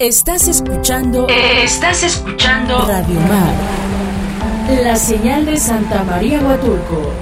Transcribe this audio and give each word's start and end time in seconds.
Estás 0.00 0.48
escuchando. 0.48 1.28
Estás 1.28 2.02
escuchando. 2.02 2.84
Radio 2.84 3.20
Mar. 3.20 3.54
La 4.82 4.96
señal 4.96 5.46
de 5.46 5.56
Santa 5.56 6.02
María 6.02 6.40
Huatulco. 6.40 7.12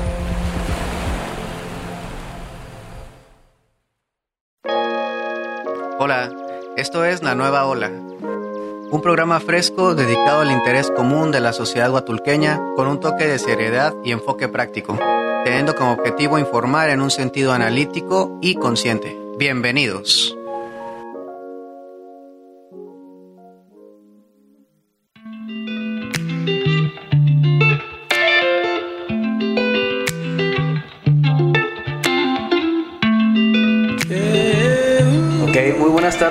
Hola, 5.98 6.32
esto 6.79 7.04
es 7.04 7.22
La 7.22 7.35
Nueva 7.35 7.66
Ola. 7.66 7.90
Un 7.90 9.01
programa 9.03 9.39
fresco 9.41 9.95
dedicado 9.95 10.41
al 10.41 10.51
interés 10.51 10.91
común 10.91 11.31
de 11.31 11.41
la 11.41 11.53
sociedad 11.53 11.93
huatulqueña 11.93 12.59
con 12.75 12.89
un 12.89 13.01
toque 13.01 13.27
de 13.27 13.39
seriedad 13.39 13.93
y 14.03 14.13
enfoque 14.13 14.49
práctico, 14.49 14.99
teniendo 15.45 15.75
como 15.75 15.93
objetivo 15.93 16.39
informar 16.39 16.89
en 16.89 17.02
un 17.02 17.11
sentido 17.11 17.52
analítico 17.52 18.39
y 18.41 18.55
consciente. 18.55 19.19
Bienvenidos. 19.37 20.39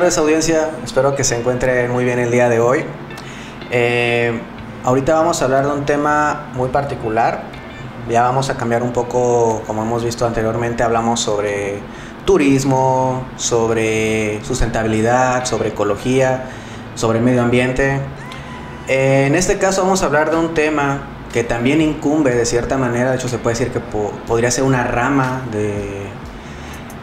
Tardes 0.02 0.18
audiencia, 0.18 0.72
espero 0.84 1.16
que 1.16 1.24
se 1.24 1.38
encuentre 1.38 1.88
muy 1.88 2.04
bien 2.04 2.18
el 2.18 2.32
día 2.32 2.50
de 2.50 2.60
hoy. 2.60 2.84
Eh, 3.70 4.42
ahorita 4.84 5.14
vamos 5.14 5.40
a 5.40 5.46
hablar 5.46 5.68
de 5.68 5.74
un 5.74 5.86
tema 5.86 6.48
muy 6.56 6.70
particular, 6.70 7.44
ya 8.10 8.24
vamos 8.24 8.50
a 8.50 8.58
cambiar 8.58 8.82
un 8.82 8.94
poco, 8.94 9.62
como 9.68 9.84
hemos 9.84 10.04
visto 10.04 10.26
anteriormente, 10.26 10.82
hablamos 10.82 11.20
sobre 11.20 11.82
turismo, 12.26 13.28
sobre 13.36 14.44
sustentabilidad, 14.44 15.46
sobre 15.46 15.70
ecología, 15.70 16.46
sobre 16.96 17.20
medio 17.20 17.44
ambiente. 17.44 18.00
Eh, 18.88 19.26
en 19.28 19.36
este 19.36 19.60
caso 19.60 19.84
vamos 19.84 20.02
a 20.02 20.08
hablar 20.08 20.32
de 20.32 20.38
un 20.38 20.56
tema 20.56 21.02
que 21.32 21.44
también 21.44 21.80
incumbe 21.80 22.34
de 22.34 22.48
cierta 22.48 22.76
manera, 22.76 23.12
de 23.12 23.18
hecho 23.18 23.30
se 23.30 23.38
puede 23.38 23.56
decir 23.56 23.72
que 23.72 23.80
podría 24.28 24.50
ser 24.50 24.64
una 24.64 24.84
rama 24.84 25.44
de 25.52 26.01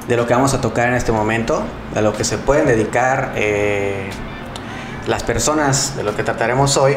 de 0.09 0.17
lo 0.17 0.27
que 0.27 0.34
vamos 0.34 0.55
a 0.55 0.61
tocar 0.61 0.89
en 0.89 0.95
este 0.95 1.12
momento, 1.12 1.62
de 1.95 2.03
lo 2.03 2.14
que 2.14 2.25
se 2.25 2.39
pueden 2.39 2.67
dedicar 2.67 3.33
eh, 3.37 4.09
las 5.06 5.23
personas, 5.23 5.97
de 5.97 6.03
lo 6.03 6.17
que 6.17 6.23
trataremos 6.23 6.78
hoy, 6.78 6.97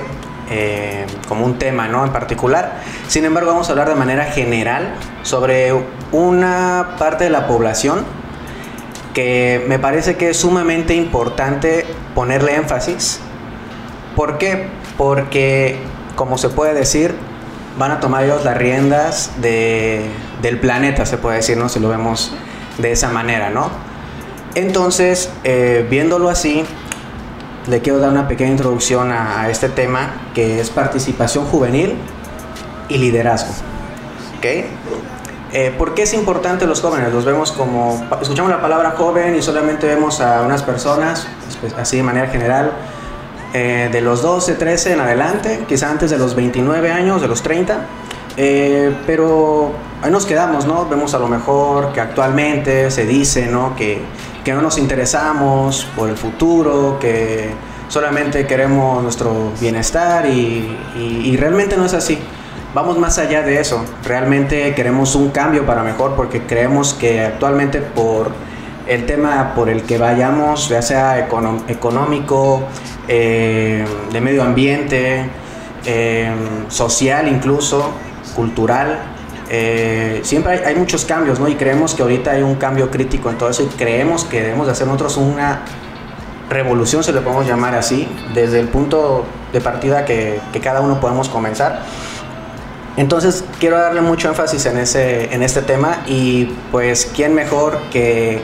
eh, 0.50 1.06
como 1.28 1.45
un 1.45 1.59
tema 1.59 1.88
¿no? 1.88 2.06
en 2.06 2.12
particular. 2.12 2.80
Sin 3.08 3.26
embargo, 3.26 3.52
vamos 3.52 3.68
a 3.68 3.72
hablar 3.72 3.90
de 3.90 3.95
manera 3.95 4.26
general 4.26 4.95
sobre 5.23 5.73
una 6.14 6.95
parte 6.98 7.26
de 7.26 7.30
la 7.30 7.48
población 7.48 8.06
que 9.14 9.66
me 9.68 9.78
parece 9.78 10.16
que 10.16 10.30
es 10.30 10.38
sumamente 10.38 10.96
importante 10.96 11.86
ponerle 12.16 12.56
énfasis. 12.56 13.20
¿Por 14.16 14.38
qué? 14.38 14.68
Porque, 14.98 15.80
como 16.16 16.38
se 16.38 16.48
puede 16.48 16.73
decir, 16.73 17.14
van 17.78 17.92
a 17.92 18.00
tomar 18.00 18.23
ellos 18.23 18.46
las 18.46 18.58
riendas 18.58 19.31
de, 19.42 20.06
del 20.42 20.59
planeta, 20.59 21.06
se 21.06 21.18
puede 21.18 21.38
decir, 21.38 21.58
¿no? 21.58 21.68
Si 21.68 21.80
lo 21.80 21.90
vemos 21.90 22.34
de 22.82 22.92
esa 22.92 23.10
manera, 23.10 23.50
¿no? 23.50 23.70
Entonces, 24.56 25.30
eh, 25.44 25.86
viéndolo 25.90 26.30
así, 26.30 26.66
le 27.68 27.82
quiero 27.82 28.00
dar 28.00 28.10
una 28.10 28.28
pequeña 28.28 28.52
introducción 28.52 29.12
a, 29.12 29.50
este 29.50 29.70
tema 29.70 30.14
que 30.34 30.60
es 30.60 30.70
participación 30.70 31.46
juvenil 31.46 31.96
y 32.90 32.98
liderazgo. 32.98 33.54
¿Ok? 34.38 34.46
Eh, 35.54 35.74
¿Por 35.78 35.94
qué 35.94 36.04
es 36.04 36.14
importante 36.14 36.66
los 36.66 36.82
jóvenes? 36.82 37.14
Los 37.14 37.26
vemos 37.26 37.52
como, 37.52 38.06
escuchamos 38.22 38.50
la 38.50 38.62
palabra 38.62 38.92
joven 38.92 39.36
y 39.36 39.42
solamente 39.42 39.86
vemos 39.86 40.22
a 40.22 40.42
unas 40.42 40.64
personas, 40.64 41.28
así 41.78 41.98
de 41.98 42.04
manera 42.04 42.28
general, 42.28 42.72
eh, 43.54 43.90
de 43.92 44.00
los 44.00 44.22
12, 44.22 44.54
13 44.54 44.94
en 44.94 45.02
adelante, 45.02 45.66
quizá 45.68 45.90
antes 45.90 46.09
de 46.09 46.18
los 46.18 46.36
29 46.36 46.90
años, 46.92 47.22
de 47.22 47.28
los 47.28 47.42
30, 47.42 47.86
eh, 48.38 48.96
pero 49.06 49.74
ahí 50.02 50.12
nos 50.12 50.26
quedamos, 50.26 50.66
¿no? 50.66 50.88
Vemos 50.88 51.14
a 51.14 51.19
lo 51.19 51.28
mejor 51.28 51.94
que 51.94 52.02
actualmente 52.02 52.90
se 52.92 53.06
dice, 53.06 53.47
¿no? 53.47 53.75
Que, 53.75 54.02
que 54.44 54.53
no 54.53 54.62
nos 54.62 54.78
interesamos 54.78 55.88
por 55.96 56.09
el 56.09 56.18
futuro, 56.18 56.97
que 57.00 57.50
solamente 57.92 58.47
queremos 58.47 59.03
nuestro 59.03 59.52
bienestar 59.59 60.25
y, 60.25 61.36
realmente 61.38 61.75
no 61.75 61.86
es 61.86 61.94
así. 61.94 62.18
Vamos 62.74 62.97
más 62.97 63.18
allá 63.18 63.42
de 63.42 63.59
eso. 63.59 63.84
Realmente 64.06 64.74
queremos 64.74 65.16
un 65.16 65.30
cambio 65.31 65.66
para 65.66 65.84
mejor 65.84 66.16
porque 66.16 66.44
creemos 66.44 66.94
que 66.94 67.19
actualmente 67.22 67.81
por 67.81 68.31
el 68.88 69.06
tema 69.06 69.53
por 69.56 69.69
el 69.69 69.84
que 69.84 69.98
vayamos, 69.98 70.69
ya 70.69 70.81
sea 70.81 71.19
económico, 71.68 72.63
eh, 73.09 73.86
de 74.12 74.22
medio 74.22 74.44
ambiente, 74.44 75.25
eh, 75.86 76.31
social 76.69 77.28
incluso, 77.28 77.92
cultural. 78.36 79.00
Eh, 79.50 80.22
siempre 80.24 80.66
hay, 80.66 80.75
muchos 80.75 81.06
cambios, 81.06 81.40
¿no? 81.40 81.47
Y 81.47 81.56
creemos 81.56 81.94
que 81.94 82.02
ahorita 82.02 82.31
hay 82.31 82.42
un 82.42 82.56
cambio 82.56 82.90
crítico 82.90 83.30
en 83.30 83.38
todo 83.38 83.50
eso 83.50 83.64
y 83.64 83.68
creemos 83.68 84.24
que 84.24 84.42
debemos 84.42 84.68
de 84.68 84.72
hacer 84.74 84.88
nosotros 84.88 85.18
una 85.18 85.62
revolución, 86.50 87.03
se 87.03 87.14
le 87.14 87.22
podemos 87.22 87.47
llamar 87.47 87.75
así, 87.75 88.08
desde 88.34 88.59
el 88.59 88.68
punto 88.68 89.25
de 89.53 89.62
partida 89.62 90.06
que, 90.06 90.40
cada 90.62 90.81
uno 90.81 91.00
podemos 91.00 91.30
comenzar. 91.30 91.81
Entonces 92.97 93.44
quiero 93.59 93.78
darle 93.78 94.02
mucho 94.02 94.28
énfasis 94.28 94.66
en, 94.66 94.78
ese, 94.78 95.34
en 95.34 95.44
este 95.44 95.62
tema 95.62 96.03
y 96.08 96.46
pues 96.72 97.09
quién 97.16 97.34
mejor 97.34 97.80
que 97.90 98.42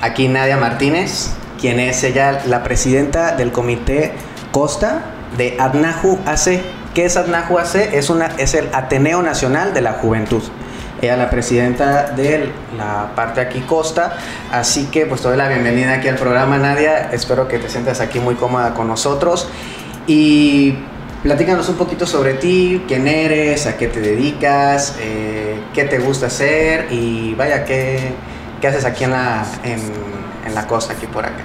aquí 0.00 0.28
Nadia 0.28 0.56
Martínez, 0.56 1.30
quien 1.60 1.80
es 1.80 2.02
ella 2.04 2.42
la 2.46 2.62
presidenta 2.62 3.36
del 3.36 3.50
comité 3.50 4.12
Costa 4.52 5.02
de 5.36 5.56
ADNAJU 5.58 6.18
AC, 6.26 6.60
¿Qué 7.00 7.06
es 7.06 7.16
ADNAJU 7.16 7.58
AC? 7.58 7.76
Es, 7.94 8.10
una, 8.10 8.26
es 8.36 8.52
el 8.52 8.68
Ateneo 8.74 9.22
Nacional 9.22 9.72
de 9.72 9.80
la 9.80 9.94
Juventud. 9.94 10.42
Ella 11.00 11.16
la 11.16 11.30
presidenta 11.30 12.10
de 12.10 12.52
la 12.76 13.12
parte 13.16 13.40
aquí 13.40 13.60
Costa, 13.60 14.18
así 14.52 14.84
que 14.92 15.06
pues 15.06 15.22
te 15.22 15.28
doy 15.28 15.38
la 15.38 15.48
bienvenida 15.48 15.94
aquí 15.94 16.08
al 16.08 16.16
programa 16.16 16.58
Nadia, 16.58 17.08
espero 17.10 17.48
que 17.48 17.58
te 17.58 17.70
sientas 17.70 18.02
aquí 18.02 18.20
muy 18.20 18.34
cómoda 18.34 18.74
con 18.74 18.86
nosotros 18.86 19.48
y 20.06 20.74
platícanos 21.22 21.70
un 21.70 21.76
poquito 21.76 22.06
sobre 22.06 22.34
ti, 22.34 22.84
quién 22.86 23.08
eres, 23.08 23.66
a 23.66 23.78
qué 23.78 23.88
te 23.88 24.02
dedicas, 24.02 24.96
eh, 25.00 25.58
qué 25.72 25.84
te 25.84 26.00
gusta 26.00 26.26
hacer 26.26 26.88
y 26.90 27.32
vaya, 27.32 27.64
qué, 27.64 28.12
qué 28.60 28.68
haces 28.68 28.84
aquí 28.84 29.04
en 29.04 29.12
la, 29.12 29.46
en 29.64 30.54
la 30.54 30.66
costa, 30.66 30.92
aquí 30.92 31.06
por 31.06 31.24
acá. 31.24 31.44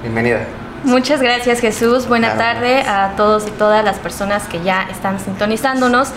Bienvenida. 0.00 0.61
Muchas 0.84 1.22
gracias 1.22 1.60
Jesús, 1.60 2.08
buena 2.08 2.36
tarde 2.36 2.80
a 2.80 3.12
todos 3.16 3.46
y 3.46 3.52
todas 3.52 3.84
las 3.84 4.00
personas 4.00 4.48
que 4.48 4.60
ya 4.64 4.88
están 4.90 5.20
sintonizándonos. 5.20 6.08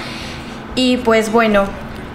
Y 0.74 0.98
pues 0.98 1.31
bueno, 1.31 1.66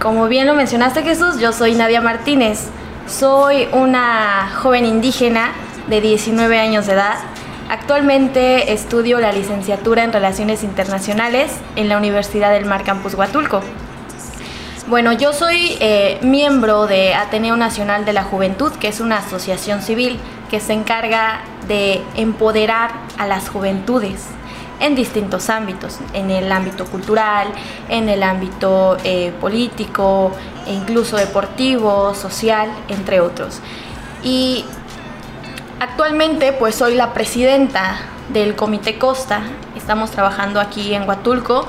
como 0.01 0.27
bien 0.27 0.47
lo 0.47 0.53
mencionaste 0.53 1.01
Jesús, 1.03 1.39
yo 1.39 1.53
soy 1.53 1.75
Nadia 1.75 2.01
Martínez, 2.01 2.67
soy 3.07 3.69
una 3.71 4.51
joven 4.61 4.85
indígena 4.85 5.53
de 5.87 6.01
19 6.01 6.59
años 6.59 6.87
de 6.87 6.93
edad. 6.93 7.19
Actualmente 7.69 8.73
estudio 8.73 9.21
la 9.21 9.31
licenciatura 9.31 10.03
en 10.03 10.11
Relaciones 10.11 10.63
Internacionales 10.63 11.53
en 11.77 11.87
la 11.87 11.97
Universidad 11.97 12.51
del 12.51 12.65
Mar 12.65 12.83
Campus 12.83 13.13
Huatulco. 13.13 13.61
Bueno, 14.87 15.13
yo 15.13 15.31
soy 15.31 15.77
eh, 15.79 16.19
miembro 16.21 16.85
de 16.85 17.13
Ateneo 17.13 17.55
Nacional 17.55 18.03
de 18.03 18.11
la 18.11 18.23
Juventud, 18.23 18.73
que 18.73 18.89
es 18.89 18.99
una 18.99 19.19
asociación 19.19 19.81
civil 19.81 20.19
que 20.51 20.59
se 20.59 20.73
encarga 20.73 21.41
de 21.69 22.03
empoderar 22.15 22.91
a 23.17 23.25
las 23.25 23.49
juventudes 23.49 24.27
en 24.81 24.95
distintos 24.95 25.49
ámbitos, 25.49 25.99
en 26.13 26.29
el 26.29 26.51
ámbito 26.51 26.85
cultural, 26.85 27.47
en 27.87 28.09
el 28.09 28.21
ámbito 28.21 28.97
eh, 29.05 29.31
político, 29.39 30.33
e 30.67 30.73
incluso 30.73 31.15
deportivo, 31.15 32.13
social, 32.15 32.69
entre 32.89 33.21
otros. 33.21 33.59
Y 34.23 34.65
actualmente 35.79 36.51
pues 36.51 36.75
soy 36.75 36.95
la 36.95 37.13
presidenta 37.13 37.99
del 38.29 38.55
Comité 38.55 38.97
Costa, 38.97 39.43
estamos 39.77 40.11
trabajando 40.11 40.59
aquí 40.59 40.93
en 40.93 41.07
Huatulco 41.07 41.65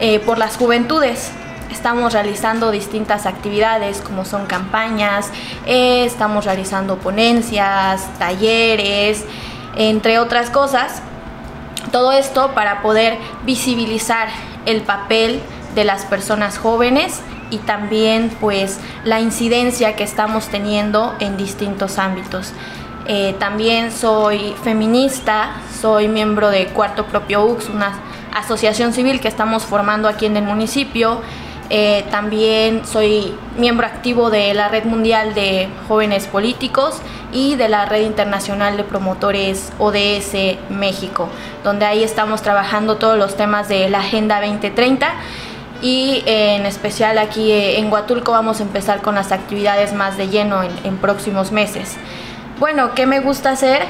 eh, 0.00 0.18
por 0.18 0.38
las 0.38 0.56
juventudes, 0.56 1.30
Estamos 1.70 2.12
realizando 2.12 2.70
distintas 2.70 3.26
actividades 3.26 4.00
como 4.00 4.24
son 4.24 4.46
campañas, 4.46 5.30
eh, 5.66 6.04
estamos 6.04 6.44
realizando 6.44 6.96
ponencias, 6.98 8.06
talleres, 8.18 9.24
entre 9.76 10.18
otras 10.18 10.50
cosas. 10.50 11.02
Todo 11.92 12.12
esto 12.12 12.52
para 12.54 12.82
poder 12.82 13.18
visibilizar 13.44 14.28
el 14.66 14.82
papel 14.82 15.40
de 15.74 15.84
las 15.84 16.04
personas 16.04 16.58
jóvenes 16.58 17.20
y 17.50 17.58
también 17.58 18.30
pues 18.40 18.78
la 19.04 19.20
incidencia 19.20 19.96
que 19.96 20.04
estamos 20.04 20.48
teniendo 20.48 21.14
en 21.20 21.36
distintos 21.36 21.98
ámbitos. 21.98 22.52
Eh, 23.06 23.34
también 23.38 23.92
soy 23.92 24.54
feminista, 24.62 25.56
soy 25.80 26.08
miembro 26.08 26.48
de 26.50 26.68
Cuarto 26.68 27.04
Propio 27.04 27.44
UX, 27.44 27.68
una 27.68 27.92
asociación 28.34 28.92
civil 28.92 29.20
que 29.20 29.28
estamos 29.28 29.64
formando 29.64 30.08
aquí 30.08 30.26
en 30.26 30.36
el 30.36 30.44
municipio. 30.44 31.20
Eh, 31.76 32.04
también 32.08 32.86
soy 32.86 33.34
miembro 33.58 33.84
activo 33.84 34.30
de 34.30 34.54
la 34.54 34.68
Red 34.68 34.84
Mundial 34.84 35.34
de 35.34 35.68
Jóvenes 35.88 36.28
Políticos 36.28 37.00
y 37.32 37.56
de 37.56 37.68
la 37.68 37.84
Red 37.84 38.02
Internacional 38.02 38.76
de 38.76 38.84
Promotores 38.84 39.72
ODS 39.80 40.56
México, 40.68 41.28
donde 41.64 41.84
ahí 41.84 42.04
estamos 42.04 42.42
trabajando 42.42 42.94
todos 42.94 43.18
los 43.18 43.36
temas 43.36 43.66
de 43.66 43.88
la 43.88 43.98
Agenda 43.98 44.40
2030 44.40 45.14
y 45.82 46.22
en 46.26 46.64
especial 46.64 47.18
aquí 47.18 47.50
en 47.50 47.92
Huatulco 47.92 48.30
vamos 48.30 48.60
a 48.60 48.62
empezar 48.62 49.02
con 49.02 49.16
las 49.16 49.32
actividades 49.32 49.92
más 49.94 50.16
de 50.16 50.28
lleno 50.28 50.62
en, 50.62 50.70
en 50.84 50.96
próximos 50.98 51.50
meses. 51.50 51.96
Bueno, 52.60 52.94
¿qué 52.94 53.04
me 53.04 53.18
gusta 53.18 53.50
hacer? 53.50 53.82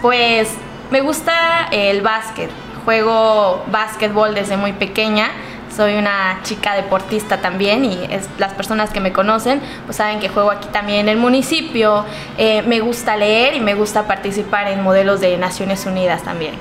Pues 0.00 0.54
me 0.92 1.00
gusta 1.00 1.66
el 1.72 2.00
básquet. 2.00 2.50
Juego 2.84 3.64
básquetbol 3.72 4.36
desde 4.36 4.56
muy 4.56 4.72
pequeña. 4.72 5.32
Soy 5.74 5.96
una 5.96 6.40
chica 6.42 6.74
deportista 6.74 7.40
también 7.40 7.84
y 7.84 8.06
es, 8.10 8.28
las 8.38 8.52
personas 8.54 8.90
que 8.90 9.00
me 9.00 9.12
conocen 9.12 9.60
pues 9.84 9.96
saben 9.96 10.18
que 10.20 10.28
juego 10.28 10.50
aquí 10.50 10.68
también 10.72 11.00
en 11.00 11.08
el 11.08 11.16
municipio. 11.16 12.04
Eh, 12.36 12.62
me 12.62 12.80
gusta 12.80 13.16
leer 13.16 13.54
y 13.54 13.60
me 13.60 13.74
gusta 13.74 14.06
participar 14.06 14.68
en 14.68 14.82
modelos 14.82 15.20
de 15.20 15.36
Naciones 15.36 15.86
Unidas 15.86 16.22
también. 16.22 16.54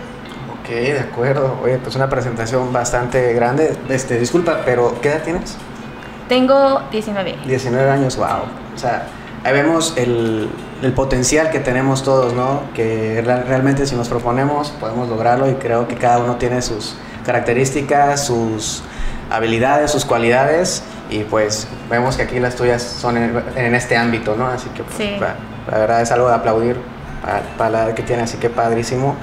Ok, 0.59 0.69
de 0.69 0.99
acuerdo. 0.99 1.59
Oye, 1.63 1.77
pues 1.77 1.95
una 1.95 2.09
presentación 2.09 2.73
bastante 2.73 3.33
grande. 3.33 3.75
Este, 3.89 4.19
disculpa, 4.19 4.61
pero 4.65 4.99
¿qué 5.01 5.09
edad 5.09 5.23
tienes? 5.23 5.57
Tengo 6.27 6.81
19. 6.91 7.37
19 7.45 7.89
años, 7.89 8.17
wow. 8.17 8.43
O 8.75 8.77
sea, 8.77 9.07
ahí 9.43 9.53
vemos 9.53 9.93
el, 9.95 10.49
el 10.81 10.93
potencial 10.93 11.49
que 11.49 11.59
tenemos 11.59 12.03
todos, 12.03 12.33
¿no? 12.33 12.61
Que 12.73 13.21
realmente 13.23 13.85
si 13.85 13.95
nos 13.95 14.09
proponemos 14.09 14.71
podemos 14.71 15.09
lograrlo 15.09 15.49
y 15.49 15.55
creo 15.55 15.87
que 15.87 15.95
cada 15.95 16.19
uno 16.19 16.35
tiene 16.35 16.61
sus 16.61 16.95
características, 17.27 18.25
sus 18.25 18.81
habilidades, 19.29 19.91
sus 19.91 20.05
cualidades 20.05 20.81
y 21.11 21.19
pues 21.23 21.67
vemos 21.89 22.15
que 22.17 22.23
aquí 22.23 22.39
las 22.39 22.55
tuyas 22.55 22.81
son 22.81 23.17
en, 23.17 23.43
en 23.55 23.75
este 23.75 23.95
ámbito, 23.97 24.35
¿no? 24.35 24.47
Así 24.47 24.69
que 24.69 24.83
pues, 24.83 24.95
Sí. 24.97 25.15
la, 25.19 25.35
la 25.71 25.77
verdad 25.79 26.01
es 26.01 26.11
algo 26.11 26.29
de 26.29 26.35
aplaudir 26.35 26.77
para, 27.21 27.41
para 27.57 27.69
la 27.69 27.83
edad 27.85 27.93
que 27.93 28.03
tiene, 28.03 28.23
así 28.23 28.37
que 28.37 28.49
padrísimo 28.49 29.15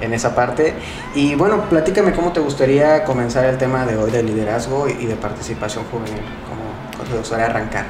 en 0.00 0.14
esa 0.14 0.34
parte. 0.34 0.74
Y 1.14 1.34
bueno, 1.34 1.62
platícame 1.68 2.12
cómo 2.12 2.32
te 2.32 2.40
gustaría 2.40 3.04
comenzar 3.04 3.44
el 3.44 3.58
tema 3.58 3.84
de 3.84 3.96
hoy 3.98 4.10
de 4.10 4.22
liderazgo 4.22 4.88
y 4.88 5.04
de 5.06 5.14
participación 5.16 5.84
juvenil, 5.90 6.22
cómo, 6.48 6.62
cómo 6.96 7.10
te 7.10 7.18
gustaría 7.18 7.46
arrancar. 7.46 7.84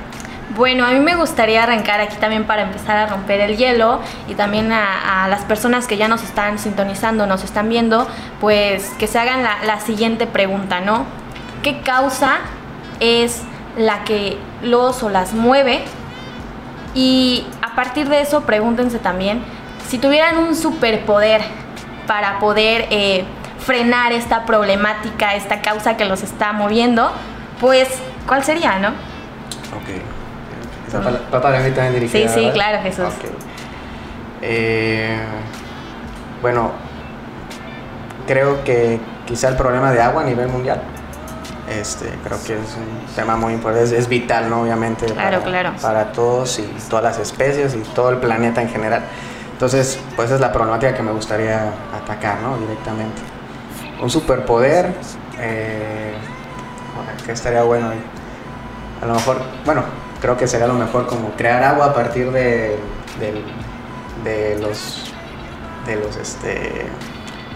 Bueno, 0.56 0.85
a 0.85 0.91
mí 0.91 0.99
me 0.99 1.14
gustaría 1.14 1.62
arrancar 1.62 2.00
aquí 2.00 2.17
también 2.17 2.44
para 2.44 2.62
empezar 2.62 2.97
a 2.97 3.06
romper 3.06 3.38
el 3.41 3.56
hielo 3.56 4.00
y 4.26 4.35
también 4.35 4.73
a, 4.73 5.29
las 5.29 5.43
personas 5.43 5.87
que 5.87 5.97
ya 5.97 6.08
nos 6.08 6.25
están 6.25 6.58
sintonizando, 6.58 7.25
nos 7.26 7.44
están 7.44 7.69
viendo, 7.69 8.08
pues 8.41 8.91
que 8.99 9.06
se 9.06 9.20
hagan 9.20 9.44
la, 9.44 9.79
siguiente 9.79 10.26
pregunta, 10.26 10.81
¿no? 10.81 11.05
¿Qué 11.62 11.82
causa 11.82 12.38
es 12.99 13.43
la 13.76 14.02
que 14.02 14.38
los 14.61 15.05
o 15.05 15.08
las 15.08 15.35
mueve? 15.35 15.85
Y 16.94 17.47
a 17.62 17.76
partir 17.76 18.08
de 18.08 18.20
eso 18.20 18.41
pregúntense 18.41 18.99
también, 18.99 19.43
si 19.87 19.99
tuvieran 19.99 20.37
un 20.37 20.56
superpoder 20.56 21.43
para 22.08 22.41
poder 22.41 22.88
eh, 22.91 23.25
frenar 23.61 24.11
esta 24.11 24.47
problemática, 24.47 25.37
esta 25.37 25.62
causa 25.62 25.97
que 25.97 26.06
los 26.06 26.25
está 26.25 26.52
moviendo, 26.52 27.12
pues, 27.61 27.88
¿cuál 28.26 28.43
sería, 28.43 28.81
no? 28.81 28.91
Para- 30.98 31.20
va 31.32 31.40
para 31.42 31.60
mí 31.60 31.70
también 31.70 31.94
dirigida. 31.94 32.28
Sí, 32.28 32.34
sí, 32.34 32.40
¿verdad? 32.40 32.54
claro, 32.54 32.82
Jesús. 32.82 33.04
Ok. 33.04 33.31
Eh, 34.42 35.16
bueno, 36.42 36.70
creo 38.26 38.62
que 38.64 38.98
quizá 39.26 39.48
el 39.48 39.56
problema 39.56 39.92
de 39.92 40.00
agua 40.00 40.22
a 40.22 40.25
nivel 40.25 40.48
mundial. 40.48 40.81
Este, 41.69 42.08
creo 42.25 42.38
que 42.44 42.54
es 42.54 42.76
un 42.76 43.14
tema 43.14 43.37
muy 43.37 43.52
importante, 43.52 43.87
es, 43.87 43.92
es 43.92 44.08
vital, 44.08 44.50
¿no? 44.50 44.62
Obviamente, 44.62 45.06
Claro, 45.06 45.38
para, 45.38 45.50
claro. 45.50 45.72
para 45.81 46.12
todos 46.12 46.58
y 46.58 46.62
todas 46.88 47.04
las 47.04 47.19
especies 47.19 47.75
y 47.75 47.78
todo 47.94 48.10
el 48.10 48.16
planeta 48.16 48.60
en 48.60 48.69
general. 48.70 49.02
Entonces, 49.52 50.00
pues 50.16 50.26
esa 50.26 50.34
es 50.37 50.40
la 50.40 50.50
problemática 50.52 50.94
que 50.94 51.02
me 51.02 51.12
gustaría 51.12 51.70
atacar, 52.02 52.38
¿no? 52.40 52.56
Directamente. 52.58 53.22
Un 54.02 54.10
superpoder, 54.10 54.92
eh, 55.38 56.12
bueno, 56.96 57.10
que 57.25 57.32
estaría 57.32 57.62
bueno 57.62 57.90
ahí. 57.90 58.00
A 59.02 59.06
lo 59.06 59.14
mejor, 59.14 59.40
bueno, 59.64 59.84
creo 60.20 60.37
que 60.37 60.46
sería 60.46 60.67
lo 60.67 60.75
mejor 60.75 61.06
como 61.06 61.31
crear 61.32 61.62
agua 61.62 61.87
a 61.87 61.94
partir 61.94 62.31
de, 62.31 62.76
de 64.25 64.58
los 64.61 65.12
de 65.87 65.96
los 65.96 66.17
este 66.17 66.87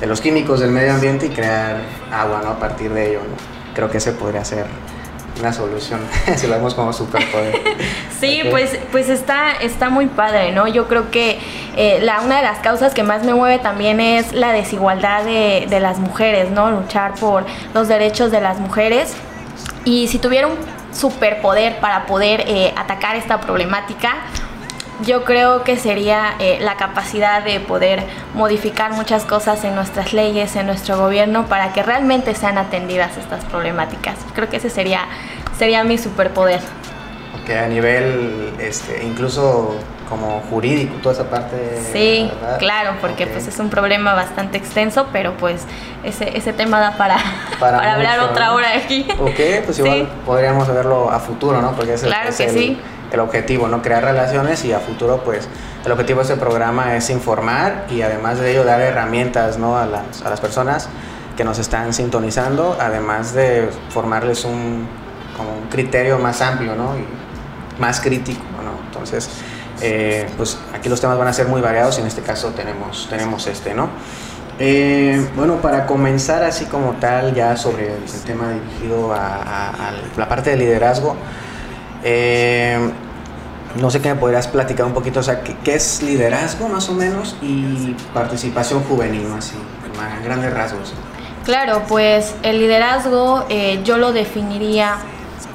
de 0.00 0.06
los 0.06 0.20
químicos 0.20 0.60
del 0.60 0.70
medio 0.70 0.92
ambiente 0.92 1.26
y 1.26 1.28
crear 1.30 1.76
agua, 2.12 2.40
¿no? 2.42 2.50
A 2.50 2.58
partir 2.58 2.92
de 2.92 3.10
ello, 3.10 3.20
¿no? 3.20 3.36
Creo 3.74 3.90
que 3.90 3.98
ese 3.98 4.12
podría 4.12 4.44
ser 4.44 4.66
una 5.38 5.52
solución 5.52 6.00
si 6.36 6.46
lo 6.46 6.54
vemos 6.54 6.74
como 6.74 6.92
superpoder. 6.92 7.60
Sí, 8.20 8.40
pues, 8.48 8.78
pues 8.90 9.10
está, 9.10 9.52
está 9.52 9.90
muy 9.90 10.06
padre, 10.06 10.50
¿no? 10.52 10.66
Yo 10.66 10.88
creo 10.88 11.10
que 11.10 11.38
eh, 11.76 11.98
la, 12.00 12.22
una 12.22 12.38
de 12.38 12.42
las 12.42 12.60
causas 12.60 12.94
que 12.94 13.02
más 13.02 13.22
me 13.22 13.34
mueve 13.34 13.58
también 13.58 14.00
es 14.00 14.32
la 14.32 14.52
desigualdad 14.52 15.24
de, 15.24 15.66
de 15.68 15.80
las 15.80 15.98
mujeres, 15.98 16.50
¿no? 16.50 16.70
Luchar 16.70 17.16
por 17.16 17.44
los 17.74 17.86
derechos 17.86 18.30
de 18.30 18.40
las 18.40 18.58
mujeres. 18.60 19.12
Y 19.84 20.08
si 20.08 20.18
tuviera 20.18 20.46
un 20.46 20.54
superpoder 20.94 21.78
para 21.80 22.06
poder 22.06 22.44
eh, 22.46 22.72
atacar 22.76 23.16
esta 23.16 23.40
problemática, 23.40 24.14
yo 25.04 25.24
creo 25.24 25.64
que 25.64 25.76
sería 25.76 26.36
eh, 26.38 26.58
la 26.60 26.76
capacidad 26.76 27.42
de 27.44 27.58
poder 27.60 28.04
modificar 28.34 28.92
muchas 28.92 29.24
cosas 29.24 29.64
en 29.64 29.74
nuestras 29.74 30.12
leyes, 30.12 30.54
en 30.56 30.66
nuestro 30.66 30.96
gobierno, 30.96 31.46
para 31.46 31.72
que 31.72 31.82
realmente 31.82 32.34
sean 32.34 32.58
atendidas 32.58 33.16
estas 33.16 33.44
problemáticas. 33.44 34.16
Creo 34.34 34.48
que 34.48 34.58
ese 34.58 34.70
sería, 34.70 35.06
sería 35.58 35.82
mi 35.84 35.98
superpoder. 35.98 36.60
Que 37.44 37.58
a 37.58 37.66
nivel 37.66 38.54
este 38.58 39.04
incluso 39.04 39.76
como 40.08 40.40
jurídico, 40.50 40.94
toda 41.02 41.14
esa 41.14 41.30
parte 41.30 41.80
Sí, 41.92 42.30
¿verdad? 42.40 42.58
claro, 42.58 42.90
porque 43.00 43.26
pues 43.26 43.46
es 43.46 43.58
un 43.58 43.70
problema 43.70 44.14
bastante 44.14 44.58
extenso, 44.58 45.06
pero 45.12 45.36
pues 45.36 45.62
ese, 46.04 46.36
ese 46.36 46.52
tema 46.52 46.78
da 46.80 46.96
para, 46.96 47.16
Para 47.60 47.78
para, 47.78 47.94
hablar 47.94 48.20
otra 48.20 48.52
hora 48.52 48.68
aquí. 48.76 49.06
Ok, 49.18 49.64
pues 49.64 49.76
Sí. 49.76 49.82
igual 49.82 50.08
podríamos 50.26 50.68
verlo 50.68 51.10
a 51.10 51.18
futuro, 51.20 51.60
¿no? 51.62 51.72
Porque 51.72 51.94
ese 51.94 52.06
Claro 52.06 52.28
es 52.30 52.36
que 52.36 52.44
el, 52.44 52.50
sí. 52.50 52.78
el 53.12 53.20
objetivo, 53.20 53.68
¿no? 53.68 53.82
Crear 53.82 54.04
relaciones 54.04 54.64
y 54.64 54.72
a 54.72 54.80
futuro, 54.80 55.22
pues, 55.24 55.48
el 55.84 55.92
objetivo 55.92 56.20
de 56.20 56.24
este 56.24 56.36
programa 56.36 56.96
es 56.96 57.10
informar 57.10 57.86
y 57.90 58.02
además 58.02 58.38
de 58.38 58.50
ello 58.50 58.64
dar 58.64 58.80
herramientas, 58.80 59.58
¿no? 59.58 59.76
A 59.78 59.86
las, 59.86 60.22
a 60.24 60.30
las 60.30 60.40
personas 60.40 60.88
que 61.36 61.44
nos 61.44 61.58
están 61.58 61.92
sintonizando, 61.92 62.76
además 62.80 63.34
de 63.34 63.68
formarles 63.90 64.44
un, 64.44 64.86
como 65.36 65.52
un 65.52 65.68
criterio 65.68 66.18
más 66.18 66.40
amplio, 66.42 66.74
¿no? 66.76 66.96
Y 66.96 67.04
más 67.80 68.00
crítico, 68.00 68.42
¿no? 68.62 68.84
Entonces, 68.86 69.28
eh, 69.80 70.26
pues 70.36 70.58
aquí 70.74 70.88
los 70.88 71.00
temas 71.00 71.18
van 71.18 71.28
a 71.28 71.32
ser 71.32 71.46
muy 71.48 71.60
variados 71.60 71.98
y 71.98 72.00
en 72.02 72.06
este 72.06 72.22
caso 72.22 72.50
tenemos, 72.50 73.06
tenemos 73.10 73.46
este, 73.46 73.74
¿no? 73.74 73.88
Eh, 74.58 75.28
bueno, 75.36 75.56
para 75.56 75.84
comenzar 75.86 76.44
así 76.44 76.66
como 76.66 76.92
tal, 76.92 77.34
ya 77.34 77.56
sobre 77.56 77.88
el, 77.96 78.04
tema 78.24 78.50
dirigido 78.52 79.12
a, 79.12 79.36
a- 79.42 79.68
a 79.88 79.92
la 80.16 80.28
parte 80.28 80.50
de 80.50 80.56
liderazgo, 80.56 81.16
eh, 82.04 82.78
no 83.80 83.90
sé 83.90 84.00
qué 84.00 84.10
me 84.10 84.20
podrías 84.20 84.46
platicar 84.46 84.86
un 84.86 84.92
poquito, 84.92 85.20
o 85.20 85.22
sea, 85.22 85.42
¿qué, 85.42 85.56
qué 85.64 85.74
es 85.74 86.02
liderazgo 86.02 86.68
más 86.68 86.88
o 86.88 86.92
menos 86.94 87.34
y 87.42 87.96
participación 88.12 88.84
juvenil. 88.84 89.26
Así, 89.36 89.56
a 90.00 90.24
grandes 90.24 90.52
rasgos. 90.52 90.92
Claro, 91.44 91.82
pues 91.88 92.34
el 92.42 92.58
liderazgo 92.58 93.44
eh, 93.48 93.80
yo 93.84 93.98
lo 93.98 94.12
definiría 94.12 94.96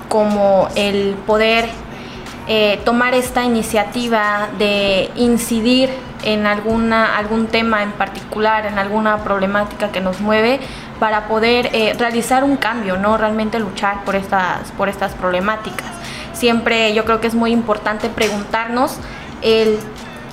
como 0.08 0.68
el 0.76 1.16
poder 1.26 1.70
eh, 2.52 2.82
tomar 2.84 3.14
esta 3.14 3.44
iniciativa 3.46 4.50
de 4.58 5.12
incidir 5.16 5.92
en 6.24 6.48
alguna, 6.48 7.16
algún 7.16 7.46
tema 7.46 7.84
en 7.84 7.92
particular, 7.92 8.66
en 8.66 8.80
alguna 8.80 9.18
problemática 9.24 9.92
que 9.92 10.02
nos 10.02 10.20
mueve, 10.20 10.60
para 11.00 11.28
poder 11.28 11.70
eh, 11.74 11.94
realizar 12.00 12.44
un 12.44 12.58
cambio, 12.58 12.98
¿no? 12.98 13.18
Realmente 13.18 13.60
luchar 13.60 14.04
por 14.04 14.16
estas, 14.16 14.72
por 14.72 14.90
estas 14.90 15.14
problemáticas. 15.14 15.90
Siempre 16.34 16.92
yo 16.96 17.06
creo 17.06 17.22
que 17.22 17.28
es 17.28 17.36
muy 17.36 17.52
importante 17.52 18.10
preguntarnos 18.10 18.98
el 19.44 19.78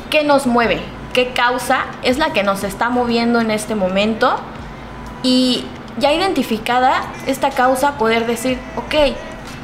qué 0.08 0.24
nos 0.24 0.46
mueve, 0.46 0.80
qué 1.12 1.32
causa 1.34 1.84
es 2.02 2.16
la 2.16 2.32
que 2.32 2.42
nos 2.42 2.64
está 2.64 2.88
moviendo 2.88 3.42
en 3.42 3.50
este 3.50 3.74
momento 3.74 4.40
y 5.22 5.66
ya 5.98 6.14
identificada 6.14 7.02
esta 7.26 7.50
causa, 7.50 7.98
poder 7.98 8.26
decir, 8.26 8.58
ok, 8.76 8.94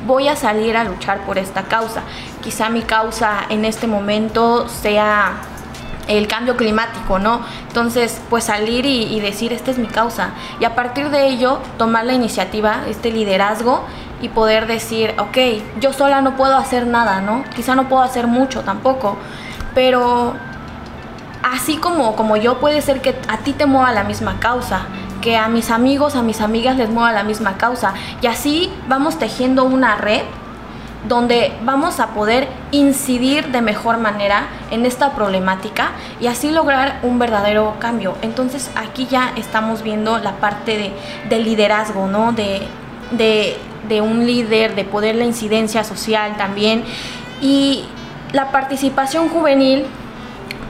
voy 0.07 0.29
a 0.29 0.37
salir 0.37 0.77
a 0.77 0.85
luchar 0.85 1.25
por 1.25 1.39
esta 1.39 1.65
causa. 1.65 2.03
Quizá 2.43 2.69
mi 2.69 2.83
causa 2.83 3.41
en 3.49 3.65
este 3.65 3.87
momento 3.87 4.69
sea 4.69 5.35
el 6.09 6.27
cambio 6.27 6.57
climático, 6.57 7.19
¿no? 7.19 7.41
Entonces, 7.69 8.21
pues 8.29 8.45
salir 8.45 8.87
y, 8.87 9.21
decir, 9.21 9.53
esta 9.53 9.71
es 9.71 9.79
mi 9.79 9.87
causa. 9.87 10.31
Y 10.61 10.65
a 10.65 10.75
partir 10.75 11.11
de 11.11 11.29
ello, 11.29 11.59
tomar 11.79 12.05
la 12.05 12.13
iniciativa, 12.13 12.83
este 12.89 13.11
liderazgo 13.11 13.85
y 14.21 14.29
poder 14.29 14.67
decir, 14.67 15.15
ok, 15.19 15.39
yo 15.81 15.93
sola 15.93 16.21
no 16.21 16.37
puedo 16.37 16.57
hacer 16.57 16.87
nada, 16.87 17.21
¿no? 17.21 17.45
Quizá 17.55 17.75
no 17.75 17.89
puedo 17.89 18.03
hacer 18.03 18.27
mucho 18.27 18.63
tampoco, 18.63 19.17
pero 19.75 20.35
así 21.43 21.77
como, 21.77 22.15
como 22.15 22.37
yo 22.37 22.59
puede 22.59 22.81
ser 22.83 23.01
que 23.01 23.17
a 23.29 23.39
ti 23.39 23.53
te 23.53 23.67
mueva 23.67 23.93
la 23.93 24.05
misma 24.05 24.39
causa, 24.39 24.83
que 25.23 25.39
a 25.39 25.49
mis 25.49 25.71
amigos, 25.71 26.15
a 26.15 26.23
mis 26.23 26.43
amigas 26.43 26.77
les 26.77 26.91
mueva 26.91 27.13
la 27.13 27.23
misma 27.23 27.57
causa. 27.57 27.95
Y 28.21 28.27
así 28.27 28.71
vamos 28.89 29.19
tejiendo 29.19 29.65
una 29.65 29.97
red 29.97 30.21
donde 31.09 31.53
vamos 31.65 31.99
a 31.99 32.09
poder 32.09 32.49
incidir 32.71 33.49
de 33.49 33.63
mejor 33.63 33.99
manera 33.99 34.49
en 34.71 34.87
esta 34.87 35.13
problemática 35.15 35.93
y 36.21 36.27
así 36.27 36.51
lograr 36.51 37.01
un 37.03 37.19
verdadero 37.19 37.77
cambio. 37.79 38.17
Entonces 38.23 38.71
aquí 38.77 39.07
ya 39.11 39.33
estamos 39.37 39.83
viendo 39.83 40.19
la 40.19 40.33
parte 40.33 40.93
de, 41.29 41.39
liderazgo, 41.39 42.07
¿no? 42.07 42.33
De, 42.33 42.69
de 43.17 44.01
un 44.01 44.27
líder, 44.27 44.75
de 44.75 44.85
poder 44.85 45.17
la 45.17 45.25
incidencia 45.25 45.83
social 45.83 46.37
también. 46.37 46.85
Y 47.41 47.85
la 48.33 48.53
participación 48.53 49.29
juvenil 49.29 49.87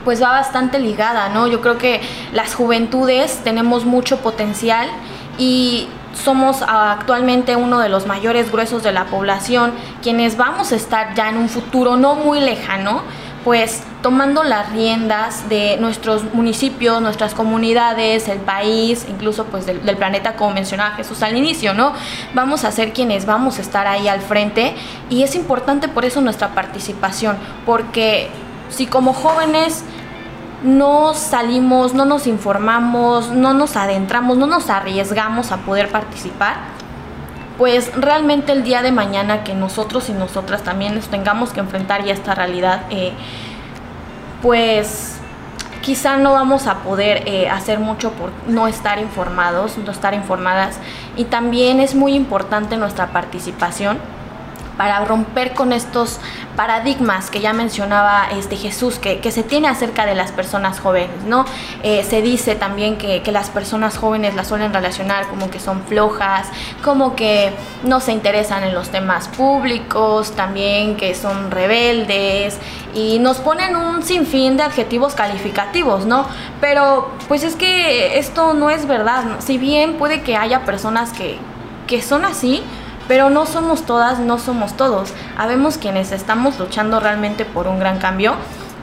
pues 0.03 0.21
va 0.21 0.31
bastante 0.31 0.79
ligada, 0.79 1.29
¿no? 1.29 1.47
Yo 1.47 1.61
creo 1.61 1.77
que 1.77 2.01
las 2.33 2.55
juventudes 2.55 3.41
tenemos 3.43 3.85
mucho 3.85 4.19
potencial 4.19 4.89
y 5.37 5.87
somos 6.13 6.61
actualmente 6.61 7.55
uno 7.55 7.79
de 7.79 7.89
los 7.89 8.05
mayores 8.05 8.51
gruesos 8.51 8.83
de 8.83 8.91
la 8.91 9.05
población, 9.05 9.73
quienes 10.01 10.37
vamos 10.37 10.71
a 10.71 10.75
estar 10.75 11.15
ya 11.15 11.29
en 11.29 11.37
un 11.37 11.49
futuro 11.49 11.95
no 11.95 12.15
muy 12.15 12.39
lejano, 12.39 13.01
pues 13.43 13.83
tomando 14.01 14.43
las 14.43 14.71
riendas 14.71 15.49
de 15.49 15.77
nuestros 15.77 16.33
municipios, 16.33 17.01
nuestras 17.01 17.33
comunidades, 17.33 18.27
el 18.27 18.39
país, 18.39 19.05
incluso 19.09 19.45
pues 19.45 19.65
del, 19.65 19.79
planeta, 19.97 20.35
como 20.35 20.53
mencionaba 20.53 20.95
Jesús 20.95 21.21
al 21.23 21.35
inicio, 21.35 21.73
¿no? 21.73 21.93
Vamos 22.33 22.63
a 22.63 22.71
ser 22.71 22.93
quienes 22.93 23.25
vamos 23.25 23.59
a 23.59 23.61
estar 23.61 23.87
ahí 23.87 24.07
al 24.07 24.21
frente 24.21 24.75
y 25.09 25.23
es 25.23 25.35
importante 25.35 25.87
por 25.87 26.05
eso 26.05 26.21
nuestra 26.21 26.49
participación, 26.49 27.37
porque 27.65 28.29
si 28.73 28.87
como 28.87 29.13
jóvenes 29.13 29.83
no 30.63 31.13
salimos, 31.13 31.93
no 31.93 32.05
nos 32.05 32.25
informamos, 32.27 33.29
no 33.31 33.53
nos 33.53 33.75
adentramos, 33.75 34.37
no 34.37 34.47
nos 34.47 34.69
arriesgamos 34.69 35.51
a 35.51 35.57
poder 35.57 35.89
participar, 35.89 36.55
pues 37.57 37.93
realmente 37.95 38.51
el 38.51 38.63
día 38.63 38.81
de 38.81 38.91
mañana 38.91 39.43
que 39.43 39.53
nosotros 39.53 40.09
y 40.09 40.13
nosotras 40.13 40.63
también 40.63 40.99
tengamos 41.11 41.51
que 41.51 41.59
enfrentar 41.59 42.03
ya 42.03 42.13
esta 42.13 42.33
realidad, 42.33 42.83
eh, 42.89 43.13
pues 44.41 45.17
quizá 45.81 46.17
no 46.17 46.33
vamos 46.33 46.65
a 46.65 46.79
poder 46.79 47.27
eh, 47.27 47.49
hacer 47.49 47.79
mucho 47.79 48.11
por 48.13 48.31
no 48.47 48.67
estar 48.67 48.99
informados, 48.99 49.77
no 49.77 49.91
estar 49.91 50.13
informadas. 50.13 50.79
Y 51.17 51.25
también 51.25 51.79
es 51.79 51.93
muy 51.93 52.15
importante 52.15 52.77
nuestra 52.77 53.07
participación 53.07 53.99
para 54.77 55.03
romper 55.05 55.53
con 55.53 55.73
estos 55.73 56.19
paradigmas 56.55 57.29
que 57.29 57.41
ya 57.41 57.53
mencionaba 57.53 58.27
este 58.31 58.55
Jesús, 58.55 58.99
que, 58.99 59.19
que 59.19 59.31
se 59.31 59.43
tiene 59.43 59.67
acerca 59.67 60.05
de 60.05 60.15
las 60.15 60.31
personas 60.31 60.79
jóvenes, 60.79 61.23
¿no? 61.25 61.45
Eh, 61.83 62.03
se 62.07 62.21
dice 62.21 62.55
también 62.55 62.97
que, 62.97 63.21
que, 63.21 63.31
las 63.31 63.49
personas 63.49 63.97
jóvenes 63.97 64.35
las 64.35 64.47
suelen 64.47 64.73
relacionar 64.73 65.27
como 65.27 65.49
que 65.49 65.59
son 65.59 65.83
flojas, 65.83 66.47
como 66.83 67.15
que 67.15 67.51
no 67.83 67.99
se 67.99 68.11
interesan 68.11 68.63
en 68.63 68.73
los 68.73 68.89
temas 68.89 69.27
públicos, 69.29 70.31
también 70.33 70.95
que 70.95 71.15
son 71.15 71.49
rebeldes 71.49 72.59
y 72.93 73.19
nos 73.19 73.37
ponen 73.37 73.75
un 73.75 74.03
sinfín 74.03 74.57
de 74.57 74.63
adjetivos 74.63 75.15
calificativos, 75.15 76.05
¿no? 76.05 76.25
Pero 76.61 77.11
pues 77.27 77.43
es 77.43 77.55
que 77.55 78.19
esto 78.19 78.53
no 78.53 78.69
es 78.69 78.87
verdad, 78.87 79.23
si 79.39 79.57
bien 79.57 79.95
puede 79.95 80.21
que 80.21 80.37
haya 80.37 80.65
personas 80.65 81.11
que, 81.11 81.37
que 81.87 82.01
son 82.01 82.25
así, 82.25 82.63
pero 83.13 83.29
no 83.29 83.45
somos 83.45 83.85
todas, 83.85 84.17
no 84.17 84.39
somos 84.39 84.75
todos. 84.75 85.13
Habemos 85.37 85.77
quienes 85.77 86.11
estamos 86.11 86.57
luchando 86.57 86.99
realmente 86.99 87.45
por 87.45 87.67
un 87.67 87.77
gran 87.77 87.99
cambio 87.99 88.33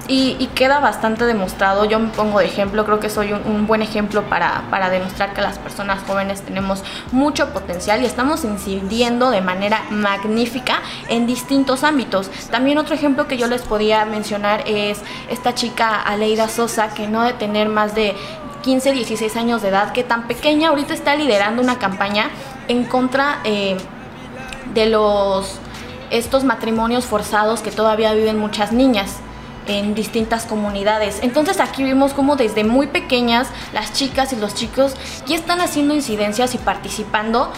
y, 0.07 0.49
queda 0.55 0.79
bastante 0.79 1.25
demostrado. 1.25 1.85
Yo 1.85 1.99
me 1.99 2.11
pongo 2.11 2.39
de 2.39 2.45
ejemplo, 2.45 2.85
creo 2.85 3.01
que 3.01 3.11
soy 3.11 3.33
un, 3.33 3.67
buen 3.67 3.83
ejemplo 3.83 4.23
para, 4.23 4.63
para, 4.71 4.89
demostrar 4.89 5.35
que 5.35 5.41
las 5.41 5.59
personas 5.59 5.99
jóvenes 6.07 6.43
tenemos 6.43 6.85
mucho 7.11 7.53
potencial 7.53 8.03
y 8.03 8.07
estamos 8.07 8.45
incidiendo 8.45 9.31
de 9.31 9.41
manera 9.41 9.83
magnífica 9.91 10.79
en 11.09 11.27
distintos 11.27 11.83
ámbitos. 11.83 12.31
También 12.53 12.79
otro 12.79 12.95
ejemplo 12.95 13.27
que 13.27 13.37
yo 13.37 13.49
les 13.49 13.63
podía 13.63 14.05
mencionar 14.05 14.63
es 14.65 15.01
esta 15.29 15.57
chica 15.57 16.01
Aleida 16.01 16.49
Sosa, 16.49 16.95
que 16.95 17.09
no 17.09 17.25
de 17.25 17.33
tener 17.33 17.69
más 17.69 17.97
de 17.97 18.15
15, 18.63 18.93
16 18.93 19.35
años 19.35 19.61
de 19.61 19.71
edad, 19.71 19.91
que 19.91 20.05
tan 20.05 20.29
pequeña 20.29 20.69
ahorita 20.69 20.95
está 20.95 21.17
liderando 21.17 21.61
una 21.61 21.81
campaña 21.81 22.31
en 22.69 22.85
contra... 22.85 23.41
Eh, 23.43 23.77
de 24.75 24.87
los 24.87 25.59
estos 26.11 26.45
matrimonios 26.45 27.05
forzados 27.05 27.61
que 27.61 27.71
todavía 27.71 28.13
viven 28.15 28.39
muchas 28.39 28.73
niñas 28.73 29.17
en 29.67 29.95
distintas 29.95 30.45
comunidades. 30.45 31.21
Entonces 31.23 31.61
aquí 31.61 31.85
vimos 31.85 32.13
como 32.13 32.37
desde 32.37 32.65
muy 32.65 32.89
pequeñas 32.89 33.49
las 33.73 33.93
chicas 33.93 34.33
y 34.33 34.37
los 34.37 34.55
chicos 34.55 34.95
ya 35.27 35.37
están 35.37 35.61
haciendo 35.61 35.95
incidencias 35.95 36.55
y 36.55 36.59
participando 36.59 37.53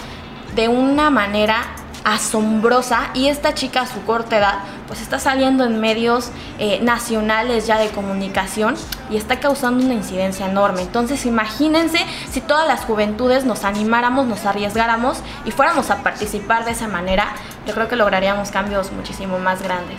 de 0.54 0.69
una 0.69 1.11
manera 1.11 1.64
asombrosa 2.05 3.11
y 3.15 3.29
esta 3.29 3.55
chica 3.55 3.83
a 3.83 3.87
su 3.87 4.03
corta 4.05 4.39
edad 4.39 4.59
pues 4.89 5.01
está 5.01 5.19
saliendo 5.19 5.65
en 5.65 5.81
medios 5.81 6.31
eh, 6.59 6.81
nacionales 6.83 7.67
ya 7.67 7.79
de 7.79 7.89
comunicación 7.89 8.75
y 9.11 9.17
está 9.17 9.41
causando 9.41 9.85
una 9.85 9.95
incidencia 9.95 10.47
enorme. 10.47 10.83
Entonces 10.83 11.25
imagínense 11.27 11.99
si 12.31 12.41
todas 12.41 12.67
las 12.67 12.85
juventudes 12.85 13.45
nos 13.45 13.65
animáramos, 13.65 14.27
nos 14.27 14.45
arriesgáramos 14.45 15.19
y 15.45 15.51
fuéramos 15.51 15.91
a 15.91 16.03
participar 16.03 16.65
de 16.65 16.73
esa 16.73 16.89
manera, 16.89 17.29
yo 17.67 17.75
creo 17.75 17.89
que 17.89 17.97
lograríamos 17.97 18.51
cambios 18.51 18.93
muchísimo 18.93 19.39
más 19.39 19.63
grandes. 19.63 19.99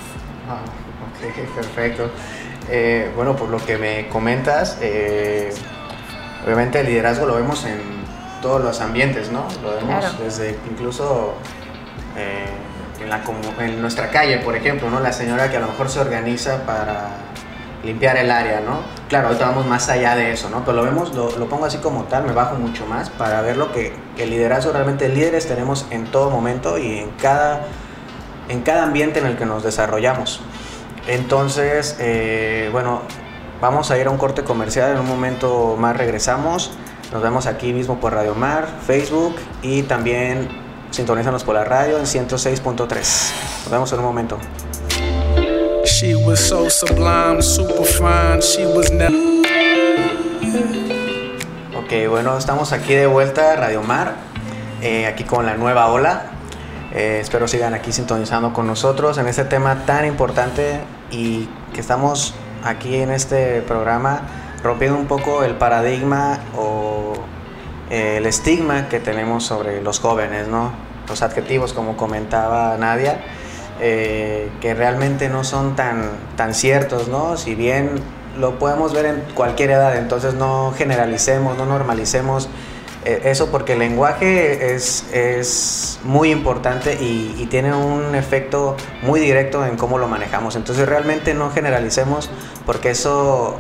Ah, 0.50 0.60
ok, 1.10 1.48
perfecto. 1.56 2.10
Eh, 2.70 3.12
bueno, 3.16 3.36
por 3.36 3.50
lo 3.50 3.64
que 3.64 3.78
me 3.78 4.08
comentas, 4.08 4.78
eh, 4.82 5.54
obviamente 6.46 6.80
el 6.80 6.88
liderazgo 6.88 7.26
lo 7.26 7.36
vemos 7.36 7.66
en 7.66 8.04
todos 8.42 8.62
los 8.62 8.82
ambientes, 8.82 9.32
¿no? 9.32 9.48
Lo 9.62 9.76
vemos 9.76 10.20
desde 10.20 10.58
incluso 10.70 11.36
eh, 12.18 12.46
en, 13.60 13.82
nuestra 13.82 14.10
calle, 14.10 14.38
por 14.40 14.56
ejemplo. 14.56 14.90
La 15.00 15.12
señora 15.12 15.50
que 15.50 15.58
a 15.58 15.60
lo 15.60 15.68
mejor 15.68 15.90
se 15.90 16.00
organiza 16.00 16.66
para 16.66 17.10
limpiar 17.84 18.18
el 18.18 18.32
área. 18.32 18.62
Claro, 19.10 19.28
ahorita 19.28 19.48
vamos 19.48 19.66
más 19.66 19.90
allá 19.90 20.16
de 20.16 20.32
eso. 20.32 20.50
Pero 20.66 20.78
lo 20.78 20.84
vemos, 20.84 21.14
lo, 21.14 21.48
pongo 21.48 21.66
así 21.66 21.78
como 21.78 22.04
tal, 22.06 22.24
me 22.24 22.34
bajo 22.34 22.56
mucho 22.56 22.86
más 22.86 23.10
para 23.10 23.42
ver 23.42 23.58
lo 23.58 23.72
que 23.72 23.94
el 24.18 24.30
liderazgo 24.30 24.72
realmente 24.72 25.10
líderes 25.10 25.48
tenemos 25.48 25.86
en 25.92 26.06
todo 26.06 26.30
momento 26.30 26.78
y 26.78 27.00
en 27.00 27.10
cada, 27.12 27.68
en 28.50 28.62
cada 28.62 28.84
ambiente 28.84 29.20
en 29.20 29.26
el 29.26 29.38
que 29.38 29.46
nos 29.46 29.64
desarrollamos. 29.64 30.42
Entonces, 31.08 31.98
eh, 32.00 32.70
bueno, 32.72 33.02
vamos 33.60 33.92
a 33.92 33.98
ir 33.98 34.08
a 34.08 34.10
un 34.10 34.18
corte 34.18 34.44
comercial, 34.44 34.92
en 34.92 35.00
un 35.00 35.08
momento 35.08 35.76
más 35.78 35.98
regresamos. 35.98 36.72
Nos 37.12 37.22
vemos 37.22 37.46
aquí 37.46 37.74
mismo 37.74 38.00
por 38.00 38.14
Radio 38.14 38.34
Mar, 38.34 38.68
Facebook 38.88 39.36
y 39.62 39.84
también 39.84 40.63
Sintonízanos 40.94 41.44
por 41.44 41.56
la 41.56 41.66
radio 41.66 41.98
en 41.98 42.06
106.3. 42.06 42.88
Nos 42.88 43.72
vemos 43.72 43.92
en 43.92 43.98
un 43.98 44.06
momento. 44.06 44.38
She 45.86 46.14
was 46.14 46.40
so 46.40 46.70
sublime, 46.70 47.42
super 47.42 47.84
fine, 47.84 48.40
she 48.40 48.68
was 48.68 48.92
Ok, 51.76 52.08
bueno, 52.08 52.38
estamos 52.38 52.74
aquí 52.74 52.94
de 52.94 53.08
vuelta, 53.08 53.56
Radio 53.56 53.82
Mar, 53.82 54.14
eh, 54.84 55.08
aquí 55.08 55.24
con 55.24 55.48
la 55.48 55.56
nueva 55.56 55.88
ola. 55.88 56.28
Eh, 56.94 57.18
espero 57.20 57.48
sigan 57.48 57.74
aquí 57.74 57.92
sintonizando 57.92 58.54
con 58.54 58.68
nosotros 58.68 59.18
en 59.18 59.28
este 59.28 59.46
tema 59.46 59.88
tan 59.88 60.06
importante 60.06 60.80
y 61.10 61.50
que 61.74 61.82
estamos 61.82 62.36
aquí 62.64 62.98
en 62.98 63.10
este 63.10 63.64
programa 63.64 64.22
rompiendo 64.62 65.00
un 65.00 65.08
poco 65.08 65.44
el 65.44 65.56
paradigma 65.56 66.38
o 66.56 66.93
el 67.90 68.26
estigma 68.26 68.90
que 68.90 69.00
tenemos 69.00 69.44
sobre 69.44 69.82
los 69.82 70.00
jóvenes, 70.00 70.48
¿no? 70.48 70.72
Los 71.08 71.22
adjetivos, 71.22 71.74
como 71.74 71.98
comentaba 71.98 72.78
Nadia, 72.78 73.20
eh, 73.82 74.50
que 74.62 74.74
realmente 74.74 75.30
no 75.30 75.44
son 75.44 75.76
tan, 75.76 76.54
ciertos, 76.54 77.08
¿no? 77.08 77.38
Si 77.38 77.56
bien 77.56 77.96
lo 78.38 78.58
podemos 78.58 78.94
ver 78.94 79.06
en 79.06 79.24
cualquier 79.36 79.72
edad, 79.72 79.98
entonces 79.98 80.34
no 80.34 80.74
generalicemos, 80.78 81.58
no 81.58 81.66
normalicemos 81.66 82.50
eh, 83.06 83.22
eso 83.26 83.52
porque 83.52 83.74
el 83.74 83.80
lenguaje 83.80 84.74
es, 84.74 85.06
es 85.12 86.00
muy 86.04 86.32
importante 86.32 86.94
y, 86.94 87.36
y, 87.38 87.48
tiene 87.48 87.76
un 87.76 88.16
efecto 88.16 88.78
muy 89.02 89.20
directo 89.20 89.66
en 89.66 89.76
cómo 89.76 89.98
lo 89.98 90.08
manejamos. 90.08 90.56
Entonces 90.56 90.88
realmente 90.88 91.34
no 91.34 91.52
generalicemos 91.52 92.30
porque 92.66 92.92
eso 92.92 93.60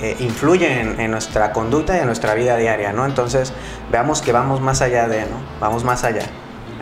eh, 0.00 0.16
influyen 0.18 1.00
en, 1.00 1.10
nuestra 1.10 1.52
conducta 1.52 1.96
y 1.96 2.00
en 2.00 2.06
nuestra 2.06 2.34
vida 2.34 2.56
diaria, 2.56 2.92
¿no? 2.92 3.06
Entonces, 3.06 3.52
veamos 3.92 4.22
que 4.22 4.32
vamos 4.32 4.60
más 4.60 4.82
allá 4.82 5.06
de, 5.08 5.20
¿no? 5.22 5.38
Vamos 5.60 5.84
más 5.84 6.04
allá. 6.04 6.22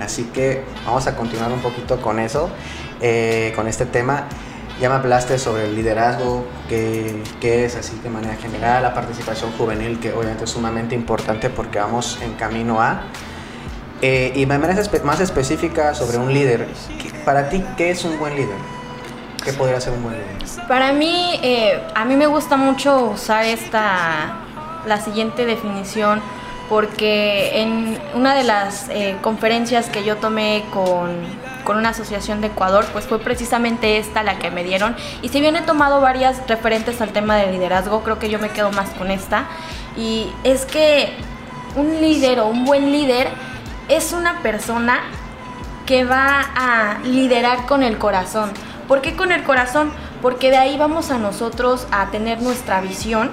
Así 0.00 0.24
que 0.24 0.64
vamos 0.86 1.06
a 1.06 1.14
continuar 1.14 1.52
un 1.52 1.60
poquito 1.60 2.00
con 2.00 2.18
eso, 2.18 2.48
eh, 3.00 3.52
con 3.54 3.68
este 3.68 3.86
tema. 3.86 4.24
Ya 4.80 4.88
me 4.88 4.96
hablaste 4.96 5.38
sobre 5.38 5.66
el 5.66 5.76
liderazgo, 5.76 6.46
qué, 6.68 7.22
es 7.42 7.76
así 7.76 8.00
de 8.02 8.08
manera 8.08 8.34
general, 8.36 8.82
la 8.82 8.94
participación 8.94 9.52
juvenil, 9.52 10.00
que 10.00 10.12
obviamente 10.12 10.44
es 10.44 10.50
sumamente 10.50 10.94
importante 10.94 11.50
porque 11.50 11.78
vamos 11.78 12.18
en 12.22 12.32
camino 12.34 12.80
a... 12.80 13.02
Eh, 14.00 14.32
y 14.34 14.40
de 14.40 14.46
manera 14.46 14.82
más 15.04 15.20
específica 15.20 15.94
sobre 15.94 16.18
un 16.18 16.32
líder. 16.32 16.66
Para 17.24 17.48
ti, 17.50 17.64
¿qué 17.76 17.90
es 17.90 18.04
un 18.04 18.18
buen 18.18 18.34
líder? 18.34 18.81
¿Qué 19.44 19.52
podría 19.52 19.80
ser 19.80 19.92
un 19.92 20.02
buen 20.02 20.14
líder? 20.14 20.66
Para 20.68 20.92
mí, 20.92 21.38
eh, 21.42 21.82
a 21.94 22.04
mí 22.04 22.16
me 22.16 22.26
gusta 22.26 22.56
mucho 22.56 23.10
usar 23.10 23.44
esta, 23.44 24.36
la 24.86 25.00
siguiente 25.00 25.46
definición, 25.46 26.20
porque 26.68 27.60
en 27.60 27.98
una 28.14 28.34
de 28.34 28.44
las 28.44 28.88
eh, 28.88 29.16
conferencias 29.20 29.88
que 29.88 30.04
yo 30.04 30.16
tomé 30.16 30.64
con 30.72 31.42
con 31.62 31.76
una 31.76 31.90
asociación 31.90 32.40
de 32.40 32.48
Ecuador, 32.48 32.84
pues 32.92 33.06
fue 33.06 33.18
precisamente 33.18 33.98
esta 33.98 34.22
la 34.22 34.38
que 34.38 34.50
me 34.50 34.64
dieron. 34.64 34.96
Y 35.22 35.28
si 35.28 35.40
bien 35.40 35.56
he 35.56 35.62
tomado 35.62 36.00
varias 36.00 36.46
referentes 36.48 37.00
al 37.00 37.10
tema 37.10 37.36
del 37.36 37.52
liderazgo, 37.52 38.02
creo 38.02 38.18
que 38.18 38.28
yo 38.28 38.38
me 38.38 38.50
quedo 38.50 38.70
más 38.72 38.90
con 38.90 39.10
esta. 39.10 39.46
Y 39.96 40.30
es 40.44 40.64
que 40.64 41.12
un 41.76 42.00
líder 42.00 42.40
o 42.40 42.46
un 42.46 42.64
buen 42.64 42.92
líder 42.92 43.28
es 43.88 44.12
una 44.12 44.42
persona 44.42 45.00
que 45.86 46.04
va 46.04 46.40
a 46.54 46.98
liderar 47.04 47.66
con 47.66 47.82
el 47.82 47.98
corazón. 47.98 48.50
¿Por 48.92 49.00
qué 49.00 49.16
con 49.16 49.32
el 49.32 49.42
corazón? 49.42 49.90
Porque 50.20 50.50
de 50.50 50.58
ahí 50.58 50.76
vamos 50.76 51.10
a 51.10 51.16
nosotros 51.16 51.86
a 51.92 52.10
tener 52.10 52.42
nuestra 52.42 52.82
visión 52.82 53.30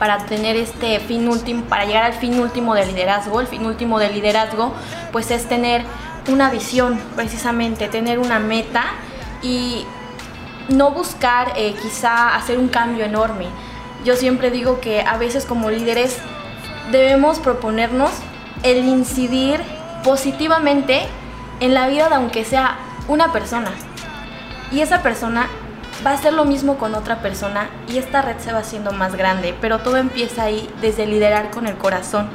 para 0.00 0.26
tener 0.26 0.56
este 0.56 0.98
fin 0.98 1.28
último, 1.28 1.62
para 1.66 1.84
llegar 1.84 2.02
al 2.02 2.14
fin 2.14 2.40
último 2.40 2.74
del 2.74 2.88
liderazgo. 2.88 3.40
El 3.40 3.46
fin 3.46 3.64
último 3.64 4.00
del 4.00 4.12
liderazgo 4.12 4.74
pues 5.12 5.30
es 5.30 5.48
tener 5.48 5.84
una 6.26 6.50
visión 6.50 7.00
precisamente, 7.14 7.86
tener 7.86 8.18
una 8.18 8.40
meta 8.40 8.82
y 9.40 9.86
no 10.68 10.90
buscar 10.90 11.52
eh, 11.54 11.76
quizá 11.80 12.34
hacer 12.34 12.58
un 12.58 12.66
cambio 12.66 13.04
enorme. 13.04 13.46
Yo 14.04 14.16
siempre 14.16 14.50
digo 14.50 14.80
que 14.80 15.02
a 15.02 15.16
veces 15.16 15.44
como 15.44 15.70
líderes 15.70 16.18
debemos 16.90 17.38
proponernos 17.38 18.10
el 18.64 18.78
incidir 18.78 19.60
positivamente 20.02 21.02
en 21.60 21.72
la 21.72 21.86
vida 21.86 22.08
de 22.08 22.16
aunque 22.16 22.44
sea 22.44 22.78
una 23.06 23.32
persona. 23.32 23.70
Y 24.72 24.80
esa 24.80 25.02
persona 25.02 25.48
va 26.04 26.12
a 26.12 26.14
hacer 26.14 26.32
lo 26.32 26.44
mismo 26.44 26.78
con 26.78 26.94
otra 26.94 27.20
persona 27.20 27.68
y 27.88 27.98
esta 27.98 28.22
red 28.22 28.38
se 28.38 28.52
va 28.52 28.60
haciendo 28.60 28.92
más 28.92 29.14
grande, 29.14 29.54
pero 29.60 29.80
todo 29.80 29.98
empieza 29.98 30.44
ahí 30.44 30.68
desde 30.80 31.06
liderar 31.06 31.50
con 31.50 31.66
el 31.66 31.76
corazón. 31.76 32.28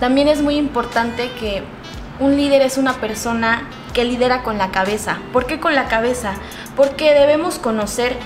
También 0.00 0.28
es 0.28 0.42
muy 0.42 0.56
importante 0.56 1.30
que 1.38 1.62
un 2.20 2.36
líder 2.36 2.62
es 2.62 2.78
una 2.78 2.94
persona 2.94 3.68
que 3.92 4.04
lidera 4.04 4.42
con 4.42 4.58
la 4.58 4.70
cabeza. 4.70 5.18
¿Por 5.32 5.46
qué 5.46 5.60
con 5.60 5.74
la 5.74 5.86
cabeza? 5.86 6.34
Porque 6.76 7.12
debemos 7.14 7.58
conocer 7.58 8.16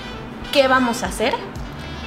qué 0.51 0.67
vamos 0.67 1.03
a 1.03 1.07
hacer 1.07 1.33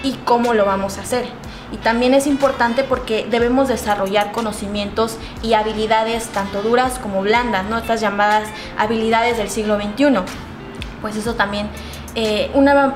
y 0.03 0.15
cómo 0.25 0.55
lo 0.55 0.65
vamos 0.65 0.99
a 0.99 1.03
hacer. 1.03 1.27
Y 1.71 1.77
también 1.77 2.13
es 2.13 2.27
importante 2.27 2.85
porque 2.85 3.27
debemos 3.31 3.69
desarrollar 3.69 4.33
conocimientos 4.33 5.17
y 5.43 5.55
habilidades 5.55 6.29
tanto 6.29 6.63
duras 6.63 6.99
como 6.99 7.23
blandas, 7.23 7.65
¿no? 7.65 7.79
Estas 7.79 8.01
llamadas 8.01 8.49
habilidades 8.77 9.39
del 9.39 9.49
siglo 9.49 9.77
XXI. 9.77 10.23
Pues 11.03 11.17
eso 11.17 11.35
también, 11.35 11.69
eh, 12.15 12.51
una, 12.55 12.95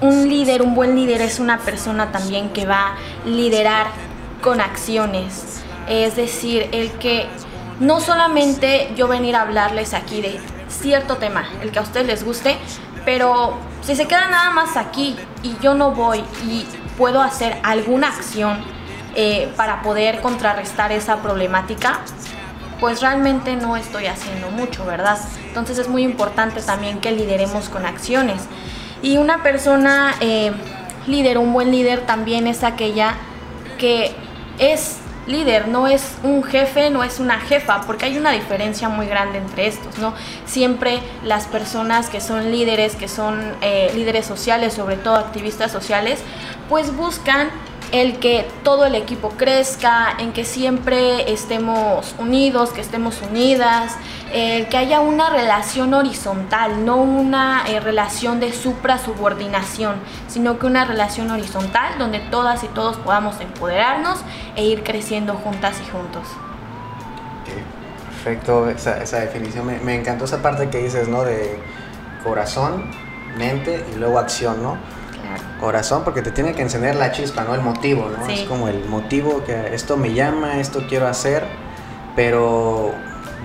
un 0.00 0.28
líder, 0.28 0.62
un 0.62 0.74
buen 0.74 0.96
líder 0.96 1.20
es 1.20 1.38
una 1.38 1.58
persona 1.58 2.10
también 2.10 2.50
que 2.50 2.64
va 2.64 2.86
a 2.86 2.96
liderar 3.26 3.88
con 4.40 4.60
acciones. 4.60 5.62
Es 5.88 6.16
decir, 6.16 6.68
el 6.72 6.92
que 6.92 7.26
no 7.80 8.00
solamente 8.00 8.92
yo 8.96 9.08
venir 9.08 9.36
a 9.36 9.42
hablarles 9.42 9.92
aquí 9.92 10.22
de 10.22 10.40
cierto 10.68 11.16
tema, 11.16 11.44
el 11.60 11.70
que 11.72 11.80
a 11.80 11.82
ustedes 11.82 12.06
les 12.06 12.24
guste, 12.24 12.56
pero 13.04 13.58
si 13.82 13.96
se 13.96 14.06
queda 14.06 14.28
nada 14.28 14.50
más 14.50 14.76
aquí 14.76 15.16
y 15.42 15.56
yo 15.60 15.74
no 15.74 15.90
voy 15.90 16.24
y 16.46 16.66
puedo 16.96 17.20
hacer 17.20 17.58
alguna 17.62 18.08
acción 18.08 18.58
eh, 19.14 19.52
para 19.56 19.82
poder 19.82 20.20
contrarrestar 20.20 20.92
esa 20.92 21.16
problemática, 21.20 22.00
pues 22.82 23.00
realmente 23.00 23.54
no 23.54 23.76
estoy 23.76 24.06
haciendo 24.06 24.50
mucho, 24.50 24.84
¿verdad? 24.84 25.16
Entonces 25.46 25.78
es 25.78 25.86
muy 25.86 26.02
importante 26.02 26.60
también 26.62 26.98
que 26.98 27.12
lideremos 27.12 27.68
con 27.68 27.86
acciones. 27.86 28.42
Y 29.02 29.18
una 29.18 29.44
persona 29.44 30.16
eh, 30.18 30.50
líder, 31.06 31.38
un 31.38 31.52
buen 31.52 31.70
líder 31.70 32.00
también 32.06 32.48
es 32.48 32.64
aquella 32.64 33.14
que 33.78 34.12
es 34.58 34.96
líder, 35.28 35.68
no 35.68 35.86
es 35.86 36.16
un 36.24 36.42
jefe, 36.42 36.90
no 36.90 37.04
es 37.04 37.20
una 37.20 37.38
jefa, 37.38 37.82
porque 37.82 38.06
hay 38.06 38.18
una 38.18 38.32
diferencia 38.32 38.88
muy 38.88 39.06
grande 39.06 39.38
entre 39.38 39.68
estos, 39.68 39.98
¿no? 39.98 40.12
Siempre 40.44 40.98
las 41.22 41.46
personas 41.46 42.10
que 42.10 42.20
son 42.20 42.50
líderes, 42.50 42.96
que 42.96 43.06
son 43.06 43.54
eh, 43.60 43.92
líderes 43.94 44.26
sociales, 44.26 44.74
sobre 44.74 44.96
todo 44.96 45.14
activistas 45.14 45.70
sociales, 45.70 46.18
pues 46.68 46.96
buscan 46.96 47.48
el 47.92 48.18
que 48.18 48.48
todo 48.64 48.86
el 48.86 48.94
equipo 48.94 49.28
crezca, 49.30 50.16
en 50.18 50.32
que 50.32 50.44
siempre 50.44 51.30
estemos 51.30 52.14
unidos, 52.18 52.70
que 52.70 52.80
estemos 52.80 53.20
unidas, 53.22 53.96
que 54.32 54.76
haya 54.78 55.00
una 55.00 55.28
relación 55.28 55.92
horizontal, 55.92 56.86
no 56.86 56.96
una 56.96 57.64
eh, 57.68 57.80
relación 57.80 58.40
de 58.40 58.52
supra-subordinación, 58.52 59.96
sino 60.26 60.58
que 60.58 60.66
una 60.66 60.86
relación 60.86 61.30
horizontal 61.30 61.98
donde 61.98 62.18
todas 62.18 62.64
y 62.64 62.68
todos 62.68 62.96
podamos 62.96 63.38
empoderarnos 63.40 64.20
e 64.56 64.64
ir 64.64 64.82
creciendo 64.82 65.34
juntas 65.34 65.76
y 65.86 65.90
juntos. 65.90 66.22
perfecto, 68.24 68.70
esa, 68.70 69.02
esa 69.02 69.20
definición. 69.20 69.66
Me, 69.66 69.78
me, 69.80 69.96
encantó 69.96 70.24
esa 70.24 70.40
parte 70.40 70.70
que 70.70 70.78
dices, 70.78 71.08
¿no? 71.08 71.24
De 71.24 71.58
corazón, 72.24 72.90
mente 73.36 73.84
y 73.92 73.98
luego 73.98 74.18
acción, 74.18 74.62
¿no? 74.62 74.78
Corazón, 75.60 76.04
porque 76.04 76.22
te 76.22 76.30
tiene 76.30 76.54
que 76.54 76.62
encender 76.62 76.96
la 76.96 77.12
chispa, 77.12 77.44
¿no? 77.44 77.54
El 77.54 77.60
motivo, 77.60 78.08
¿no? 78.08 78.26
Es 78.26 78.42
como 78.42 78.68
el 78.68 78.84
motivo 78.86 79.42
que 79.44 79.74
esto 79.74 79.96
me 79.96 80.14
llama, 80.14 80.58
esto 80.60 80.86
quiero 80.88 81.06
hacer, 81.06 81.46
pero 82.16 82.92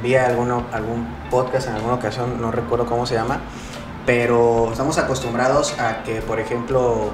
vi 0.02 0.15
alguno, 0.15 0.65
algún 0.71 1.08
podcast 1.30 1.67
en 1.67 1.76
alguna 1.76 1.95
ocasión, 1.95 2.41
no 2.41 2.52
recuerdo 2.52 2.86
cómo 2.86 3.06
se 3.06 3.15
llama, 3.15 3.41
pero 4.06 4.71
estamos 4.71 4.97
acostumbrados 4.97 5.78
a 5.80 6.04
que, 6.04 6.21
por 6.21 6.39
ejemplo, 6.39 7.12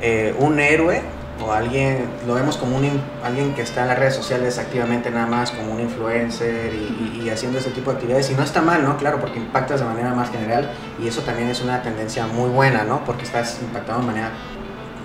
eh, 0.00 0.34
un 0.38 0.58
héroe 0.60 1.02
o 1.42 1.52
alguien, 1.52 2.08
lo 2.26 2.34
vemos 2.34 2.56
como 2.56 2.76
un, 2.76 3.02
alguien 3.24 3.54
que 3.54 3.62
está 3.62 3.82
en 3.82 3.88
las 3.88 3.98
redes 3.98 4.14
sociales 4.14 4.58
activamente 4.58 5.10
nada 5.10 5.26
más, 5.26 5.50
como 5.50 5.72
un 5.72 5.80
influencer 5.80 6.72
y, 6.74 7.28
haciendo 7.28 7.58
ese 7.58 7.70
tipo 7.70 7.90
de 7.90 7.96
actividades. 7.96 8.30
Y 8.30 8.34
no 8.34 8.42
está 8.42 8.62
mal, 8.62 8.84
¿no? 8.84 8.96
Claro, 8.96 9.18
porque 9.18 9.38
impactas 9.38 9.80
de 9.80 9.86
manera 9.86 10.14
más 10.14 10.30
general 10.30 10.70
y 11.02 11.08
eso 11.08 11.22
también 11.22 11.48
es 11.48 11.60
una 11.62 11.82
tendencia 11.82 12.26
muy 12.26 12.50
buena, 12.50 12.84
¿no? 12.84 13.04
Porque 13.04 13.24
estás 13.24 13.58
impactando 13.60 14.02
de 14.02 14.06
manera 14.06 14.30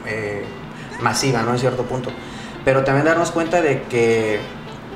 eh, 0.06 0.46
masiva, 1.02 1.42
¿no? 1.42 1.54
En 1.54 1.60
cierto 1.60 1.84
punto. 1.84 2.12
Pero 2.64 2.84
también 2.84 3.06
darnos 3.06 3.32
cuenta 3.32 3.62
de 3.62 3.84
que 3.84 4.40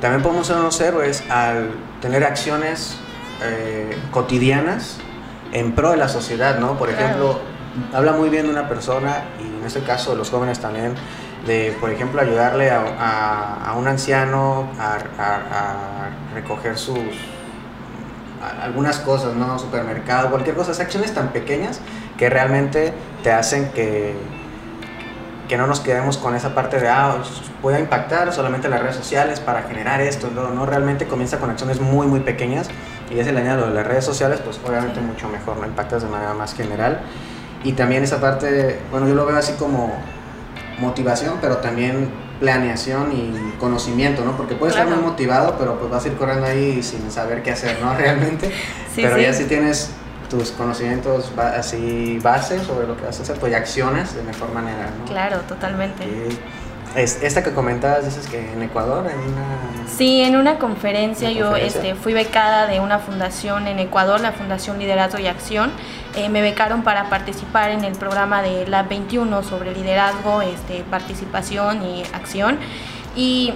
también 0.01 0.21
podemos 0.21 0.45
ser 0.45 0.57
unos 0.57 0.79
héroes 0.81 1.23
al 1.29 1.71
tener 2.01 2.23
acciones 2.23 2.97
eh, 3.41 3.97
cotidianas 4.11 4.97
en 5.53 5.71
pro 5.71 5.91
de 5.91 5.97
la 5.97 6.09
sociedad, 6.09 6.59
¿no? 6.59 6.77
Por 6.77 6.89
ejemplo, 6.89 7.39
habla 7.93 8.11
muy 8.13 8.29
bien 8.29 8.45
de 8.45 8.51
una 8.51 8.67
persona 8.67 9.23
y 9.39 9.59
en 9.59 9.65
este 9.65 9.81
caso 9.81 10.15
los 10.15 10.29
jóvenes 10.29 10.59
también 10.59 10.93
de, 11.45 11.75
por 11.79 11.89
ejemplo, 11.89 12.21
ayudarle 12.21 12.71
a, 12.71 13.73
un 13.77 13.87
anciano 13.87 14.69
a, 14.79 16.09
recoger 16.33 16.77
sus 16.77 16.99
algunas 18.61 18.99
cosas, 18.99 19.35
¿no? 19.35 19.57
Supermercado, 19.57 20.29
cualquier 20.29 20.55
cosa, 20.55 20.71
acciones 20.81 21.13
tan 21.13 21.29
pequeñas 21.29 21.79
que 22.17 22.29
realmente 22.29 22.93
te 23.23 23.31
hacen 23.31 23.69
que, 23.71 24.15
que 25.47 25.57
no 25.57 25.65
nos 25.65 25.79
quedemos 25.79 26.17
con 26.17 26.35
esa 26.35 26.53
parte 26.53 26.79
de, 26.79 26.89
ah, 26.89 27.19
voy 27.61 27.75
a 27.75 27.79
impactar 27.79 28.33
solamente 28.33 28.67
las 28.67 28.81
redes 28.81 28.97
sociales 28.97 29.39
para 29.39 29.63
generar 29.63 30.01
esto, 30.01 30.29
no, 30.29 30.49
no 30.49 30.65
realmente 30.65 31.07
comienza 31.07 31.37
con 31.37 31.51
acciones 31.51 31.79
muy, 31.79 32.05
muy 32.05 32.19
pequeñas 32.19 32.69
y 33.09 33.15
ya 33.15 33.23
se 33.23 33.31
le 33.31 33.39
añade 33.39 33.61
lo 33.61 33.67
de 33.67 33.75
las 33.75 33.87
redes 33.87 34.03
sociales, 34.03 34.41
pues 34.43 34.59
obviamente 34.67 34.99
mucho 34.99 35.29
mejor, 35.29 35.57
no 35.57 35.65
impactas 35.65 36.03
de 36.03 36.09
manera 36.09 36.33
más 36.33 36.53
general. 36.53 37.01
Y 37.63 37.73
también 37.73 38.03
esa 38.03 38.19
parte, 38.19 38.79
bueno, 38.91 39.07
yo 39.07 39.15
lo 39.15 39.25
veo 39.25 39.37
así 39.37 39.53
como 39.53 39.93
motivación, 40.83 41.37
pero 41.41 41.57
también 41.57 42.09
planeación 42.39 43.11
y 43.11 43.57
conocimiento, 43.59 44.23
¿no? 44.25 44.35
Porque 44.35 44.55
puedes 44.55 44.75
estar 44.75 44.87
muy 44.87 45.03
motivado, 45.03 45.55
pero 45.57 45.79
pues 45.79 45.89
vas 45.89 46.03
a 46.05 46.07
ir 46.09 46.15
corriendo 46.15 46.45
ahí 46.45 46.83
sin 46.83 47.09
saber 47.09 47.41
qué 47.41 47.51
hacer, 47.51 47.77
¿no? 47.81 47.93
Realmente. 47.97 48.51
pero 48.95 49.17
ya 49.17 49.33
si 49.33 49.45
tienes 49.45 49.91
tus 50.29 50.51
conocimientos 50.51 51.31
así 51.37 52.19
base 52.21 52.59
sobre 52.63 52.87
lo 52.87 52.97
que 52.97 53.05
vas 53.05 53.19
a 53.19 53.23
hacer, 53.23 53.37
pues 53.37 53.51
ya 53.51 53.59
accionas 53.59 54.15
de 54.15 54.23
mejor 54.23 54.51
manera, 54.51 54.89
¿no? 54.99 55.05
Claro, 55.05 55.39
totalmente. 55.47 56.03
Es, 56.95 57.21
esta 57.23 57.43
que 57.43 57.53
comentabas, 57.53 58.05
dices 58.05 58.27
que 58.27 58.51
en 58.51 58.61
Ecuador, 58.61 59.09
en 59.09 59.33
una... 59.33 59.87
Sí, 59.87 60.21
en 60.21 60.35
una 60.35 60.59
conferencia, 60.59 61.31
yo 61.31 61.55
Este, 61.55 61.95
fui 61.95 62.13
becada 62.13 62.67
de 62.67 62.79
una 62.79 62.99
fundación 62.99 63.67
en 63.67 63.79
Ecuador, 63.79 64.19
la 64.21 64.31
Fundación 64.31 64.79
Liderazgo 64.79 65.19
y 65.19 65.27
Acción. 65.27 65.71
Eh, 66.15 66.29
me 66.29 66.41
becaron 66.41 66.83
para 66.83 67.09
participar 67.09 67.71
en 67.71 67.83
el 67.83 67.93
programa 67.93 68.41
de 68.41 68.67
la 68.67 68.83
21 68.83 69.43
sobre 69.43 69.73
liderazgo, 69.73 70.41
este, 70.41 70.83
participación 70.89 71.83
y 71.83 72.03
acción. 72.13 72.59
Y 73.15 73.53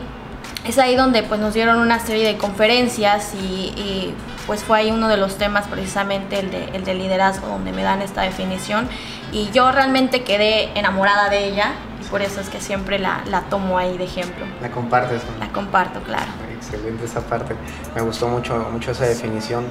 es 0.67 0.77
ahí 0.79 0.95
donde 0.95 1.23
pues, 1.23 1.39
nos 1.39 1.53
dieron 1.53 1.79
una 1.79 1.99
serie 1.99 2.25
de 2.25 2.37
conferencias 2.37 3.33
y, 3.35 4.13
pues 4.47 4.63
fue 4.63 4.79
ahí 4.79 4.91
uno 4.91 5.09
de 5.09 5.17
los 5.17 5.37
temas 5.37 5.67
precisamente 5.67 6.39
el 6.39 6.51
de, 6.51 6.69
el 6.73 6.85
de 6.85 6.93
liderazgo 6.93 7.47
donde 7.47 7.73
me 7.73 7.83
dan 7.83 8.01
esta 8.01 8.21
definición 8.21 8.87
y 9.31 9.49
yo 9.51 9.71
realmente 9.71 10.23
quedé 10.23 10.77
enamorada 10.77 11.29
de 11.29 11.45
ella 11.45 11.73
por 12.09 12.21
eso 12.21 12.39
es 12.39 12.49
que 12.49 12.61
siempre 12.61 12.99
la, 12.99 13.21
la 13.25 13.41
tomo 13.43 13.77
ahí 13.77 13.97
de 13.97 14.05
ejemplo. 14.05 14.45
¿La 14.61 14.71
compartes? 14.71 15.21
La 15.39 15.49
comparto, 15.49 16.01
claro. 16.01 16.31
Excelente 16.55 17.05
esa 17.05 17.21
parte. 17.21 17.53
Me 17.95 18.01
gustó 18.01 18.27
mucho, 18.27 18.69
mucho 18.71 18.91
esa 18.91 19.05
definición. 19.05 19.65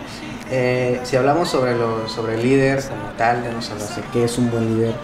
Eh, 0.51 1.01
si 1.05 1.17
hablamos 1.17 1.49
sobre, 1.49 1.77
lo, 1.77 2.09
sobre 2.09 2.35
el 2.35 2.43
líder 2.43 2.83
como 2.85 3.09
tal, 3.17 3.43
ya 3.43 3.53
nos 3.53 3.71
hablas 3.71 3.97
de 3.97 4.03
qué 4.13 4.25
es 4.25 4.37
un 4.37 4.51
buen 4.51 4.77
líder. 4.77 4.95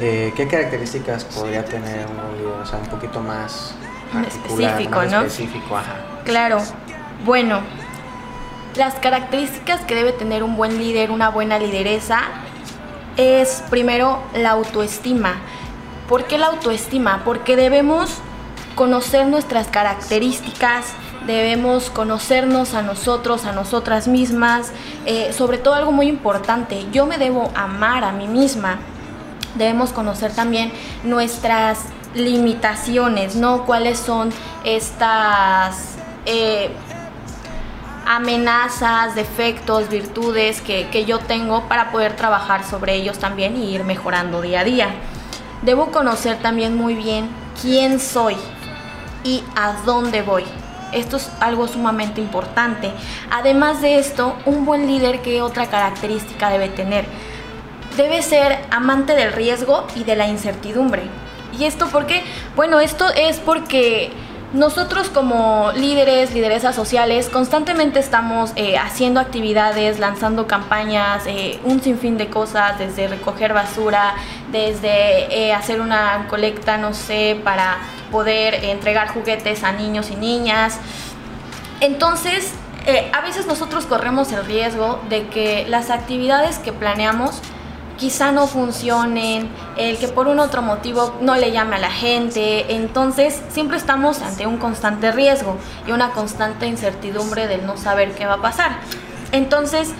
Eh, 0.00 0.32
¿Qué 0.36 0.46
características 0.46 1.24
podría 1.24 1.64
tener 1.64 2.06
un 2.06 2.16
buen 2.16 2.38
líder? 2.38 2.60
O 2.62 2.66
sea, 2.66 2.78
un 2.78 2.86
poquito 2.86 3.20
más 3.20 3.74
específico, 4.26 4.96
más 4.96 5.10
¿no? 5.10 5.20
Específico, 5.22 5.76
ajá. 5.76 5.94
Claro. 6.24 6.58
Bueno, 7.24 7.60
las 8.76 8.94
características 8.94 9.80
que 9.82 9.94
debe 9.94 10.12
tener 10.12 10.42
un 10.42 10.56
buen 10.56 10.76
líder, 10.76 11.10
una 11.10 11.30
buena 11.30 11.58
lideresa, 11.58 12.20
es 13.16 13.62
primero 13.70 14.22
la 14.34 14.50
autoestima. 14.50 15.36
¿Por 16.08 16.24
qué 16.24 16.38
la 16.38 16.46
autoestima? 16.46 17.22
Porque 17.24 17.56
debemos 17.56 18.18
conocer 18.74 19.26
nuestras 19.26 19.68
características, 19.68 20.86
debemos 21.26 21.90
conocernos 21.90 22.74
a 22.74 22.82
nosotros, 22.82 23.44
a 23.44 23.52
nosotras 23.52 24.08
mismas, 24.08 24.72
eh, 25.06 25.32
sobre 25.32 25.58
todo 25.58 25.74
algo 25.74 25.92
muy 25.92 26.08
importante, 26.08 26.86
yo 26.92 27.06
me 27.06 27.18
debo 27.18 27.50
amar 27.54 28.04
a 28.04 28.12
mí 28.12 28.26
misma. 28.26 28.78
Debemos 29.54 29.90
conocer 29.90 30.32
también 30.32 30.72
nuestras 31.04 31.80
limitaciones, 32.14 33.36
¿no? 33.36 33.64
¿Cuáles 33.64 33.98
son 33.98 34.30
estas 34.64 35.96
eh, 36.24 36.70
amenazas, 38.16 39.14
defectos, 39.14 39.88
virtudes 39.88 40.60
que, 40.60 40.88
que 40.88 41.04
yo 41.06 41.18
tengo 41.18 41.66
para 41.68 41.90
poder 41.90 42.14
trabajar 42.14 42.64
sobre 42.64 42.94
ellos 42.94 43.18
también 43.18 43.56
y 43.56 43.74
ir 43.74 43.84
mejorando 43.84 44.42
día 44.42 44.60
a 44.60 44.64
día? 44.64 44.88
Debo 45.62 45.90
conocer 45.92 46.36
también 46.38 46.76
muy 46.76 46.94
bien 46.94 47.30
quién 47.60 48.00
soy 48.00 48.36
y 49.24 49.42
a 49.56 49.74
dónde 49.86 50.20
voy. 50.20 50.44
Esto 50.92 51.16
es 51.16 51.30
algo 51.40 51.66
sumamente 51.68 52.20
importante. 52.20 52.92
Además 53.30 53.80
de 53.80 53.98
esto, 53.98 54.36
un 54.44 54.66
buen 54.66 54.86
líder, 54.86 55.22
¿qué 55.22 55.40
otra 55.40 55.68
característica 55.68 56.50
debe 56.50 56.68
tener? 56.68 57.06
Debe 57.96 58.20
ser 58.20 58.58
amante 58.70 59.14
del 59.14 59.32
riesgo 59.32 59.86
y 59.96 60.04
de 60.04 60.16
la 60.16 60.28
incertidumbre. 60.28 61.02
¿Y 61.58 61.64
esto 61.64 61.86
por 61.86 62.06
qué? 62.06 62.22
Bueno, 62.56 62.78
esto 62.80 63.06
es 63.14 63.38
porque 63.38 64.12
nosotros 64.52 65.08
como 65.08 65.72
líderes, 65.72 66.34
lideresas 66.34 66.74
sociales, 66.74 67.30
constantemente 67.30 67.98
estamos 67.98 68.52
eh, 68.56 68.76
haciendo 68.76 69.18
actividades, 69.18 69.98
lanzando 69.98 70.46
campañas, 70.46 71.24
eh, 71.26 71.58
un 71.64 71.82
sinfín 71.82 72.18
de 72.18 72.28
cosas, 72.28 72.78
desde 72.78 73.08
recoger 73.08 73.54
basura, 73.54 74.14
desde 74.50 75.46
eh, 75.46 75.54
hacer 75.54 75.80
una 75.80 76.26
colecta, 76.28 76.76
no 76.76 76.92
sé, 76.92 77.40
para 77.42 77.78
poder 78.10 78.62
entregar 78.64 79.08
juguetes 79.08 79.64
a 79.64 79.72
niños 79.72 80.10
y 80.10 80.16
niñas. 80.16 80.78
Entonces, 81.80 82.52
a 83.12 83.20
veces 83.20 83.46
nosotros 83.46 83.86
corremos 83.86 84.32
el 84.32 84.44
riesgo 84.44 85.00
de 85.08 85.28
que 85.28 85.64
las 85.68 85.88
actividades 85.88 86.58
que 86.58 86.72
planeamos 86.72 87.40
quizá 87.98 88.32
no 88.32 88.46
funcionen, 88.46 89.48
el 89.76 89.98
que 89.98 90.08
por 90.08 90.28
un 90.28 90.40
otro 90.40 90.62
motivo 90.62 91.16
no 91.20 91.36
le 91.36 91.52
llame 91.52 91.76
a 91.76 91.78
la 91.78 91.90
gente. 91.90 92.74
Entonces 92.74 93.40
siempre 93.50 93.76
estamos 93.76 94.20
ante 94.22 94.46
un 94.46 94.58
constante 94.58 95.12
riesgo 95.12 95.56
y 95.86 95.92
una 95.92 96.10
constante 96.10 96.66
incertidumbre 96.66 97.46
del 97.46 97.66
no 97.66 97.76
saber 97.76 98.14
qué 98.14 98.26
va 98.26 98.34
a 98.34 98.42
pasar. 98.42 98.78
Entonces, 99.32 99.90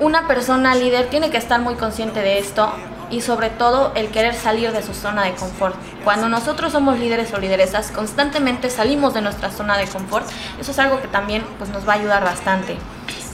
una 0.00 0.26
persona 0.26 0.74
líder 0.74 1.10
tiene 1.10 1.30
que 1.30 1.38
estar 1.38 1.60
muy 1.60 1.74
consciente 1.74 2.20
de 2.20 2.38
esto 2.38 2.72
y 3.10 3.20
sobre 3.22 3.50
todo 3.50 3.92
el 3.94 4.08
querer 4.08 4.34
salir 4.34 4.72
de 4.72 4.82
su 4.82 4.94
zona 4.94 5.24
de 5.24 5.34
confort. 5.34 5.74
Cuando 6.04 6.28
nosotros 6.28 6.72
somos 6.72 6.98
líderes 6.98 7.32
o 7.32 7.38
lideresas, 7.38 7.90
constantemente 7.90 8.70
salimos 8.70 9.14
de 9.14 9.22
nuestra 9.22 9.50
zona 9.50 9.78
de 9.78 9.86
confort. 9.86 10.26
Eso 10.60 10.70
es 10.70 10.78
algo 10.78 11.00
que 11.00 11.08
también 11.08 11.44
pues, 11.58 11.70
nos 11.70 11.88
va 11.88 11.94
a 11.94 11.96
ayudar 11.96 12.24
bastante. 12.24 12.76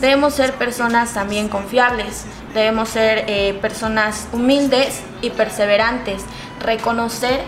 Debemos 0.05 0.35
ser 0.35 0.53
personas 0.57 1.15
también 1.15 1.49
confiables, 1.49 2.27
debemos 2.53 2.91
ser 2.91 3.25
eh, 3.27 3.59
personas 3.63 4.29
humildes 4.35 5.01
y 5.23 5.31
perseverantes, 5.31 6.23
reconocer 6.61 7.41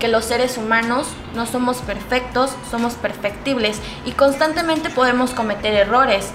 que 0.00 0.08
los 0.08 0.24
seres 0.24 0.58
humanos 0.58 1.06
no 1.36 1.46
somos 1.46 1.76
perfectos, 1.76 2.50
somos 2.68 2.94
perfectibles 2.94 3.78
y 4.04 4.10
constantemente 4.10 4.90
podemos 4.90 5.30
cometer 5.30 5.72
errores, 5.72 6.32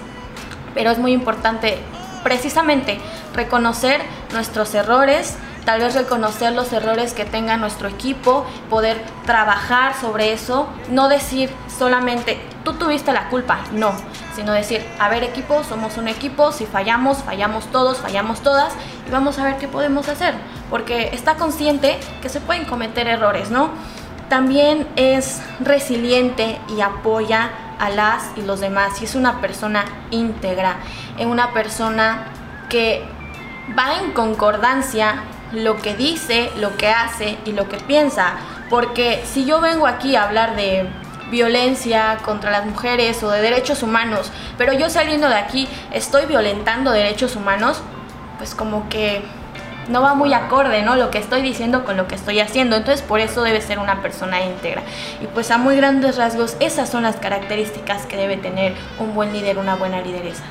pero 0.74 0.92
es 0.92 0.98
muy 0.98 1.12
importante 1.12 1.78
precisamente 2.24 3.02
reconocer 3.34 4.00
nuestros 4.32 4.74
errores, 4.76 5.36
tal 5.66 5.80
vez 5.82 5.96
reconocer 5.96 6.54
los 6.54 6.72
errores 6.72 7.14
que 7.14 7.26
tenga 7.26 7.58
nuestro 7.58 7.88
equipo, 7.90 8.46
poder 8.70 9.04
trabajar 9.26 9.96
sobre 10.00 10.32
eso, 10.32 10.68
no 10.90 11.10
decir 11.10 11.50
solamente 11.78 12.40
tú 12.64 12.74
tuviste 12.74 13.12
la 13.12 13.30
culpa, 13.30 13.60
no, 13.74 13.94
sino 14.36 14.52
decir, 14.52 14.86
a 15.00 15.10
ver 15.10 15.24
equipo, 15.24 15.64
somos 15.64 15.98
un 15.98 16.08
equipo, 16.08 16.52
si 16.52 16.66
fallamos, 16.66 17.18
fallamos 17.20 17.66
todos, 17.68 17.98
fallamos 17.98 18.42
todas 18.42 18.74
y 19.08 19.12
vamos 19.12 19.40
a 19.40 19.44
ver 19.44 19.58
qué 19.58 19.68
podemos 19.68 20.08
hacer, 20.08 20.36
porque 20.70 21.10
está 21.14 21.36
consciente 21.36 21.98
que 22.22 22.30
se 22.30 22.40
pueden 22.42 22.66
cometer 22.66 23.08
errores, 23.08 23.50
¿no? 23.50 23.70
También 24.30 24.88
es 24.96 25.42
resiliente 25.60 26.60
y 26.76 26.82
apoya 26.82 27.52
a 27.80 27.90
las 27.90 28.24
y 28.36 28.42
los 28.42 28.60
demás 28.60 29.02
y 29.02 29.06
es 29.06 29.16
una 29.16 29.42
persona 29.42 29.86
íntegra, 30.10 30.78
es 31.18 31.26
una 31.26 31.54
persona 31.54 32.26
que 32.70 33.06
va 33.78 34.00
en 34.00 34.12
concordancia 34.12 35.24
lo 35.52 35.78
que 35.78 35.96
dice, 35.96 36.52
lo 36.58 36.76
que 36.78 36.90
hace 36.90 37.38
y 37.46 37.52
lo 37.52 37.70
que 37.70 37.78
piensa, 37.78 38.34
porque 38.70 39.24
si 39.26 39.46
yo 39.46 39.62
vengo 39.62 39.88
aquí 39.88 40.16
a 40.16 40.24
hablar 40.24 40.56
de 40.56 40.88
violencia 41.32 42.18
contra 42.24 42.52
las 42.52 42.66
mujeres 42.66 43.22
o 43.24 43.30
de 43.30 43.42
derechos 43.42 43.84
humanos, 43.84 44.32
pero 44.58 44.74
yo 44.74 44.90
saliendo 44.90 45.28
de 45.28 45.36
aquí 45.36 45.68
estoy 45.92 46.26
violentando 46.26 46.92
derechos 46.92 47.36
humanos, 47.36 47.82
pues 48.38 48.54
como 48.54 48.90
que 48.90 49.24
no 49.90 50.02
va 50.02 50.16
muy 50.16 50.34
acorde, 50.34 50.82
¿no? 50.82 50.96
Lo 50.96 51.12
que 51.12 51.20
estoy 51.20 51.42
diciendo 51.42 51.86
con 51.86 51.98
lo 51.98 52.08
que 52.08 52.16
estoy 52.16 52.40
haciendo. 52.40 52.76
Entonces, 52.76 53.04
por 53.04 53.20
eso 53.20 53.44
debe 53.44 53.62
ser 53.62 53.80
una 53.80 54.02
persona 54.02 54.44
íntegra. 54.44 54.82
Y 55.22 55.28
pues 55.28 55.52
a 55.52 55.58
muy 55.58 55.76
grandes 55.76 56.18
rasgos, 56.18 56.58
esas 56.60 56.90
son 56.90 57.04
las 57.04 57.18
características 57.18 58.06
que 58.06 58.18
debe 58.18 58.38
tener 58.38 58.74
un 59.00 59.14
buen 59.14 59.32
líder, 59.32 59.58
una 59.58 59.76
buena 59.76 60.02
lideresa. 60.02 60.44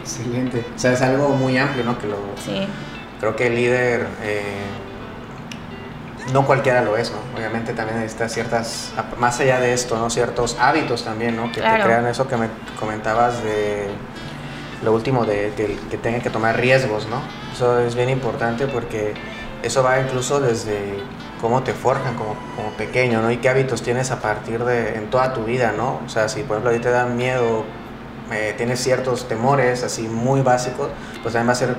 excelente. 0.00 0.64
O 0.74 0.78
sea, 0.78 0.92
es 0.92 1.02
algo 1.02 1.30
muy 1.30 1.58
amplio, 1.58 1.84
¿no? 1.84 1.98
Que 1.98 2.06
lo, 2.06 2.16
sí. 2.44 2.66
Creo 3.20 3.36
que 3.36 3.46
el 3.48 3.54
líder... 3.54 4.06
Eh 4.22 4.86
no 6.32 6.44
cualquiera 6.44 6.82
lo 6.82 6.96
es, 6.96 7.10
¿no? 7.10 7.18
Obviamente 7.36 7.72
también 7.72 8.00
necesita 8.00 8.28
ciertas, 8.28 8.92
más 9.18 9.40
allá 9.40 9.60
de 9.60 9.72
esto, 9.72 9.96
¿no? 9.96 10.10
Ciertos 10.10 10.56
hábitos 10.60 11.04
también, 11.04 11.36
¿no? 11.36 11.50
Que 11.52 11.60
te 11.60 11.82
crean 11.82 12.06
eso 12.06 12.28
que 12.28 12.36
me 12.36 12.48
comentabas 12.78 13.42
de 13.42 13.88
lo 14.82 14.92
último, 14.92 15.24
de, 15.24 15.52
que 15.56 15.96
tengan 15.96 16.20
que 16.20 16.30
tomar 16.30 16.58
riesgos, 16.58 17.08
¿no? 17.08 17.20
Eso 17.52 17.80
es 17.80 17.94
bien 17.94 18.10
importante 18.10 18.66
porque 18.66 19.14
eso 19.62 19.82
va 19.82 20.00
incluso 20.00 20.40
desde 20.40 20.98
cómo 21.40 21.62
te 21.62 21.72
forjan 21.72 22.14
como, 22.14 22.36
como 22.56 22.70
pequeño, 22.76 23.22
¿no? 23.22 23.30
Y 23.30 23.38
qué 23.38 23.48
hábitos 23.48 23.82
tienes 23.82 24.10
a 24.10 24.20
partir 24.20 24.64
de, 24.64 24.96
en 24.96 25.10
toda 25.10 25.32
tu 25.32 25.44
vida, 25.44 25.72
¿no? 25.76 26.00
O 26.04 26.08
sea, 26.08 26.28
si 26.28 26.42
por 26.42 26.56
ejemplo 26.56 26.70
a 26.70 26.74
ti 26.74 26.80
te 26.80 26.90
dan 26.90 27.16
miedo, 27.16 27.64
eh, 28.32 28.54
tienes 28.56 28.80
ciertos 28.80 29.26
temores 29.26 29.82
así 29.82 30.02
muy 30.02 30.42
básicos, 30.42 30.88
pues 31.22 31.32
también 31.32 31.48
va 31.48 31.52
a 31.52 31.56
ser 31.56 31.76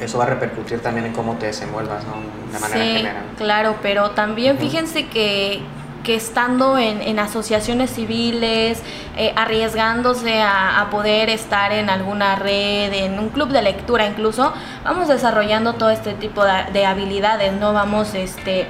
eso 0.00 0.18
va 0.18 0.24
a 0.24 0.28
repercutir 0.28 0.80
también 0.80 1.06
en 1.06 1.12
cómo 1.12 1.34
te 1.34 1.46
desenvuelvas, 1.46 2.04
¿no? 2.04 2.14
De 2.52 2.58
manera 2.58 2.84
sí, 2.84 2.96
general. 2.96 3.22
Claro, 3.36 3.76
pero 3.82 4.10
también 4.10 4.58
fíjense 4.58 5.06
que, 5.06 5.62
que 6.02 6.16
estando 6.16 6.78
en, 6.78 7.00
en, 7.00 7.18
asociaciones 7.18 7.90
civiles, 7.90 8.82
eh, 9.16 9.32
arriesgándose 9.36 10.40
a, 10.42 10.80
a, 10.80 10.90
poder 10.90 11.30
estar 11.30 11.72
en 11.72 11.90
alguna 11.90 12.36
red, 12.36 12.92
en 12.92 13.18
un 13.18 13.28
club 13.28 13.50
de 13.50 13.62
lectura 13.62 14.06
incluso, 14.06 14.52
vamos 14.82 15.08
desarrollando 15.08 15.74
todo 15.74 15.90
este 15.90 16.12
tipo 16.14 16.44
de, 16.44 16.64
de 16.72 16.86
habilidades, 16.86 17.52
¿no? 17.52 17.72
Vamos, 17.72 18.14
este 18.14 18.68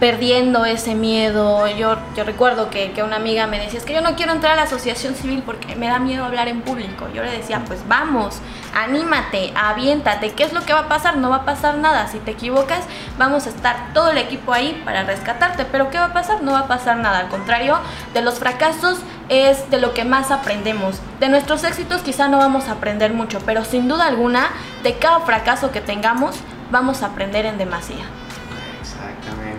perdiendo 0.00 0.64
ese 0.64 0.94
miedo. 0.94 1.66
Yo, 1.68 1.96
yo 2.16 2.24
recuerdo 2.24 2.70
que, 2.70 2.92
que, 2.92 3.02
una 3.02 3.16
amiga 3.16 3.46
me 3.46 3.58
decía, 3.58 3.78
es 3.78 3.84
que 3.84 3.94
yo 3.94 4.00
no 4.00 4.14
quiero 4.16 4.32
entrar 4.32 4.52
a 4.52 4.56
la 4.56 4.62
asociación 4.62 5.14
civil 5.14 5.42
porque 5.44 5.74
me 5.76 5.88
da 5.88 5.98
miedo 5.98 6.24
hablar 6.24 6.48
en 6.48 6.62
público. 6.62 7.08
Yo 7.14 7.22
le 7.22 7.30
decía, 7.30 7.62
pues 7.66 7.80
vamos, 7.88 8.40
anímate, 8.74 9.52
aviéntate. 9.54 10.32
¿Qué 10.32 10.44
es 10.44 10.52
lo 10.52 10.62
que 10.62 10.72
va 10.72 10.80
a 10.80 10.88
pasar? 10.88 11.16
No 11.16 11.30
va 11.30 11.36
a 11.36 11.44
pasar 11.44 11.78
nada. 11.78 12.08
Si 12.08 12.18
te 12.18 12.32
equivocas, 12.32 12.80
vamos 13.18 13.46
a 13.46 13.50
estar 13.50 13.92
todo 13.94 14.10
el 14.10 14.18
equipo 14.18 14.52
ahí 14.52 14.80
para 14.84 15.04
rescatarte. 15.04 15.64
Pero 15.64 15.90
¿qué 15.90 15.98
va 15.98 16.06
a 16.06 16.12
pasar? 16.12 16.42
No 16.42 16.52
va 16.52 16.60
a 16.60 16.68
pasar 16.68 16.98
nada. 16.98 17.20
Al 17.20 17.28
contrario, 17.28 17.78
de 18.12 18.22
los 18.22 18.38
fracasos 18.38 18.98
es 19.28 19.70
de 19.70 19.80
lo 19.80 19.94
que 19.94 20.04
más 20.04 20.30
aprendemos. 20.30 21.00
De 21.20 21.28
nuestros 21.28 21.64
éxitos 21.64 22.02
quizá 22.02 22.28
no 22.28 22.38
vamos 22.38 22.68
a 22.68 22.72
aprender 22.72 23.12
mucho, 23.12 23.40
pero 23.44 23.64
sin 23.64 23.88
duda 23.88 24.06
alguna, 24.06 24.50
de 24.82 24.94
cada 24.94 25.20
fracaso 25.20 25.72
que 25.72 25.80
tengamos, 25.80 26.36
vamos 26.70 27.02
a 27.02 27.06
aprender 27.06 27.46
en 27.46 27.58
demasía. 27.58 28.04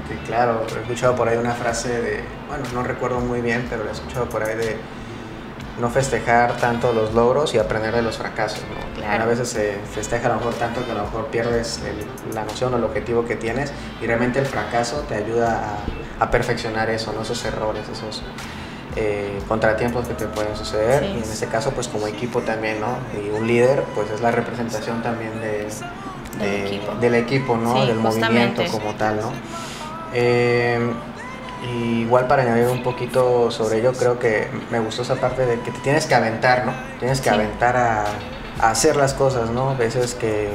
Exactamente, 0.09 0.27
claro. 0.27 0.61
He 0.77 0.81
escuchado 0.81 1.15
por 1.15 1.27
ahí 1.29 1.37
una 1.37 1.53
frase 1.53 1.89
de, 2.01 2.23
bueno, 2.47 2.63
no 2.73 2.83
recuerdo 2.83 3.19
muy 3.19 3.41
bien, 3.41 3.65
pero 3.69 3.87
he 3.87 3.91
escuchado 3.91 4.27
por 4.29 4.43
ahí 4.43 4.55
de 4.55 4.77
no 5.79 5.89
festejar 5.89 6.57
tanto 6.57 6.91
los 6.91 7.13
logros 7.13 7.53
y 7.53 7.59
aprender 7.59 7.93
de 7.93 8.01
los 8.01 8.17
fracasos. 8.17 8.61
¿no? 8.61 8.99
Claro. 9.01 9.23
A 9.23 9.27
veces 9.27 9.49
se 9.49 9.77
festeja 9.93 10.25
a 10.27 10.29
lo 10.31 10.35
mejor 10.37 10.53
tanto 10.55 10.83
que 10.85 10.91
a 10.91 10.95
lo 10.95 11.03
mejor 11.03 11.27
pierdes 11.27 11.81
el, 11.85 12.33
la 12.33 12.43
noción 12.45 12.73
o 12.73 12.77
el 12.77 12.83
objetivo 12.83 13.25
que 13.25 13.35
tienes 13.35 13.71
y 14.01 14.07
realmente 14.07 14.39
el 14.39 14.45
fracaso 14.47 15.05
te 15.07 15.15
ayuda 15.15 15.77
a, 16.19 16.23
a 16.23 16.31
perfeccionar 16.31 16.89
eso, 16.89 17.13
¿no? 17.13 17.21
esos 17.21 17.45
errores, 17.45 17.83
esos 17.91 18.23
eh, 18.95 19.37
contratiempos 19.47 20.07
que 20.07 20.15
te 20.15 20.25
pueden 20.25 20.55
suceder 20.55 21.03
Sí. 21.03 21.11
y 21.13 21.17
en 21.17 21.23
este 21.31 21.45
caso 21.45 21.69
pues 21.71 21.87
como 21.87 22.07
equipo 22.07 22.41
también, 22.41 22.79
¿no? 22.81 22.97
Y 23.15 23.29
un 23.29 23.45
líder 23.45 23.83
pues 23.93 24.09
es 24.09 24.21
la 24.21 24.31
representación 24.31 25.03
también 25.03 25.39
de, 25.39 25.67
Del 25.67 26.39
de- 26.39 26.65
equipo. 26.65 26.95
del 26.95 27.15
equipo, 27.15 27.55
¿no? 27.57 27.79
Sí, 27.81 27.87
Del 27.87 27.97
movimiento 27.97 28.63
como 28.71 28.95
tal, 28.95 29.17
¿no? 29.17 29.31
Eh, 30.19 30.79
Y 31.63 32.01
igual 32.01 32.27
para 32.27 32.43
añadir 32.43 32.67
un 32.67 32.83
poquito 32.83 33.49
sobre 33.49 33.79
ello, 33.79 33.91
creo 33.93 34.19
que 34.19 34.47
me 34.69 34.79
gustó 34.79 35.01
esa 35.01 35.15
parte 35.15 35.45
de 35.45 35.59
que 35.61 35.71
te 35.71 35.79
tienes 35.79 36.05
que 36.05 36.13
aventar, 36.13 36.65
¿no? 36.65 36.73
Tienes 36.99 37.19
que 37.19 37.29
aventar 37.31 37.75
a, 37.75 38.05
hacer 38.61 38.95
las 38.95 39.13
cosas, 39.13 39.49
¿no? 39.49 39.71
A 39.71 39.73
veces 39.73 40.13
que, 40.13 40.49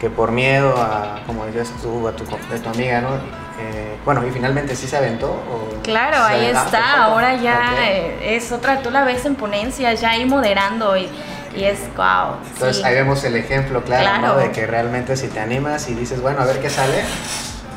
que, 0.00 0.10
por 0.10 0.32
miedo 0.32 0.74
a, 0.76 1.22
como 1.26 1.46
decías 1.46 1.72
tú, 1.80 2.06
a 2.08 2.12
tu, 2.12 2.24
de 2.24 2.58
tu 2.58 2.68
amiga, 2.68 3.00
¿no? 3.00 3.10
Eh, 3.60 3.96
bueno, 4.04 4.26
y 4.26 4.30
finalmente 4.30 4.74
sí 4.74 4.88
se 4.88 4.96
aventó. 4.96 5.40
claro, 5.84 6.22
ahí 6.24 6.46
está, 6.46 7.04
ahora 7.04 7.36
ya 7.36 7.88
es 8.20 8.50
otra, 8.50 8.82
tú 8.82 8.90
la 8.90 9.04
ves 9.04 9.24
en 9.26 9.36
ponencia, 9.36 9.94
ya 9.94 10.10
ahí 10.10 10.24
moderando 10.24 10.96
y, 10.96 11.08
y 11.56 11.64
es 11.64 11.78
wow. 11.96 12.38
Entonces 12.52 12.84
ahí 12.84 12.94
vemos 12.94 13.22
el 13.24 13.36
ejemplo 13.36 13.82
claro, 13.84 14.26
¿no? 14.26 14.36
De 14.36 14.50
que 14.50 14.66
realmente 14.66 15.16
si 15.16 15.28
te 15.28 15.38
animas 15.38 15.88
y 15.88 15.94
dices, 15.94 16.20
bueno, 16.20 16.42
a 16.42 16.44
ver 16.44 16.60
qué 16.60 16.70
sale, 16.70 17.02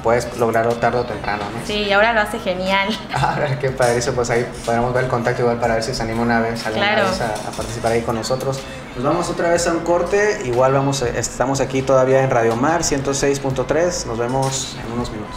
puedes 0.07 0.37
lograrlo 0.37 0.73
tarde 0.77 0.99
o 0.99 1.03
temprano, 1.03 1.43
¿no? 1.53 1.67
Sí, 1.67 1.91
ahora 1.91 2.13
lo 2.13 2.21
hace 2.21 2.39
genial. 2.39 2.87
Ahora, 3.13 3.59
qué 3.59 3.71
padre, 3.71 3.97
eso 3.97 4.13
pues 4.13 4.29
ahí 4.29 4.47
podemos 4.65 4.93
ver 4.93 5.03
el 5.03 5.09
contacto 5.09 5.41
igual 5.41 5.59
para 5.59 5.73
ver 5.73 5.83
si 5.83 5.93
se 5.93 6.01
anima 6.01 6.21
una 6.21 6.39
vez, 6.39 6.65
a, 6.65 6.71
participar 7.51 7.91
ahí 7.91 8.03
con 8.03 8.15
nosotros. 8.15 8.61
Nos 8.95 9.03
vamos 9.03 9.29
otra 9.29 9.49
vez 9.49 9.67
a 9.67 9.73
un 9.73 9.81
corte, 9.81 10.43
igual 10.45 10.71
vamos, 10.71 11.01
estamos 11.01 11.59
aquí 11.59 11.81
todavía 11.81 12.23
en 12.23 12.29
Radio 12.29 12.55
Mar 12.55 12.83
106.3, 12.83 14.05
nos 14.05 14.17
vemos 14.17 14.77
en 14.81 14.93
unos 14.93 15.11
minutos. 15.11 15.35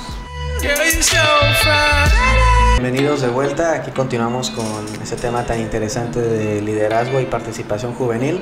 Bienvenidos 2.78 3.22
de 3.22 3.28
vuelta, 3.28 3.72
aquí 3.72 3.90
continuamos 3.90 4.50
con 4.50 4.86
ese 5.02 5.16
tema 5.16 5.44
tan 5.44 5.58
interesante 5.58 6.20
de 6.20 6.62
liderazgo 6.62 7.18
y 7.18 7.24
participación 7.24 7.92
juvenil. 7.94 8.40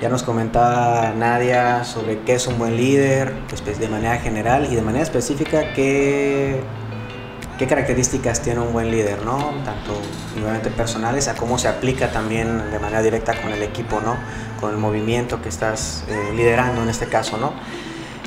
Ya 0.00 0.08
nos 0.08 0.22
comentaba 0.22 1.12
Nadia 1.16 1.82
sobre 1.82 2.20
qué 2.20 2.34
es 2.34 2.46
un 2.46 2.56
buen 2.56 2.76
líder, 2.76 3.32
pues, 3.48 3.80
de 3.80 3.88
manera 3.88 4.18
general 4.18 4.68
y 4.70 4.76
de 4.76 4.82
manera 4.82 5.02
específica 5.02 5.72
qué, 5.74 6.60
qué 7.58 7.66
características 7.66 8.40
tiene 8.40 8.60
un 8.60 8.72
buen 8.72 8.92
líder, 8.92 9.24
¿no? 9.24 9.38
Tanto 9.64 10.00
obviamente 10.40 10.70
personales 10.70 11.26
a 11.26 11.34
cómo 11.34 11.58
se 11.58 11.66
aplica 11.66 12.12
también 12.12 12.70
de 12.70 12.78
manera 12.78 13.02
directa 13.02 13.42
con 13.42 13.50
el 13.50 13.60
equipo, 13.60 14.00
¿no? 14.00 14.16
Con 14.60 14.70
el 14.70 14.76
movimiento 14.76 15.42
que 15.42 15.48
estás 15.48 16.04
eh, 16.08 16.32
liderando 16.32 16.80
en 16.80 16.90
este 16.90 17.06
caso, 17.06 17.36
¿no? 17.36 17.52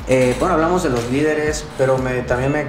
Eh, 0.08 0.36
bueno, 0.38 0.54
hablamos 0.54 0.82
de 0.82 0.90
los 0.90 1.10
líderes, 1.10 1.64
pero 1.78 1.96
también 2.26 2.52
me, 2.52 2.66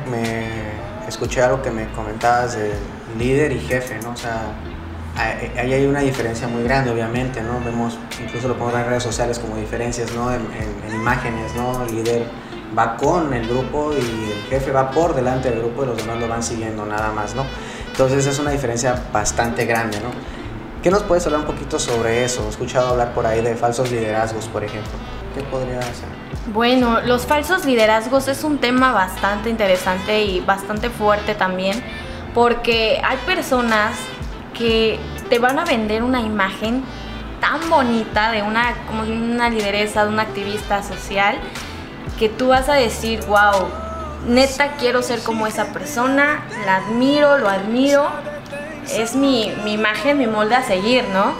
escuché 1.10 1.42
algo 1.42 1.62
que 1.62 1.72
me 1.72 1.92
comentabas 1.92 2.56
de 2.56 2.72
líder 3.18 3.52
y 3.52 3.60
jefe, 3.60 4.00
¿no? 4.02 4.14
Ahí 5.16 5.74
hay 5.74 5.86
una 5.86 6.00
diferencia 6.00 6.48
muy 6.48 6.64
grande, 6.64 6.92
obviamente, 6.92 7.42
¿no? 7.42 7.60
Vemos, 7.64 7.98
incluso 8.22 8.48
lo 8.48 8.58
pongo 8.58 8.78
en 8.78 8.86
redes 8.86 9.04
sociales 9.04 9.40
como 9.40 9.56
diferencias, 9.58 10.12
¿no? 10.14 10.34
En, 10.34 10.44
imágenes, 10.94 11.54
¿no? 11.56 11.86
El 11.86 11.96
líder 11.96 12.24
va 12.78 12.96
con 12.96 13.34
el 13.34 13.48
grupo 13.48 13.92
y 13.94 14.32
el 14.32 14.44
jefe 14.50 14.72
va 14.72 14.90
por 14.90 15.14
delante 15.14 15.50
del 15.50 15.60
grupo 15.60 15.84
y 15.84 15.88
los 15.88 15.98
demás 15.98 16.18
lo 16.18 16.28
van 16.28 16.42
siguiendo 16.42 16.86
nada 16.86 17.12
más, 17.12 17.36
¿no? 17.36 17.46
Entonces 17.88 18.26
es 18.26 18.40
una 18.40 18.52
diferencia 18.52 19.04
bastante 19.12 19.66
grande, 19.66 20.00
¿no? 20.00 20.10
¿Qué 20.82 20.90
nos 20.90 21.04
puedes 21.04 21.26
hablar 21.26 21.42
un 21.42 21.48
poquito 21.48 21.78
sobre 21.78 22.24
eso? 22.24 22.46
He 22.46 22.50
escuchado 22.50 22.90
hablar 22.90 23.14
por 23.14 23.26
ahí 23.26 23.42
de 23.42 23.56
falsos 23.56 23.92
liderazgos, 23.92 24.48
por 24.48 24.64
ejemplo. 24.64 24.92
¿Qué 25.36 25.42
podría 25.44 25.82
ser? 25.82 26.10
Bueno, 26.54 27.02
los 27.02 27.26
falsos 27.26 27.66
liderazgos 27.66 28.28
es 28.28 28.44
un 28.44 28.58
tema 28.58 28.92
bastante 28.92 29.50
interesante 29.50 30.24
y 30.24 30.42
bastante 30.42 30.90
fuerte 30.90 31.36
también, 31.36 31.82
porque 32.34 33.02
hay 33.04 33.18
personas 33.26 33.94
que 34.54 35.00
te 35.30 35.40
van 35.40 35.60
a 35.60 35.66
vender 35.66 36.04
una 36.04 36.22
imagen 36.22 36.84
tan 37.40 37.70
bonita 37.70 38.32
de 38.32 38.42
una, 38.42 38.74
como 38.88 39.04
una 39.04 39.50
lideresa, 39.50 40.06
de 40.06 40.10
una 40.10 40.24
activista 40.24 40.82
social, 40.84 41.38
que 42.18 42.30
tú 42.30 42.50
vas 42.50 42.70
a 42.70 42.74
decir, 42.74 43.22
wow, 43.26 43.68
neta 44.28 44.74
quiero 44.78 45.02
ser 45.02 45.22
como 45.24 45.48
esa 45.48 45.66
persona, 45.74 46.46
la 46.66 46.78
admiro, 46.78 47.38
lo 47.38 47.50
admiro, 47.50 48.10
es 48.90 49.16
mi, 49.16 49.52
mi 49.64 49.74
imagen, 49.74 50.18
mi 50.18 50.28
molde 50.28 50.56
a 50.56 50.64
seguir, 50.64 51.04
¿no? 51.10 51.34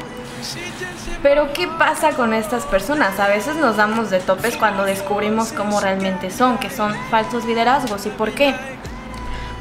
Pero 1.22 1.54
¿qué 1.54 1.68
pasa 1.68 2.12
con 2.12 2.34
estas 2.34 2.66
personas? 2.66 3.18
A 3.20 3.30
veces 3.30 3.56
nos 3.56 3.78
damos 3.78 4.10
de 4.10 4.20
topes 4.20 4.58
cuando 4.58 4.84
descubrimos 4.84 5.54
cómo 5.54 5.80
realmente 5.80 6.30
son, 6.30 6.58
que 6.58 6.70
son 6.70 6.94
falsos 7.10 7.46
liderazgos. 7.46 8.06
¿Y 8.06 8.10
por 8.10 8.32
qué? 8.32 8.54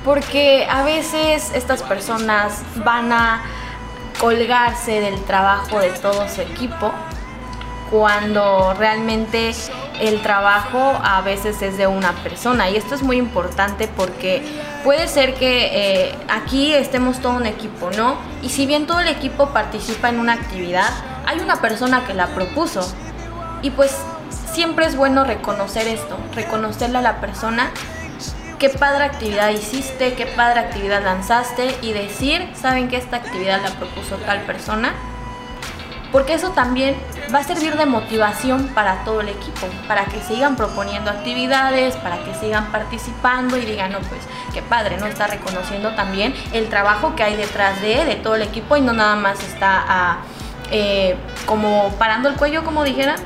Porque 0.05 0.67
a 0.69 0.83
veces 0.83 1.53
estas 1.55 1.83
personas 1.83 2.62
van 2.85 3.12
a 3.12 3.43
colgarse 4.21 5.01
del 5.01 5.23
trabajo 5.25 5.81
de 5.81 5.91
todo 5.91 6.29
su 6.29 6.41
equipo 6.41 6.93
cuando 7.91 8.75
realmente 8.75 9.53
el 10.01 10.23
trabajo 10.23 10.99
a 11.03 11.21
veces 11.21 11.61
es 11.62 11.77
de 11.77 11.87
una 11.87 12.12
persona 12.23 12.71
y 12.71 12.77
esto 12.77 12.95
es 12.95 13.03
muy 13.03 13.19
importante 13.19 13.88
porque 13.88 14.43
puede 14.83 15.07
ser 15.09 15.35
que 15.35 16.07
eh, 16.07 16.15
aquí 16.29 16.73
estemos 16.75 17.21
todo 17.21 17.35
un 17.35 17.47
equipo, 17.47 17.91
¿no? 17.97 18.17
Y 18.43 18.49
si 18.49 18.67
bien 18.67 18.87
todo 18.87 19.01
el 19.01 19.09
equipo 19.09 19.51
participa 19.51 20.09
en 20.09 20.19
una 20.19 20.33
actividad, 20.33 20.88
hay 21.27 21.41
una 21.41 21.61
persona 21.61 22.05
que 22.07 22.15
la 22.15 22.29
propuso 22.29 22.93
y 23.61 23.71
pues 23.71 23.97
siempre 24.53 24.87
es 24.87 24.97
bueno 24.97 25.25
reconocer 25.25 25.87
esto, 25.87 26.17
reconocerle 26.35 26.99
a 26.99 27.03
la 27.03 27.21
persona 27.21 27.71
qué 28.62 28.68
padre 28.68 29.03
actividad 29.03 29.51
hiciste, 29.51 30.14
qué 30.14 30.25
padre 30.25 30.61
actividad 30.61 31.03
lanzaste 31.03 31.75
y 31.83 31.92
decir, 31.92 32.48
saben 32.55 32.87
que 32.87 32.96
esta 32.96 33.16
actividad 33.16 33.61
la 33.61 33.70
propuso 33.70 34.14
tal 34.18 34.42
persona, 34.42 34.94
porque 36.12 36.35
eso 36.35 36.51
también 36.51 36.94
va 37.35 37.40
a 37.40 37.42
servir 37.42 37.77
de 37.77 37.87
motivación 37.87 38.68
para 38.68 39.03
todo 39.03 39.20
el 39.20 39.31
equipo, 39.31 39.66
para 39.88 40.05
que 40.05 40.20
sigan 40.20 40.55
proponiendo 40.55 41.11
actividades, 41.11 41.96
para 41.96 42.22
que 42.22 42.37
sigan 42.37 42.70
participando 42.70 43.57
y 43.57 43.62
digan, 43.62 43.90
no, 43.90 43.98
pues 43.98 44.20
qué 44.55 44.62
padre, 44.62 44.96
¿no? 44.96 45.07
Está 45.07 45.27
reconociendo 45.27 45.96
también 45.96 46.33
el 46.53 46.68
trabajo 46.68 47.16
que 47.16 47.25
hay 47.25 47.35
detrás 47.35 47.83
de, 47.83 48.05
de 48.05 48.14
todo 48.14 48.37
el 48.37 48.42
equipo 48.42 48.77
y 48.77 48.81
no 48.81 48.92
nada 48.92 49.16
más 49.16 49.42
está 49.42 49.85
ah, 49.88 50.16
eh, 50.70 51.16
como 51.46 51.92
parando 51.98 52.29
el 52.29 52.37
cuello, 52.37 52.62
como 52.62 52.85
dijera. 52.85 53.16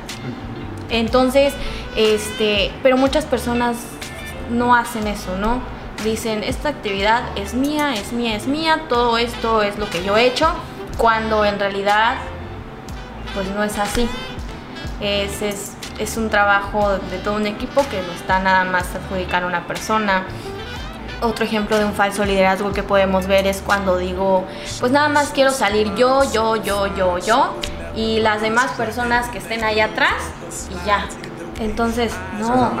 Entonces, 0.89 1.53
este, 1.95 2.71
pero 2.81 2.97
muchas 2.97 3.25
personas 3.25 3.75
no 4.49 4.75
hacen 4.75 5.07
eso, 5.07 5.37
¿no? 5.37 5.61
Dicen, 6.03 6.43
esta 6.43 6.69
actividad 6.69 7.23
es 7.35 7.53
mía, 7.53 7.95
es 7.95 8.13
mía, 8.13 8.35
es 8.35 8.47
mía, 8.47 8.81
todo 8.87 9.17
esto 9.17 9.63
es 9.63 9.77
lo 9.77 9.89
que 9.89 10.03
yo 10.03 10.15
he 10.15 10.25
hecho, 10.25 10.47
cuando 10.97 11.43
en 11.45 11.59
realidad 11.59 12.17
pues 13.33 13.47
no 13.49 13.63
es 13.63 13.77
así. 13.77 14.09
Es, 14.99 15.41
es, 15.99 16.17
un 16.17 16.29
trabajo 16.29 16.97
de 17.11 17.19
todo 17.19 17.35
un 17.35 17.45
equipo 17.45 17.83
que 17.89 18.01
no 18.01 18.13
está 18.13 18.39
nada 18.39 18.63
más 18.63 18.95
adjudicar 18.95 19.43
a 19.43 19.47
una 19.47 19.67
persona. 19.67 20.25
Otro 21.21 21.45
ejemplo 21.45 21.77
de 21.77 21.85
un 21.85 21.93
falso 21.93 22.25
liderazgo 22.25 22.73
que 22.73 22.83
podemos 22.83 23.27
ver 23.27 23.45
es 23.47 23.61
cuando 23.61 23.97
digo, 23.97 24.45
pues 24.79 24.91
nada 24.91 25.09
más 25.09 25.29
quiero 25.29 25.51
salir 25.51 25.93
yo, 25.95 26.23
yo, 26.31 26.55
yo, 26.55 26.87
yo, 26.95 27.17
yo, 27.19 27.55
y 27.95 28.19
las 28.19 28.41
demás 28.41 28.71
personas 28.71 29.27
que 29.29 29.39
estén 29.39 29.63
ahí 29.63 29.79
atrás 29.79 30.13
y 30.71 30.87
ya. 30.87 31.07
Entonces, 31.59 32.13
no. 32.39 32.71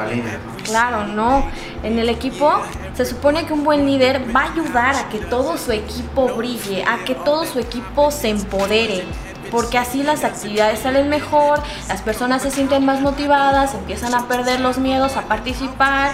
Claro, 0.63 1.07
no. 1.07 1.45
En 1.83 1.97
el 1.99 2.09
equipo 2.09 2.51
se 2.95 3.05
supone 3.05 3.45
que 3.45 3.53
un 3.53 3.63
buen 3.63 3.85
líder 3.85 4.35
va 4.35 4.41
a 4.41 4.51
ayudar 4.51 4.95
a 4.95 5.09
que 5.09 5.19
todo 5.19 5.57
su 5.57 5.71
equipo 5.71 6.27
brille, 6.35 6.83
a 6.83 7.03
que 7.05 7.15
todo 7.15 7.45
su 7.45 7.59
equipo 7.59 8.11
se 8.11 8.29
empodere, 8.29 9.05
porque 9.51 9.77
así 9.77 10.03
las 10.03 10.23
actividades 10.23 10.79
salen 10.79 11.09
mejor, 11.09 11.61
las 11.87 12.01
personas 12.01 12.41
se 12.41 12.51
sienten 12.51 12.85
más 12.85 13.01
motivadas, 13.01 13.73
empiezan 13.73 14.13
a 14.13 14.27
perder 14.27 14.59
los 14.59 14.77
miedos 14.77 15.15
a 15.15 15.21
participar 15.23 16.11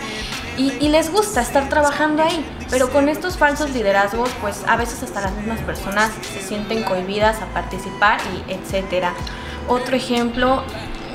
y, 0.58 0.90
les 0.90 1.12
gusta 1.12 1.42
estar 1.42 1.68
trabajando 1.70 2.22
ahí. 2.24 2.46
Pero 2.70 2.90
con 2.92 3.10
estos 3.10 3.38
falsos 3.38 3.72
liderazgos, 3.72 4.30
pues 4.42 4.64
a 4.68 4.76
veces 4.76 5.02
hasta 5.04 5.22
las 5.22 5.34
mismas 5.34 5.60
personas 5.62 6.12
se 6.22 6.42
sienten 6.42 6.84
cohibidas 6.84 7.42
a 7.42 7.46
participar 7.48 8.20
y 8.48 8.52
etcétera. 8.52 9.14
Otro 9.68 9.96
ejemplo 9.96 10.64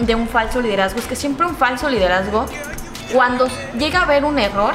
de 0.01 0.15
un 0.15 0.29
falso 0.29 0.61
liderazgo 0.61 0.99
es 0.99 1.07
que 1.07 1.17
siempre 1.17 1.47
un 1.47 1.57
falso 1.57 1.89
liderazgo 1.89 2.47
cuando 3.13 3.49
llega 3.79 4.01
a 4.01 4.03
haber 4.03 4.25
un 4.25 4.39
error, 4.39 4.75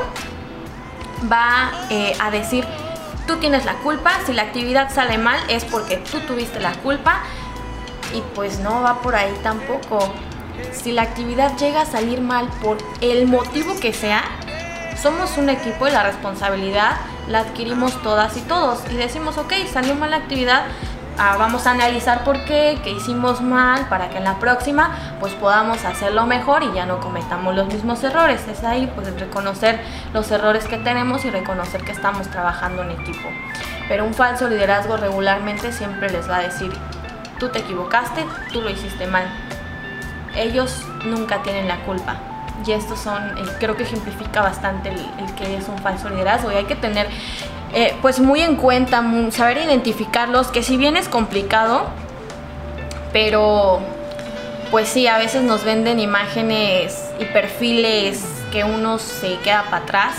va 1.31 1.71
eh, 1.89 2.15
a 2.19 2.31
decir, 2.31 2.65
tú 3.27 3.37
tienes 3.37 3.65
la 3.65 3.75
culpa, 3.75 4.11
si 4.25 4.33
la 4.33 4.43
actividad 4.43 4.91
sale 4.91 5.17
mal 5.17 5.39
es 5.49 5.63
porque 5.65 5.97
tú 5.97 6.19
tuviste 6.21 6.59
la 6.59 6.73
culpa 6.73 7.21
y 8.13 8.21
pues 8.35 8.59
no 8.59 8.81
va 8.81 9.01
por 9.01 9.15
ahí 9.15 9.33
tampoco. 9.43 10.13
Si 10.71 10.91
la 10.91 11.03
actividad 11.03 11.57
llega 11.57 11.81
a 11.81 11.85
salir 11.85 12.21
mal 12.21 12.47
por 12.61 12.77
el 13.01 13.27
motivo 13.27 13.79
que 13.79 13.93
sea, 13.93 14.23
somos 15.01 15.37
un 15.37 15.49
equipo 15.49 15.87
y 15.87 15.91
la 15.91 16.03
responsabilidad 16.03 16.97
la 17.27 17.39
adquirimos 17.39 18.01
todas 18.01 18.35
y 18.37 18.41
todos 18.41 18.79
y 18.91 18.95
decimos, 18.95 19.37
ok, 19.37 19.53
salió 19.71 19.95
mal 19.95 20.11
la 20.11 20.17
actividad, 20.17 20.65
Ah, 21.15 21.35
vamos 21.37 21.67
a 21.67 21.71
analizar 21.71 22.23
por 22.23 22.43
qué, 22.45 22.79
qué 22.83 22.89
hicimos 22.89 23.39
mal, 23.39 23.87
para 23.87 24.09
que 24.09 24.17
en 24.17 24.23
la 24.23 24.39
próxima 24.39 24.97
pues 25.19 25.31
podamos 25.33 25.85
hacerlo 25.85 26.25
mejor 26.25 26.63
y 26.63 26.73
ya 26.73 26.87
no 26.87 26.99
cometamos 26.99 27.53
los 27.53 27.67
mismos 27.67 28.03
errores. 28.03 28.47
Es 28.47 28.63
ahí 28.63 28.91
pues 28.95 29.13
reconocer 29.19 29.79
los 30.11 30.31
errores 30.31 30.65
que 30.65 30.77
tenemos 30.77 31.23
y 31.23 31.29
reconocer 31.29 31.83
que 31.83 31.91
estamos 31.91 32.27
trabajando 32.29 32.81
en 32.81 32.91
equipo. 32.91 33.29
Pero 33.87 34.05
un 34.05 34.15
falso 34.15 34.49
liderazgo 34.49 34.97
regularmente 34.97 35.71
siempre 35.71 36.09
les 36.09 36.27
va 36.27 36.37
a 36.37 36.41
decir, 36.41 36.73
tú 37.37 37.49
te 37.49 37.59
equivocaste, 37.59 38.25
tú 38.51 38.61
lo 38.61 38.71
hiciste 38.71 39.05
mal. 39.05 39.25
Ellos 40.35 40.83
nunca 41.05 41.43
tienen 41.43 41.67
la 41.67 41.77
culpa. 41.81 42.15
Y 42.65 42.71
estos 42.71 42.99
son, 42.99 43.37
eh, 43.37 43.43
creo 43.59 43.75
que 43.75 43.83
ejemplifica 43.83 44.41
bastante 44.41 44.89
el, 44.89 44.99
el 45.19 45.35
que 45.35 45.57
es 45.57 45.67
un 45.67 45.77
falso 45.77 46.09
liderazgo 46.09 46.51
y 46.51 46.55
hay 46.55 46.65
que 46.65 46.75
tener 46.75 47.07
eh, 47.73 47.95
pues 48.01 48.19
muy 48.19 48.41
en 48.41 48.55
cuenta, 48.55 49.03
saber 49.31 49.57
identificarlos, 49.57 50.47
que 50.47 50.63
si 50.63 50.77
bien 50.77 50.95
es 50.95 51.07
complicado, 51.07 51.87
pero 53.11 53.79
pues 54.71 54.89
sí, 54.89 55.07
a 55.07 55.17
veces 55.17 55.43
nos 55.43 55.63
venden 55.63 55.99
imágenes 55.99 57.11
y 57.19 57.25
perfiles 57.25 58.23
que 58.51 58.63
uno 58.63 58.99
se 58.99 59.37
queda 59.39 59.63
para 59.65 59.83
atrás, 59.83 60.15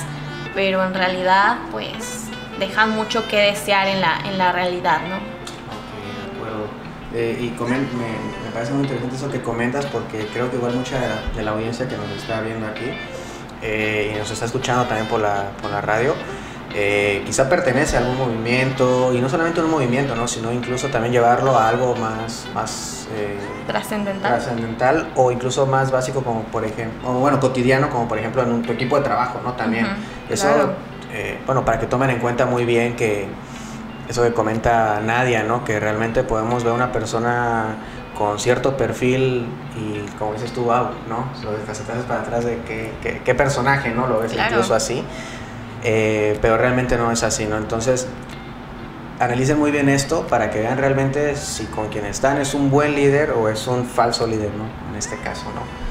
pero 0.54 0.84
en 0.84 0.94
realidad 0.94 1.58
pues 1.70 2.24
dejan 2.58 2.90
mucho 2.90 3.26
que 3.28 3.36
desear 3.36 3.88
en 3.88 4.00
la, 4.00 4.20
en 4.24 4.38
la 4.38 4.52
realidad, 4.52 5.00
¿no? 5.08 5.34
Eh, 7.14 7.38
y 7.40 7.62
me, 7.62 7.78
me, 7.78 8.50
parece 8.52 8.72
muy 8.72 8.82
interesante 8.82 9.14
eso 9.14 9.30
que 9.30 9.40
comentas 9.40 9.86
porque 9.86 10.26
creo 10.32 10.50
que 10.50 10.56
igual 10.56 10.74
mucha 10.74 10.98
de 11.36 11.42
la, 11.44 11.52
audiencia 11.52 11.88
que 11.88 11.96
nos 11.96 12.10
está 12.10 12.40
viendo 12.40 12.66
aquí 12.66 12.90
eh, 13.62 14.10
y 14.12 14.18
nos 14.18 14.32
está 14.32 14.46
escuchando 14.46 14.84
también 14.86 15.06
por 15.06 15.20
la, 15.20 15.50
por 15.62 15.70
la 15.70 15.80
radio, 15.80 16.16
eh, 16.74 17.22
quizá 17.24 17.48
pertenece 17.48 17.96
a 17.96 18.00
algún 18.00 18.18
movimiento, 18.18 19.12
y 19.14 19.20
no 19.20 19.28
solamente 19.28 19.60
un 19.60 19.70
movimiento, 19.70 20.16
¿no? 20.16 20.26
sino 20.26 20.52
incluso 20.52 20.88
también 20.88 21.12
llevarlo 21.12 21.56
a 21.56 21.68
algo 21.68 21.94
más, 21.94 22.46
más 22.52 23.06
eh, 23.14 23.38
trascendental. 23.66 24.32
trascendental 24.32 25.12
o 25.14 25.30
incluso 25.30 25.66
más 25.66 25.92
básico 25.92 26.24
como 26.24 26.42
por 26.44 26.64
ejemplo, 26.64 27.10
o 27.10 27.20
bueno, 27.20 27.38
cotidiano 27.38 27.90
como 27.90 28.08
por 28.08 28.18
ejemplo 28.18 28.42
en 28.42 28.50
un, 28.50 28.62
tu 28.62 28.72
equipo 28.72 28.96
de 28.96 29.04
trabajo, 29.04 29.40
¿no? 29.44 29.52
También. 29.52 29.86
eso, 30.28 30.48
eh, 31.12 31.38
bueno, 31.46 31.64
para 31.64 31.78
que 31.78 31.86
tomen 31.86 32.10
en 32.10 32.18
cuenta 32.18 32.44
muy 32.44 32.64
bien 32.64 32.96
que 32.96 33.28
eso 34.08 34.22
que 34.22 34.32
comenta 34.32 35.00
Nadia, 35.00 35.44
¿no? 35.44 35.64
Que 35.64 35.78
realmente 35.78 36.24
podemos 36.24 36.64
ver 36.64 36.72
una 36.72 36.90
persona 36.90 37.76
con 38.18 38.38
cierto 38.38 38.76
perfil 38.76 39.46
y 39.76 40.00
como 40.18 40.34
dices 40.34 40.52
tú, 40.52 40.64
wow, 40.64 40.88
¿no? 41.08 41.28
Lo 41.42 41.52
de 41.52 41.58
para 42.08 42.20
atrás 42.20 42.44
de 42.44 42.58
qué, 42.66 43.20
qué, 43.24 43.34
personaje, 43.34 43.90
¿no? 43.90 44.06
Lo 44.06 44.20
ves 44.20 44.32
incluso 44.32 44.74
así. 44.74 45.04
Eh, 45.84 46.38
pero 46.40 46.56
realmente 46.56 46.96
no 46.96 47.12
es 47.12 47.22
así, 47.22 47.44
¿no? 47.44 47.58
Entonces, 47.58 48.08
analicen 49.20 49.58
muy 49.58 49.70
bien 49.70 49.90
esto 49.90 50.26
para 50.26 50.50
que 50.50 50.60
vean 50.60 50.78
realmente 50.78 51.36
si 51.36 51.66
con 51.66 51.88
quien 51.88 52.06
están 52.06 52.38
es 52.38 52.54
un 52.54 52.70
buen 52.70 52.94
líder 52.94 53.32
o 53.32 53.50
es 53.50 53.66
un 53.66 53.84
falso 53.84 54.26
líder, 54.26 54.50
¿no? 54.54 54.64
En 54.90 54.96
este 54.96 55.16
caso, 55.18 55.44
¿no? 55.54 55.84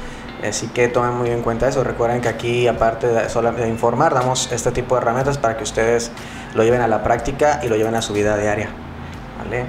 Así 0.48 0.68
que 0.68 0.88
tomen 0.88 1.14
muy 1.14 1.30
en 1.30 1.42
cuenta 1.42 1.70
eso. 1.70 1.84
Recuerden 1.84 2.22
que 2.22 2.28
aquí, 2.28 2.68
aparte 2.68 3.08
de, 3.08 3.52
de 3.52 3.70
informar, 3.70 4.14
damos 4.14 4.52
este 4.52 4.72
tipo 4.72 4.96
de 4.96 5.02
herramientas 5.02 5.38
para 5.38 5.56
que 5.56 5.64
ustedes 5.64 6.12
lo 6.56 6.64
lleven 6.64 6.82
a 6.82 6.88
la 6.88 7.04
práctica 7.04 7.62
y 7.64 7.70
lo 7.70 7.78
lleven 7.78 7.96
a 7.96 8.02
su 8.02 8.14
vida 8.14 8.36
diaria, 8.36 8.70
¿vale? 9.38 9.66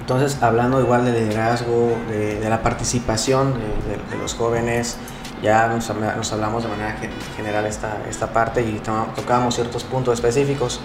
Entonces, 0.00 0.40
hablando 0.40 0.80
igual 0.80 1.04
de 1.04 1.12
liderazgo, 1.20 1.96
de, 2.08 2.48
la 2.48 2.62
participación 2.62 3.54
de 3.54 4.16
los 4.18 4.34
jóvenes, 4.34 4.98
ya 5.42 5.68
nos, 5.68 5.90
hablamos 5.90 6.62
de 6.62 6.68
manera 6.68 6.96
general 7.36 7.66
esta, 7.66 7.98
esta 8.08 8.28
parte 8.32 8.62
y 8.62 8.80
tocamos 9.14 9.54
ciertos 9.54 9.84
puntos 9.84 10.14
específicos, 10.14 10.80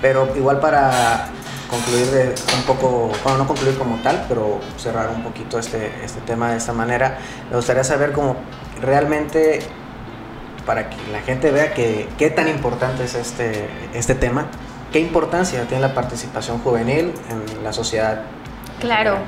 pero 0.00 0.28
igual 0.36 0.60
para 0.60 1.28
concluir 1.68 2.06
de 2.06 2.34
un 2.56 2.62
poco, 2.62 3.12
bueno, 3.22 3.38
no 3.38 3.46
concluir 3.46 3.76
como 3.76 3.96
tal, 3.96 4.24
pero 4.28 4.60
cerrar 4.76 5.10
un 5.10 5.22
poquito 5.22 5.58
este, 5.58 5.92
este 6.02 6.20
tema 6.22 6.52
de 6.52 6.56
esta 6.56 6.72
manera, 6.72 7.18
me 7.50 7.56
gustaría 7.56 7.84
saber 7.84 8.12
cómo 8.12 8.36
realmente, 8.80 9.60
para 10.64 10.88
que 10.88 10.96
la 11.12 11.20
gente 11.20 11.50
vea 11.50 11.74
que, 11.74 12.08
qué 12.16 12.30
tan 12.30 12.48
importante 12.48 13.04
es 13.04 13.14
este, 13.14 13.68
este 13.92 14.14
tema, 14.14 14.46
qué 14.92 15.00
importancia 15.00 15.62
tiene 15.66 15.82
la 15.82 15.94
participación 15.94 16.58
juvenil 16.60 17.12
en 17.28 17.64
la 17.64 17.72
sociedad. 17.72 18.22
Claro. 18.80 19.18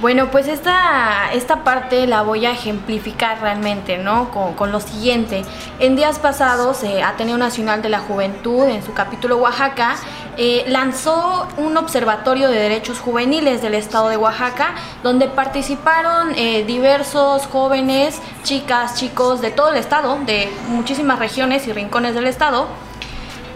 Bueno, 0.00 0.28
pues 0.32 0.48
esta, 0.48 1.32
esta 1.32 1.62
parte 1.62 2.08
la 2.08 2.22
voy 2.22 2.44
a 2.46 2.50
ejemplificar 2.50 3.40
realmente, 3.40 3.96
¿no? 3.96 4.28
Con, 4.30 4.72
lo 4.72 4.80
siguiente. 4.80 5.44
En 5.78 5.94
días 5.94 6.18
pasados, 6.18 6.82
eh, 6.82 7.02
Ateneo 7.02 7.38
Nacional 7.38 7.80
de 7.80 7.90
la 7.90 8.00
Juventud, 8.00 8.64
en 8.64 8.82
su 8.82 8.92
capítulo 8.92 9.36
Oaxaca, 9.36 9.94
eh, 10.36 10.64
lanzó 10.66 11.46
un 11.58 11.76
observatorio 11.76 12.48
de 12.48 12.58
derechos 12.58 12.98
juveniles 12.98 13.62
del 13.62 13.74
estado 13.74 14.08
de 14.08 14.16
Oaxaca, 14.16 14.74
donde 15.04 15.28
participaron 15.28 16.32
eh, 16.34 16.64
diversos 16.64 17.46
jóvenes, 17.46 18.20
chicas, 18.42 18.96
chicos 18.96 19.40
de 19.40 19.52
todo 19.52 19.70
el 19.70 19.76
estado, 19.76 20.18
de 20.26 20.52
muchísimas 20.70 21.20
regiones 21.20 21.68
y 21.68 21.72
rincones 21.72 22.16
del 22.16 22.26
estado. 22.26 22.66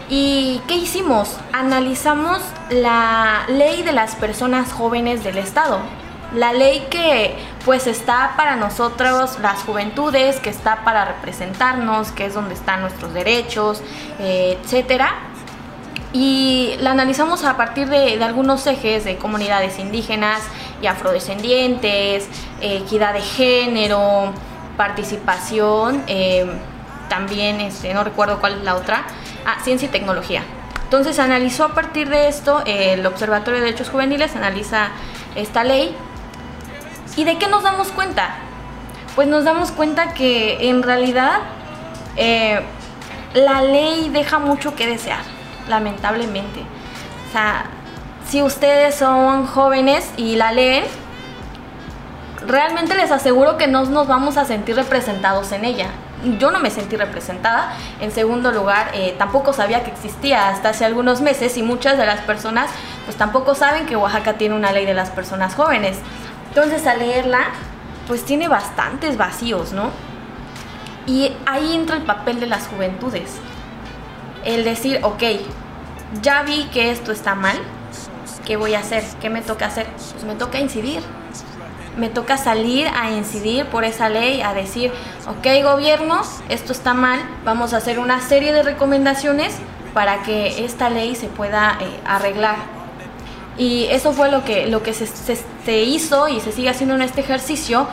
¿Y 0.08 0.60
qué 0.68 0.76
hicimos? 0.76 1.36
Analizamos 1.52 2.38
la 2.70 3.44
ley 3.48 3.82
de 3.82 3.92
las 3.92 4.14
personas 4.14 4.72
jóvenes 4.72 5.24
del 5.24 5.38
estado 5.38 5.80
la 6.34 6.52
ley 6.52 6.86
que 6.90 7.36
pues 7.64 7.86
está 7.86 8.34
para 8.36 8.56
nosotros 8.56 9.38
las 9.40 9.62
juventudes, 9.62 10.40
que 10.40 10.50
está 10.50 10.84
para 10.84 11.04
representarnos, 11.04 12.12
que 12.12 12.26
es 12.26 12.34
donde 12.34 12.54
están 12.54 12.80
nuestros 12.80 13.12
derechos, 13.14 13.82
eh, 14.18 14.58
etcétera. 14.62 15.14
Y 16.12 16.76
la 16.80 16.92
analizamos 16.92 17.44
a 17.44 17.56
partir 17.56 17.88
de, 17.88 18.22
algunos 18.22 18.66
ejes 18.66 19.04
de 19.04 19.16
comunidades 19.16 19.78
indígenas 19.78 20.40
y 20.80 20.86
afrodescendientes, 20.86 22.26
equidad 22.60 23.12
de 23.12 23.20
género, 23.20 24.32
participación, 24.76 26.02
eh, 26.06 26.46
también 27.10 27.60
este, 27.60 27.92
no 27.92 28.04
recuerdo 28.04 28.38
cuál 28.40 28.58
es 28.58 28.64
la 28.64 28.76
otra, 28.76 29.04
ah, 29.44 29.58
ciencia 29.62 29.86
y 29.86 29.90
tecnología. 29.90 30.42
Entonces 30.84 31.18
analizó 31.18 31.64
a 31.64 31.74
partir 31.74 32.08
de 32.08 32.28
esto, 32.28 32.62
el 32.64 33.04
Observatorio 33.04 33.60
de 33.60 33.66
Derechos 33.66 33.90
Juveniles 33.90 34.34
analiza 34.34 34.88
esta 35.34 35.62
ley 35.62 35.94
¿Y 37.18 37.24
de 37.24 37.36
qué 37.36 37.48
nos 37.48 37.64
damos 37.64 37.88
cuenta? 37.88 38.28
Pues 39.16 39.26
nos 39.26 39.42
damos 39.42 39.72
cuenta 39.72 40.14
que 40.14 40.68
en 40.68 40.84
realidad 40.84 41.40
eh, 42.14 42.60
la 43.34 43.60
ley 43.60 44.08
deja 44.10 44.38
mucho 44.38 44.76
que 44.76 44.86
desear, 44.86 45.22
lamentablemente. 45.68 46.60
O 47.28 47.32
sea, 47.32 47.64
si 48.28 48.40
ustedes 48.40 48.94
son 48.94 49.48
jóvenes 49.48 50.08
y 50.16 50.36
la 50.36 50.52
leen, 50.52 50.84
realmente 52.46 52.94
les 52.94 53.10
aseguro 53.10 53.56
que 53.56 53.66
no 53.66 53.84
nos 53.86 54.06
vamos 54.06 54.36
a 54.36 54.44
sentir 54.44 54.76
representados 54.76 55.50
en 55.50 55.64
ella. 55.64 55.88
Yo 56.38 56.52
no 56.52 56.60
me 56.60 56.70
sentí 56.70 56.96
representada. 56.96 57.72
En 58.00 58.12
segundo 58.12 58.52
lugar, 58.52 58.92
eh, 58.94 59.16
tampoco 59.18 59.52
sabía 59.52 59.82
que 59.82 59.90
existía 59.90 60.50
hasta 60.50 60.68
hace 60.68 60.84
algunos 60.84 61.20
meses 61.20 61.56
y 61.56 61.64
muchas 61.64 61.98
de 61.98 62.06
las 62.06 62.20
personas 62.20 62.70
pues 63.06 63.16
tampoco 63.16 63.56
saben 63.56 63.86
que 63.86 63.96
Oaxaca 63.96 64.34
tiene 64.34 64.54
una 64.54 64.70
ley 64.70 64.86
de 64.86 64.94
las 64.94 65.10
personas 65.10 65.56
jóvenes. 65.56 65.98
Entonces 66.60 66.88
al 66.88 66.98
leerla, 66.98 67.50
pues 68.08 68.24
tiene 68.24 68.48
bastantes 68.48 69.16
vacíos, 69.16 69.72
¿no? 69.72 69.92
Y 71.06 71.30
ahí 71.46 71.76
entra 71.76 71.94
el 71.94 72.02
papel 72.02 72.40
de 72.40 72.48
las 72.48 72.66
juventudes. 72.66 73.30
El 74.44 74.64
decir, 74.64 74.98
ok, 75.04 75.22
ya 76.20 76.42
vi 76.42 76.64
que 76.72 76.90
esto 76.90 77.12
está 77.12 77.36
mal, 77.36 77.56
¿qué 78.44 78.56
voy 78.56 78.74
a 78.74 78.80
hacer? 78.80 79.04
¿Qué 79.20 79.30
me 79.30 79.40
toca 79.40 79.66
hacer? 79.66 79.86
Pues 79.86 80.24
me 80.24 80.34
toca 80.34 80.58
incidir. 80.58 81.00
Me 81.96 82.08
toca 82.08 82.36
salir 82.36 82.88
a 82.88 83.12
incidir 83.12 83.66
por 83.66 83.84
esa 83.84 84.08
ley, 84.08 84.42
a 84.42 84.52
decir, 84.52 84.90
ok 85.28 85.62
gobierno, 85.62 86.22
esto 86.48 86.72
está 86.72 86.92
mal, 86.92 87.20
vamos 87.44 87.72
a 87.72 87.76
hacer 87.76 88.00
una 88.00 88.20
serie 88.20 88.52
de 88.52 88.64
recomendaciones 88.64 89.54
para 89.94 90.24
que 90.24 90.64
esta 90.64 90.90
ley 90.90 91.14
se 91.14 91.28
pueda 91.28 91.78
eh, 91.80 92.00
arreglar 92.04 92.77
y 93.58 93.86
eso 93.90 94.12
fue 94.12 94.30
lo 94.30 94.44
que, 94.44 94.68
lo 94.68 94.82
que 94.84 94.94
se, 94.94 95.06
se, 95.06 95.82
hizo 95.82 96.28
y 96.28 96.40
se 96.40 96.52
sigue 96.52 96.70
haciendo 96.70 96.94
en 96.94 97.02
este 97.02 97.20
ejercicio, 97.20 97.88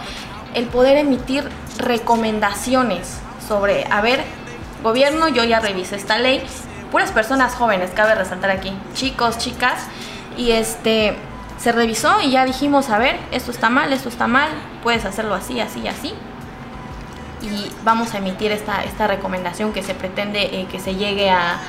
el 0.54 0.65
poder 0.67 0.97
emitir 0.97 1.49
recomendaciones 1.80 3.19
sobre, 3.47 3.86
a 3.89 4.01
ver, 4.01 4.23
gobierno, 4.84 5.28
yo 5.28 5.43
ya 5.43 5.60
revisé 5.60 5.95
esta 5.95 6.19
ley, 6.19 6.43
puras 6.91 7.12
personas 7.12 7.56
jóvenes, 7.56 7.89
cabe 7.95 8.13
resaltar 8.13 8.51
aquí, 8.51 8.71
chicos, 8.93 9.39
chicas, 9.39 9.88
y 10.38 10.51
este 10.51 11.15
se 11.58 11.71
revisó 11.71 12.21
y 12.21 12.32
ya 12.32 12.45
dijimos, 12.45 12.89
a 12.89 12.99
ver, 12.99 13.17
esto 13.32 13.49
está 13.49 13.69
mal, 13.69 13.91
esto 13.91 14.10
está 14.10 14.28
mal, 14.28 14.49
puedes 14.84 15.04
hacerlo 15.06 15.34
así, 15.34 15.60
así, 15.60 15.88
así. 15.88 16.13
Y 17.41 17.71
vamos 17.84 18.13
a 18.13 18.19
emitir 18.19 18.51
esta, 18.51 18.84
esta 18.84 19.08
recomendación 19.08 19.73
que 19.73 19.82
se 19.82 19.95
pretende 19.95 20.43
eh, 20.43 20.67
que 20.69 20.80
se 20.80 20.95
llegue 20.95 21.30
a, 21.30 21.60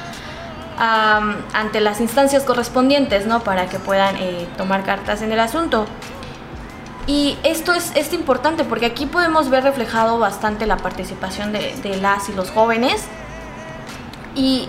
ante 0.78 1.80
las 1.80 2.00
instancias 2.00 2.44
correspondientes, 2.44 3.26
¿no? 3.26 3.40
Para 3.40 3.66
que 3.66 3.78
puedan 3.78 4.16
eh, 4.16 4.46
tomar 4.56 4.84
cartas 4.84 5.22
en 5.22 5.32
el 5.32 5.40
asunto. 5.40 5.86
Y 7.06 7.38
esto 7.44 7.72
es, 7.72 7.92
es, 7.94 8.12
importante 8.12 8.64
porque 8.64 8.86
aquí 8.86 9.06
podemos 9.06 9.48
ver 9.48 9.62
reflejado 9.62 10.18
bastante 10.18 10.66
la 10.66 10.76
participación 10.76 11.52
de, 11.52 11.98
las 12.00 12.28
y 12.28 12.32
los 12.32 12.50
jóvenes. 12.50 13.04
Y 14.34 14.68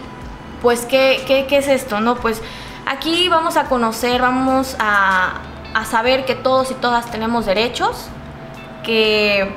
pues, 0.62 0.86
¿qué, 0.86 1.24
¿qué, 1.26 1.48
qué, 1.48 1.58
es 1.58 1.68
esto? 1.68 2.00
No, 2.00 2.16
pues 2.16 2.42
aquí 2.86 3.28
vamos 3.28 3.58
a 3.58 3.66
conocer, 3.66 4.22
vamos 4.22 4.76
a, 4.80 5.34
a 5.74 5.86
saber 5.86 6.26
que 6.26 6.36
todos 6.36 6.70
y 6.72 6.76
todas 6.76 7.10
tenemos 7.10 7.48
derechos, 7.48 8.08
que 8.84 9.52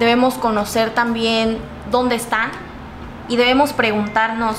debemos 0.00 0.34
conocer 0.34 0.90
también 0.90 1.58
dónde 1.90 2.16
están 2.16 2.50
y 3.28 3.36
debemos 3.36 3.72
preguntarnos 3.72 4.56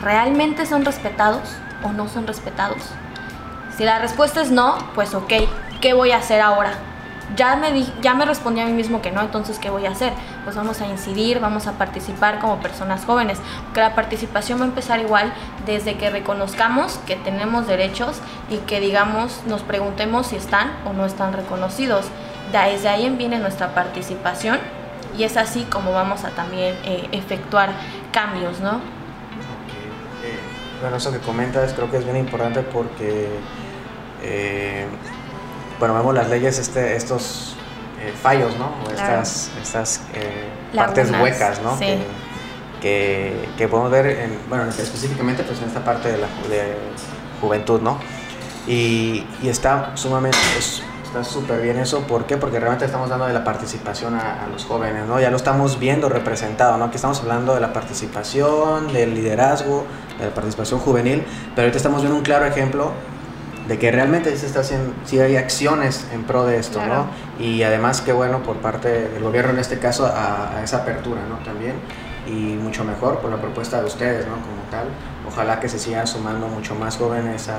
¿realmente 0.00 0.66
son 0.66 0.84
respetados 0.84 1.42
o 1.82 1.92
no 1.92 2.08
son 2.08 2.26
respetados? 2.26 2.82
Si 3.76 3.84
la 3.84 3.98
respuesta 3.98 4.40
es 4.40 4.50
no, 4.50 4.76
pues 4.94 5.14
ok, 5.14 5.32
¿qué 5.80 5.92
voy 5.94 6.12
a 6.12 6.18
hacer 6.18 6.40
ahora? 6.40 6.72
ya 7.36 7.56
me, 7.56 7.72
di, 7.72 7.86
ya 8.00 8.14
me 8.14 8.24
respondí 8.24 8.60
a 8.60 8.66
mí 8.66 8.72
mismo 8.72 9.02
que 9.02 9.10
no, 9.10 9.20
entonces 9.20 9.58
¿qué 9.58 9.70
voy 9.70 9.86
a 9.86 9.90
hacer? 9.90 10.12
Pues 10.44 10.56
vamos 10.56 10.80
a 10.80 10.86
incidir, 10.86 11.40
vamos 11.40 11.66
a 11.66 11.72
participar 11.72 12.38
como 12.38 12.60
personas 12.60 13.04
jóvenes, 13.04 13.38
que 13.74 13.80
la 13.80 13.94
participación 13.94 14.60
va 14.60 14.64
a 14.64 14.68
empezar 14.68 15.00
igual 15.00 15.32
desde 15.66 15.96
que 15.96 16.10
reconozcamos 16.10 16.98
que 17.06 17.16
tenemos 17.16 17.66
derechos 17.66 18.20
y 18.50 18.58
que 18.58 18.80
digamos, 18.80 19.42
nos 19.46 19.62
preguntemos 19.62 20.28
si 20.28 20.36
están 20.36 20.72
o 20.86 20.92
no 20.92 21.04
están 21.04 21.32
reconocidos. 21.32 22.06
Desde 22.52 22.88
ahí 22.88 23.08
viene 23.10 23.38
nuestra 23.38 23.74
participación 23.74 24.58
y 25.16 25.24
es 25.24 25.36
así 25.36 25.64
como 25.64 25.92
vamos 25.92 26.24
a 26.24 26.30
también 26.30 26.76
eh, 26.84 27.08
efectuar 27.12 27.70
cambios, 28.10 28.60
¿no? 28.60 28.80
Bueno, 30.80 30.96
eso 30.96 31.10
que 31.12 31.18
comentas 31.18 31.72
creo 31.72 31.90
que 31.90 31.96
es 31.96 32.04
bien 32.04 32.16
importante 32.16 32.62
porque 32.62 33.28
eh, 34.22 34.86
bueno, 35.78 35.94
vemos 35.94 36.14
las 36.14 36.28
leyes, 36.28 36.58
este, 36.58 36.96
estos 36.96 37.56
eh, 38.00 38.12
fallos, 38.20 38.56
¿no? 38.58 38.72
estas, 38.90 39.50
estas 39.60 40.02
eh, 40.14 40.48
partes 40.74 41.10
huecas, 41.10 41.60
¿no? 41.62 41.78
Que, 42.80 43.48
que, 43.56 43.66
podemos 43.66 43.90
ver, 43.90 44.06
en, 44.06 44.38
bueno, 44.48 44.68
específicamente 44.68 45.42
pues 45.42 45.60
en 45.60 45.66
esta 45.66 45.84
parte 45.84 46.12
de 46.12 46.18
la 46.18 46.28
de 46.48 46.76
juventud, 47.40 47.80
¿no? 47.80 47.98
Y, 48.68 49.26
y 49.42 49.48
está 49.48 49.96
sumamente, 49.96 50.38
está 51.04 51.24
súper 51.24 51.60
bien 51.60 51.76
eso, 51.78 52.02
¿por 52.02 52.26
qué? 52.26 52.36
Porque 52.36 52.60
realmente 52.60 52.84
estamos 52.84 53.08
dando 53.08 53.26
de 53.26 53.32
la 53.32 53.42
participación 53.42 54.14
a, 54.14 54.44
a, 54.44 54.46
los 54.46 54.64
jóvenes, 54.64 55.06
¿no? 55.06 55.18
Ya 55.18 55.30
lo 55.30 55.36
estamos 55.36 55.80
viendo 55.80 56.08
representado, 56.08 56.76
¿no? 56.76 56.84
Aquí 56.84 56.96
estamos 56.96 57.18
hablando 57.20 57.54
de 57.54 57.60
la 57.60 57.72
participación, 57.72 58.92
del 58.92 59.12
liderazgo, 59.12 59.84
de 60.18 60.26
la 60.26 60.34
participación 60.34 60.80
juvenil, 60.80 61.22
pero 61.54 61.62
ahorita 61.62 61.76
estamos 61.76 62.00
viendo 62.00 62.16
un 62.16 62.24
claro 62.24 62.46
ejemplo 62.46 62.92
de 63.68 63.78
que 63.78 63.92
realmente 63.92 64.34
se 64.36 64.46
está 64.46 64.60
haciendo, 64.60 64.94
sí 65.04 65.20
hay 65.20 65.36
acciones 65.36 66.06
en 66.12 66.24
pro 66.24 66.46
de 66.46 66.56
esto, 66.56 66.80
¿no? 66.84 67.06
Y 67.38 67.62
además 67.62 68.00
que 68.00 68.12
bueno 68.12 68.42
por 68.42 68.56
parte 68.56 68.88
del 68.88 69.22
gobierno 69.22 69.52
en 69.52 69.58
este 69.58 69.78
caso 69.78 70.06
a, 70.06 70.62
esa 70.64 70.78
apertura, 70.78 71.20
¿no? 71.28 71.36
También 71.44 71.74
y 72.26 72.56
mucho 72.56 72.84
mejor 72.84 73.18
por 73.18 73.30
la 73.30 73.36
propuesta 73.36 73.80
de 73.80 73.86
ustedes, 73.86 74.26
¿no? 74.26 74.34
Como 74.34 74.62
tal, 74.70 74.88
ojalá 75.26 75.60
que 75.60 75.68
se 75.68 75.78
sigan 75.78 76.06
sumando 76.06 76.48
mucho 76.48 76.74
más 76.74 76.96
jóvenes 76.96 77.48
a, 77.48 77.58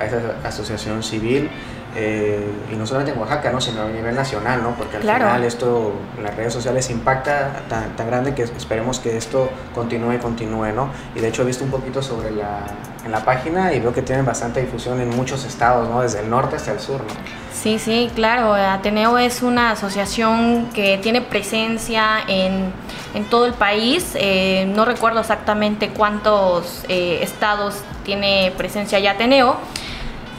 a 0.00 0.04
esa 0.04 0.36
asociación 0.44 1.02
civil 1.02 1.50
eh, 1.98 2.46
y 2.70 2.76
no 2.76 2.86
solamente 2.86 3.14
en 3.14 3.18
Oaxaca, 3.18 3.50
¿no? 3.50 3.60
sino 3.60 3.82
a 3.82 3.88
nivel 3.88 4.14
nacional, 4.14 4.62
¿no? 4.62 4.74
porque 4.74 4.98
al 4.98 5.02
final 5.02 5.44
esto 5.44 5.92
las 6.22 6.36
redes 6.36 6.52
sociales 6.52 6.90
impacta 6.90 7.62
tan, 7.68 7.96
tan, 7.96 8.06
grande 8.06 8.34
que 8.34 8.42
esperemos 8.42 9.00
que 9.00 9.16
esto 9.16 9.48
continúe 9.74 10.12
y 10.12 10.18
continúe. 10.18 10.72
¿no? 10.74 10.90
Y 11.14 11.20
de 11.20 11.28
hecho 11.28 11.42
he 11.42 11.46
visto 11.46 11.64
un 11.64 11.70
poquito 11.70 12.02
sobre 12.02 12.30
la, 12.32 12.66
en 13.04 13.10
la 13.10 13.24
página 13.24 13.72
y 13.72 13.80
veo 13.80 13.94
que 13.94 14.02
tienen 14.02 14.26
bastante 14.26 14.60
difusión 14.60 15.00
en 15.00 15.08
muchos 15.08 15.44
estados, 15.44 15.88
¿no? 15.88 16.02
desde 16.02 16.20
el 16.20 16.28
norte 16.28 16.56
hasta 16.56 16.72
el 16.72 16.80
sur. 16.80 17.00
¿no? 17.00 17.14
Sí, 17.54 17.78
sí, 17.78 18.10
claro. 18.14 18.52
Ateneo 18.52 19.16
es 19.16 19.42
una 19.42 19.70
asociación 19.70 20.68
que 20.74 20.98
tiene 20.98 21.22
presencia 21.22 22.18
en, 22.28 22.72
en 23.14 23.24
todo 23.24 23.46
el 23.46 23.54
país. 23.54 24.12
Eh, 24.14 24.70
no 24.74 24.84
recuerdo 24.84 25.20
exactamente 25.20 25.88
cuántos 25.88 26.84
eh, 26.88 27.20
estados 27.22 27.76
tiene 28.04 28.52
presencia 28.56 28.98
ya 28.98 29.12
Ateneo, 29.12 29.56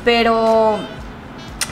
pero 0.05 0.78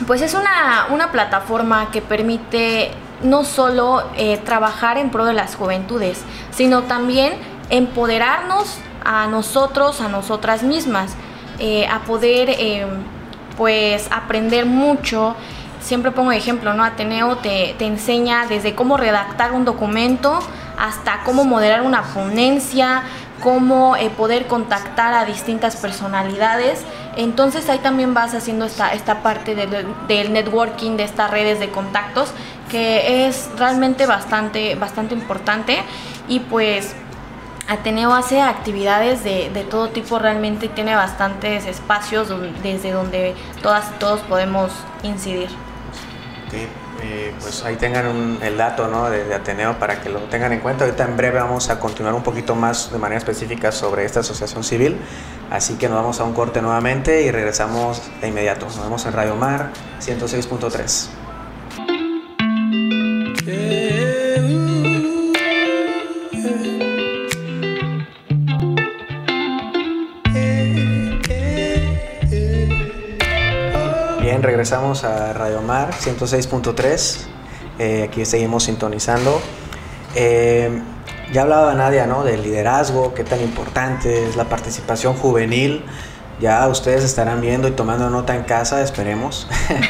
pues 0.06 0.20
es 0.20 0.34
una, 0.34 0.88
una 0.90 1.10
plataforma 1.10 1.90
que 1.90 2.02
permite 2.02 2.90
no 3.22 3.44
solo 3.44 4.04
eh, 4.16 4.38
trabajar 4.38 4.98
en 4.98 5.10
pro 5.10 5.24
de 5.24 5.32
las 5.32 5.56
juventudes, 5.56 6.22
sino 6.50 6.82
también 6.82 7.34
empoderarnos 7.70 8.78
a 9.04 9.26
nosotros, 9.26 10.00
a 10.00 10.08
nosotras 10.08 10.62
mismas, 10.62 11.14
eh, 11.58 11.86
a 11.86 12.00
poder 12.00 12.50
eh, 12.50 12.86
pues 13.56 14.08
aprender 14.10 14.66
mucho. 14.66 15.34
Siempre 15.80 16.10
pongo 16.10 16.32
ejemplo, 16.32 16.74
¿no? 16.74 16.84
Ateneo 16.84 17.36
te, 17.36 17.74
te 17.78 17.86
enseña 17.86 18.46
desde 18.46 18.74
cómo 18.74 18.96
redactar 18.96 19.52
un 19.52 19.64
documento 19.64 20.40
hasta 20.78 21.22
cómo 21.24 21.44
moderar 21.44 21.82
una 21.82 22.02
ponencia, 22.02 23.02
cómo 23.42 23.96
poder 24.16 24.46
contactar 24.46 25.14
a 25.14 25.24
distintas 25.24 25.76
personalidades. 25.76 26.84
Entonces 27.16 27.68
ahí 27.70 27.78
también 27.78 28.12
vas 28.14 28.34
haciendo 28.34 28.66
esta, 28.66 28.92
esta 28.92 29.22
parte 29.22 29.54
del, 29.54 30.32
networking, 30.32 30.96
de 30.96 31.04
estas 31.04 31.30
redes 31.30 31.58
de 31.58 31.70
contactos, 31.70 32.30
que 32.70 33.26
es 33.26 33.48
realmente 33.56 34.06
bastante, 34.06 34.74
bastante 34.74 35.14
importante. 35.14 35.78
Y 36.28 36.40
pues 36.40 36.94
Ateneo 37.68 38.12
hace 38.12 38.42
actividades 38.42 39.24
de, 39.24 39.50
de 39.50 39.64
todo 39.64 39.88
tipo 39.88 40.18
realmente, 40.18 40.68
tiene 40.68 40.94
bastantes 40.94 41.66
espacios 41.66 42.28
desde 42.62 42.90
donde 42.92 43.34
todas 43.62 43.90
y 43.90 43.98
todos 43.98 44.20
podemos 44.20 44.70
incidir. 45.02 45.48
Okay. 46.46 46.68
Eh, 47.08 47.32
pues 47.40 47.62
ahí 47.64 47.76
tengan 47.76 48.08
un, 48.08 48.38
el 48.42 48.56
dato 48.56 48.88
¿no? 48.88 49.08
de, 49.08 49.24
de, 49.24 49.34
Ateneo 49.34 49.78
para 49.78 50.00
que 50.00 50.08
lo 50.08 50.20
tengan 50.24 50.52
en 50.52 50.58
cuenta. 50.58 50.84
Ahorita 50.84 51.04
en 51.04 51.16
breve 51.16 51.38
vamos 51.38 51.70
a 51.70 51.78
continuar 51.78 52.14
un 52.14 52.22
poquito 52.24 52.56
más 52.56 52.90
de 52.90 52.98
manera 52.98 53.18
específica 53.18 53.70
sobre 53.70 54.04
esta 54.04 54.20
asociación 54.20 54.64
civil. 54.64 54.96
Así 55.50 55.74
que 55.74 55.88
nos 55.88 55.98
vamos 55.98 56.18
a 56.18 56.24
un 56.24 56.32
corte 56.32 56.60
nuevamente 56.60 57.22
y 57.22 57.30
regresamos 57.30 58.02
de 58.20 58.28
inmediato. 58.28 58.66
Nos 58.66 58.82
vemos 58.82 59.06
en 59.06 59.12
Radio 59.12 59.36
Mar 59.36 59.70
106.3. 60.00 61.25
regresamos 74.66 75.04
a 75.04 75.32
Radio 75.32 75.62
Mar 75.62 75.92
106.3. 75.92 77.18
Eh, 77.78 78.08
aquí 78.08 78.24
seguimos 78.24 78.64
sintonizando. 78.64 79.40
Eh, 80.16 80.82
ya 81.32 81.42
hablaba 81.42 81.72
Nadia 81.74 82.08
¿no? 82.08 82.24
del 82.24 82.42
liderazgo, 82.42 83.14
qué 83.14 83.22
tan 83.22 83.40
importante 83.42 84.28
es 84.28 84.34
la 84.34 84.46
participación 84.46 85.14
juvenil. 85.14 85.84
Ya 86.40 86.66
ustedes 86.66 87.04
estarán 87.04 87.40
viendo 87.40 87.68
y 87.68 87.70
tomando 87.70 88.10
nota 88.10 88.34
en 88.34 88.42
casa, 88.42 88.82
esperemos, 88.82 89.46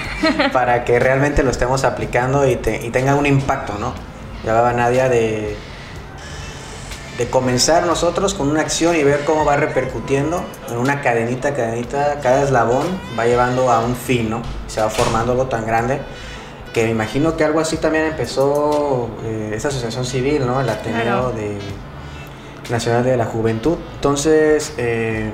para 0.53 0.85
que 0.85 0.99
realmente 0.99 1.43
lo 1.43 1.51
estemos 1.51 1.83
aplicando 1.85 2.47
y, 2.47 2.57
te, 2.57 2.85
y 2.85 2.91
tenga 2.91 3.15
un 3.15 3.25
impacto. 3.25 3.79
¿no? 3.81 3.95
Ya 4.45 4.51
hablaba 4.51 4.75
Nadia 4.75 5.09
de, 5.09 5.57
de 7.19 7.27
comenzar 7.29 7.87
nosotros 7.87 8.35
con 8.35 8.49
una 8.49 8.61
acción 8.61 8.95
y 8.95 9.03
ver 9.03 9.25
cómo 9.25 9.45
va 9.45 9.57
repercutiendo 9.57 10.45
en 10.69 10.77
una 10.77 11.01
cadenita, 11.01 11.55
cadenita, 11.55 12.21
cada 12.21 12.43
eslabón 12.43 12.87
va 13.19 13.25
llevando 13.27 13.71
a 13.71 13.81
un 13.81 13.97
fin, 13.97 14.29
¿no? 14.29 14.43
Se 14.67 14.81
va 14.81 14.91
formando 14.91 15.33
algo 15.33 15.47
tan 15.47 15.67
grande 15.67 16.01
que 16.75 16.85
me 16.85 16.91
imagino 16.91 17.39
que 17.39 17.45
algo 17.45 17.61
así 17.61 17.79
también 17.79 18.05
empezó 18.05 19.09
eh, 19.25 19.53
esa 19.55 19.69
asociación 19.69 20.05
civil, 20.05 20.47
¿no? 20.47 20.61
El 20.61 20.69
Ateneo 20.69 21.03
claro. 21.03 21.33
de 21.33 21.59
Nacional 22.69 23.03
de 23.03 23.17
la 23.17 23.25
Juventud. 23.25 23.79
Entonces, 23.95 24.75
eh, 24.77 25.31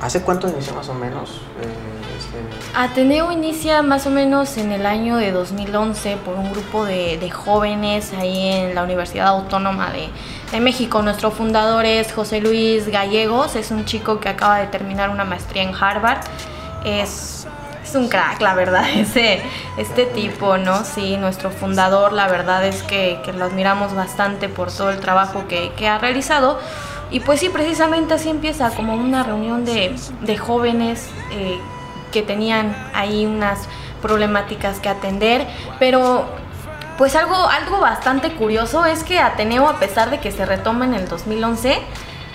¿hace 0.00 0.22
cuánto 0.22 0.48
inició 0.48 0.74
más 0.74 0.88
o 0.88 0.94
menos? 0.94 1.42
Eh. 1.60 1.91
Ateneo 2.74 3.30
inicia 3.32 3.82
más 3.82 4.06
o 4.06 4.10
menos 4.10 4.56
en 4.56 4.72
el 4.72 4.86
año 4.86 5.16
de 5.16 5.30
2011 5.30 6.16
por 6.24 6.36
un 6.36 6.52
grupo 6.52 6.84
de, 6.84 7.18
de 7.18 7.30
jóvenes 7.30 8.12
ahí 8.14 8.48
en 8.48 8.74
la 8.74 8.82
Universidad 8.82 9.28
Autónoma 9.28 9.90
de 9.90 10.08
de 10.52 10.60
México. 10.60 11.02
Nuestro 11.02 11.30
fundador 11.30 11.84
es 11.84 12.12
José 12.12 12.40
Luis 12.40 12.86
Gallegos, 12.88 13.56
es 13.56 13.70
un 13.70 13.84
chico 13.84 14.20
que 14.20 14.28
acaba 14.28 14.58
de 14.58 14.66
terminar 14.66 15.10
una 15.10 15.24
maestría 15.24 15.62
en 15.62 15.74
Harvard. 15.74 16.20
Es, 16.84 17.46
es 17.82 17.94
un 17.94 18.08
crack, 18.08 18.40
la 18.40 18.54
verdad, 18.54 18.88
ese, 18.94 19.42
este 19.78 20.04
tipo, 20.04 20.58
¿no? 20.58 20.84
Sí, 20.84 21.16
nuestro 21.16 21.50
fundador, 21.50 22.12
la 22.12 22.28
verdad 22.28 22.64
es 22.64 22.82
que, 22.82 23.18
que 23.24 23.32
lo 23.32 23.46
admiramos 23.46 23.94
bastante 23.94 24.48
por 24.48 24.70
todo 24.70 24.90
el 24.90 25.00
trabajo 25.00 25.48
que, 25.48 25.72
que, 25.76 25.88
ha 25.88 25.98
realizado. 25.98 26.58
Y 27.10 27.20
pues 27.20 27.40
sí, 27.40 27.48
precisamente 27.48 28.14
así 28.14 28.30
empieza 28.30 28.70
como 28.70 28.94
una 28.94 29.22
reunión 29.22 29.64
de, 29.64 29.94
de 30.20 30.38
jóvenes 30.38 31.08
eh, 31.32 31.58
que 32.12 32.22
tenían 32.22 32.76
ahí 32.94 33.26
unas 33.26 33.68
problemáticas 34.00 34.78
que 34.78 34.88
atender, 34.88 35.46
pero 35.78 36.26
pues 36.98 37.16
algo, 37.16 37.34
algo 37.34 37.80
bastante 37.80 38.32
curioso 38.34 38.84
es 38.84 39.02
que 39.02 39.18
Ateneo, 39.18 39.68
a 39.68 39.78
pesar 39.78 40.10
de 40.10 40.20
que 40.20 40.30
se 40.30 40.46
retoma 40.46 40.84
en 40.84 40.94
el 40.94 41.08
2011, 41.08 41.78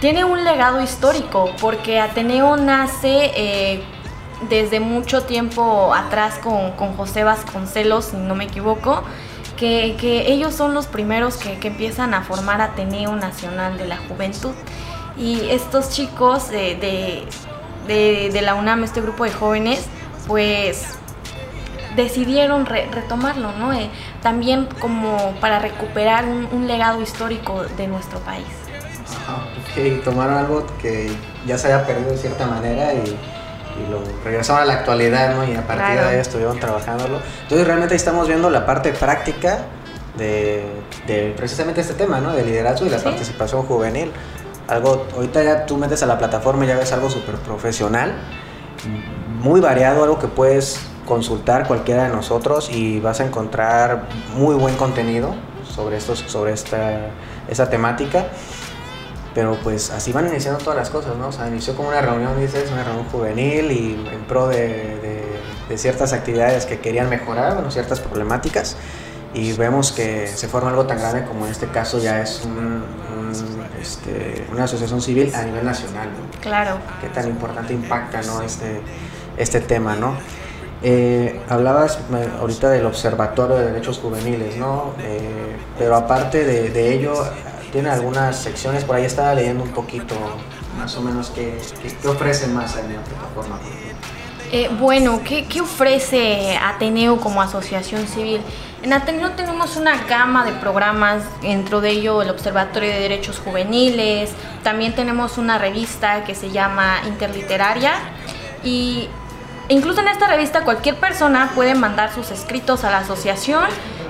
tiene 0.01 0.25
un 0.25 0.43
legado 0.43 0.81
histórico, 0.81 1.49
porque 1.61 1.99
Ateneo 1.99 2.57
nace 2.57 3.31
eh, 3.35 3.83
desde 4.49 4.79
mucho 4.79 5.23
tiempo 5.23 5.93
atrás 5.93 6.39
con, 6.43 6.71
con, 6.71 6.95
José 6.95 7.23
Vasconcelos, 7.23 8.05
si 8.05 8.17
no 8.17 8.35
me 8.35 8.45
equivoco, 8.45 9.03
que, 9.55 9.95
que 9.99 10.31
ellos 10.31 10.53
son 10.53 10.73
los 10.73 10.85
primeros 10.87 11.37
que, 11.37 11.57
que, 11.57 11.69
empiezan 11.69 12.13
a 12.13 12.21
formar 12.21 12.61
Ateneo 12.61 13.15
Nacional 13.15 13.77
de 13.77 13.87
la 13.87 13.97
Juventud. 13.97 14.53
Y 15.17 15.49
estos 15.49 15.89
chicos 15.89 16.49
de, 16.49 16.75
de, 16.75 17.27
de, 17.87 18.29
de 18.31 18.41
la 18.41 18.55
UNAM, 18.55 18.83
este 18.83 19.01
grupo 19.01 19.23
de 19.23 19.31
jóvenes, 19.31 19.85
pues 20.27 20.97
decidieron 21.95 22.65
re 22.65 22.87
retomarlo, 22.91 23.51
¿no? 23.53 23.73
Eh, 23.73 23.89
también 24.21 24.67
como 24.79 25.33
para 25.41 25.59
recuperar 25.59 26.25
un, 26.25 26.47
un, 26.51 26.67
legado 26.67 27.01
histórico 27.01 27.63
de 27.75 27.87
nuestro 27.87 28.19
país. 28.19 28.45
Ajá, 29.23 29.37
ok, 29.37 30.03
tomaron 30.03 30.37
algo 30.37 30.67
que 30.79 31.11
ya 31.45 31.57
se 31.57 31.71
había 31.71 31.87
perdido 31.87 32.11
de 32.11 32.17
cierta 32.17 32.45
manera 32.45 32.93
y, 32.93 32.97
y 32.97 33.91
lo 33.91 34.03
regresaron 34.23 34.61
a 34.61 34.65
la 34.65 34.73
actualidad, 34.73 35.35
¿no? 35.35 35.43
Y 35.43 35.55
a 35.55 35.65
partir 35.65 35.99
de 35.99 36.05
ahí 36.05 36.17
estuvieron 36.17 36.59
trabajándolo. 36.59 37.19
Entonces 37.43 37.65
realmente 37.65 37.95
estamos 37.95 38.27
viendo 38.27 38.49
la 38.49 38.65
parte 38.65 38.93
práctica 38.93 39.65
de, 40.17 40.63
de 41.07 41.33
precisamente 41.35 41.81
este 41.81 41.93
tema, 41.93 42.19
¿no? 42.19 42.33
De 42.33 42.43
liderazgo 42.43 42.85
y 42.85 42.89
la 42.89 42.99
participación 42.99 43.63
juvenil. 43.63 44.11
Algo, 44.67 45.07
ahorita 45.15 45.43
ya 45.43 45.65
tú 45.65 45.77
metes 45.77 46.03
a 46.03 46.05
la 46.05 46.17
plataforma 46.17 46.65
y 46.65 46.67
ya 46.67 46.75
ves 46.75 46.91
algo 46.91 47.09
súper 47.09 47.35
profesional, 47.35 48.13
muy 49.39 49.61
variado, 49.61 50.03
algo 50.03 50.19
que 50.19 50.27
puedes 50.27 50.81
consultar 51.07 51.67
cualquiera 51.67 52.03
de 52.03 52.09
nosotros 52.09 52.69
y 52.71 52.99
vas 52.99 53.21
a 53.21 53.25
encontrar 53.25 54.07
muy 54.35 54.55
buen 54.55 54.75
contenido 54.75 55.33
sobre, 55.73 55.97
estos, 55.97 56.19
sobre 56.19 56.53
esta, 56.53 57.09
esta 57.47 57.69
temática. 57.69 58.27
Pero 59.33 59.57
pues 59.63 59.91
así 59.91 60.11
van 60.11 60.27
iniciando 60.27 60.59
todas 60.59 60.77
las 60.77 60.89
cosas, 60.89 61.15
¿no? 61.15 61.27
O 61.27 61.31
sea, 61.31 61.47
inició 61.47 61.75
como 61.75 61.89
una 61.89 62.01
reunión, 62.01 62.39
dices, 62.39 62.71
una 62.71 62.83
reunión 62.83 63.05
juvenil 63.09 63.71
y 63.71 64.09
en 64.11 64.25
pro 64.27 64.47
de, 64.47 65.27
de, 65.69 65.77
ciertas 65.77 66.11
actividades 66.13 66.65
que 66.65 66.79
querían 66.79 67.07
mejorar, 67.07 67.53
bueno, 67.53 67.69
ciertas 67.69 67.99
problemáticas. 67.99 68.77
Y 69.35 69.53
vemos 69.53 69.91
que 69.91 70.25
se 70.27 70.47
forma 70.47 70.71
algo 70.71 70.87
tan 70.87 70.97
grande 70.97 71.23
como 71.25 71.45
en 71.45 71.51
este 71.51 71.67
caso 71.67 71.99
ya 71.99 72.21
es 72.21 72.41
un, 72.45 72.83
este, 73.79 74.45
una 74.51 74.65
asociación 74.65 75.01
civil 75.01 75.33
a 75.33 75.43
nivel 75.43 75.65
nacional, 75.65 76.09
¿no? 76.09 76.41
Claro. 76.41 76.77
Qué 77.01 77.07
tan 77.09 77.27
importante 77.27 77.73
impacta, 77.73 78.21
¿no? 78.23 78.41
Este, 78.41 78.81
este 79.37 79.61
tema, 79.61 79.95
¿no? 79.95 80.15
Eh, 80.83 81.41
hablabas 81.49 81.99
ahorita 82.39 82.69
del 82.69 82.85
Observatorio 82.85 83.55
de 83.55 83.65
Derechos 83.67 83.97
Juveniles, 83.99 84.57
¿no? 84.57 84.93
Eh, 84.99 85.55
pero 85.77 85.95
aparte 85.95 86.43
de, 86.43 86.93
ello, 86.93 87.13
tiene 87.71 87.89
algunas 87.89 88.37
secciones, 88.37 88.83
por 88.83 88.95
ahí 88.95 89.05
estaba 89.05 89.33
leyendo 89.33 89.63
un 89.63 89.71
poquito, 89.71 90.15
más 90.77 90.95
o 90.95 91.01
menos, 91.01 91.31
qué, 91.33 91.57
qué, 92.01 92.07
ofrecen 92.07 92.53
más 92.53 92.77
en 92.77 92.93
la 92.93 93.01
plataforma. 93.01 93.59
Eh, 94.51 94.69
bueno, 94.79 95.21
¿qué, 95.25 95.45
¿qué, 95.45 95.59
ofrece 95.59 96.57
Ateneo 96.57 97.19
como 97.19 97.41
asociación 97.41 98.07
civil? 98.07 98.41
En 98.81 98.93
Ateneo 98.93 99.31
tenemos 99.31 99.75
una 99.75 100.05
gama 100.05 100.45
de 100.45 100.53
programas, 100.53 101.23
dentro 101.41 101.81
de 101.81 101.89
ello 101.89 102.21
el 102.21 102.29
Observatorio 102.29 102.89
de 102.89 102.99
Derechos 102.99 103.39
Juveniles, 103.39 104.31
también 104.63 104.95
tenemos 104.95 105.37
una 105.37 105.57
revista 105.57 106.23
que 106.23 106.33
se 106.33 106.51
llama 106.51 107.01
Interliteraria 107.07 107.93
y 108.63 109.09
Incluso 109.69 109.99
en 109.99 110.07
esta 110.07 110.27
revista 110.27 110.61
cualquier 110.63 110.95
persona 110.95 111.51
puede 111.53 111.75
mandar 111.75 112.13
sus 112.13 112.31
escritos 112.31 112.85
a 112.85 112.89
la 112.89 112.99
asociación 112.99 113.65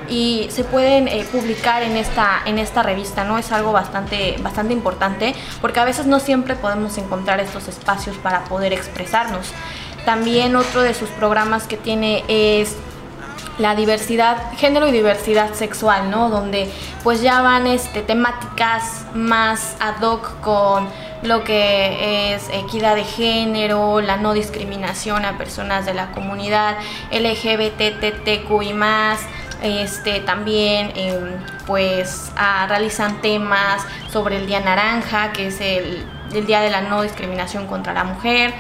y 0.08 0.48
se 0.52 0.64
pueden 0.64 1.08
eh, 1.08 1.26
publicar 1.32 1.82
en 1.82 1.98
esta, 1.98 2.42
en 2.46 2.60
esta 2.60 2.84
revista, 2.84 3.24
¿no? 3.24 3.40
Es 3.40 3.52
algo 3.52 3.72
bastante, 3.72 4.36
bastante 4.40 4.74
importante 4.74 5.34
porque 5.60 5.80
a 5.80 5.86
veces 5.86 6.06
no 6.06 6.20
siempre 6.20 6.56
podemos 6.56 6.98
encontrar 7.00 7.40
estos 7.40 7.68
espacios 7.68 8.18
para 8.18 8.44
poder 8.44 8.72
expresarnos. 8.72 9.52
También 10.08 10.56
otro 10.56 10.84
de 10.84 10.94
sus 10.94 11.10
programas 11.10 11.68
que 11.68 11.76
tiene 11.76 12.24
es 12.30 12.78
la 13.58 13.76
diversidad, 13.76 14.38
género 14.56 14.88
y 14.88 14.94
diversidad 14.94 15.54
sexual, 15.54 16.10
¿no? 16.10 16.30
Donde 16.30 16.72
pues 17.04 17.22
ya 17.22 17.42
van 17.42 17.68
este, 17.68 18.04
temáticas 18.04 19.06
más 19.14 19.76
ad 19.82 20.02
hoc 20.02 20.40
con 20.40 20.88
lo 21.24 21.44
que 21.44 22.34
es 22.34 22.48
equidad 22.54 22.96
de 22.96 23.04
género, 23.04 24.00
la 24.00 24.16
no 24.16 24.32
discriminación 24.32 25.26
a 25.26 25.38
personas 25.38 25.86
de 25.86 25.94
la 25.94 26.12
comunidad 26.12 26.78
LGBTTQI 27.12 28.72
más, 28.76 29.20
este, 29.62 30.22
también 30.22 30.94
em, 30.96 31.36
pues 31.66 32.32
realizan 32.70 33.20
temas 33.22 33.86
sobre 34.14 34.38
el 34.38 34.48
Día 34.48 34.62
Naranja, 34.62 35.34
que 35.34 35.48
es 35.48 35.60
el, 35.60 36.06
Día 36.46 36.62
de 36.62 36.70
la 36.70 36.80
No 36.80 37.02
Discriminación 37.02 37.68
contra 37.68 37.94
la 37.94 38.06
Mujer. 38.06 38.54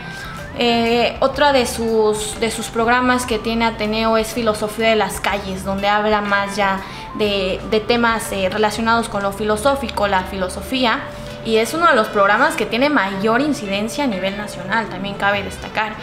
Eh, 0.59 1.15
otro 1.19 1.53
de 1.53 1.67
sus, 1.67 2.39
de 2.39 2.49
sus 2.49 2.67
programas 2.67 3.25
que 3.25 3.37
tiene 3.37 3.65
Ateneo 3.65 4.17
es 4.17 4.33
Filosofía 4.33 4.89
de 4.89 4.95
las 4.95 5.19
Calles, 5.19 5.63
donde 5.63 5.87
habla 5.87 6.21
más 6.21 6.55
ya 6.55 6.81
de, 7.15 7.59
temas 7.87 8.31
eh, 8.31 8.49
relacionados 8.49 9.07
con 9.07 9.21
lo 9.21 9.31
filosófico, 9.31 10.07
la 10.07 10.23
filosofía 10.23 11.01
y 11.47 11.57
es 11.57 11.73
uno 11.73 11.87
de 11.87 11.95
los 11.95 12.07
programas 12.07 12.55
que 12.55 12.65
tiene 12.65 12.89
mayor 12.89 13.39
incidencia 13.39 14.03
a 14.03 14.07
nivel 14.07 14.35
nacional, 14.35 14.87
también 14.87 15.15
cabe 15.15 15.43
destacar. 15.43 15.93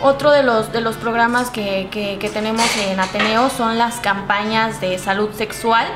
Otro 0.00 0.32
de 0.32 0.42
los, 0.42 0.72
de 0.72 0.80
los 0.80 0.96
programas 0.96 1.50
que, 1.50 1.88
que, 1.90 2.30
tenemos 2.30 2.66
en 2.78 2.98
Ateneo 2.98 3.48
son 3.50 3.78
las 3.78 4.00
campañas 4.00 4.80
de 4.80 4.98
salud 4.98 5.30
sexual, 5.34 5.86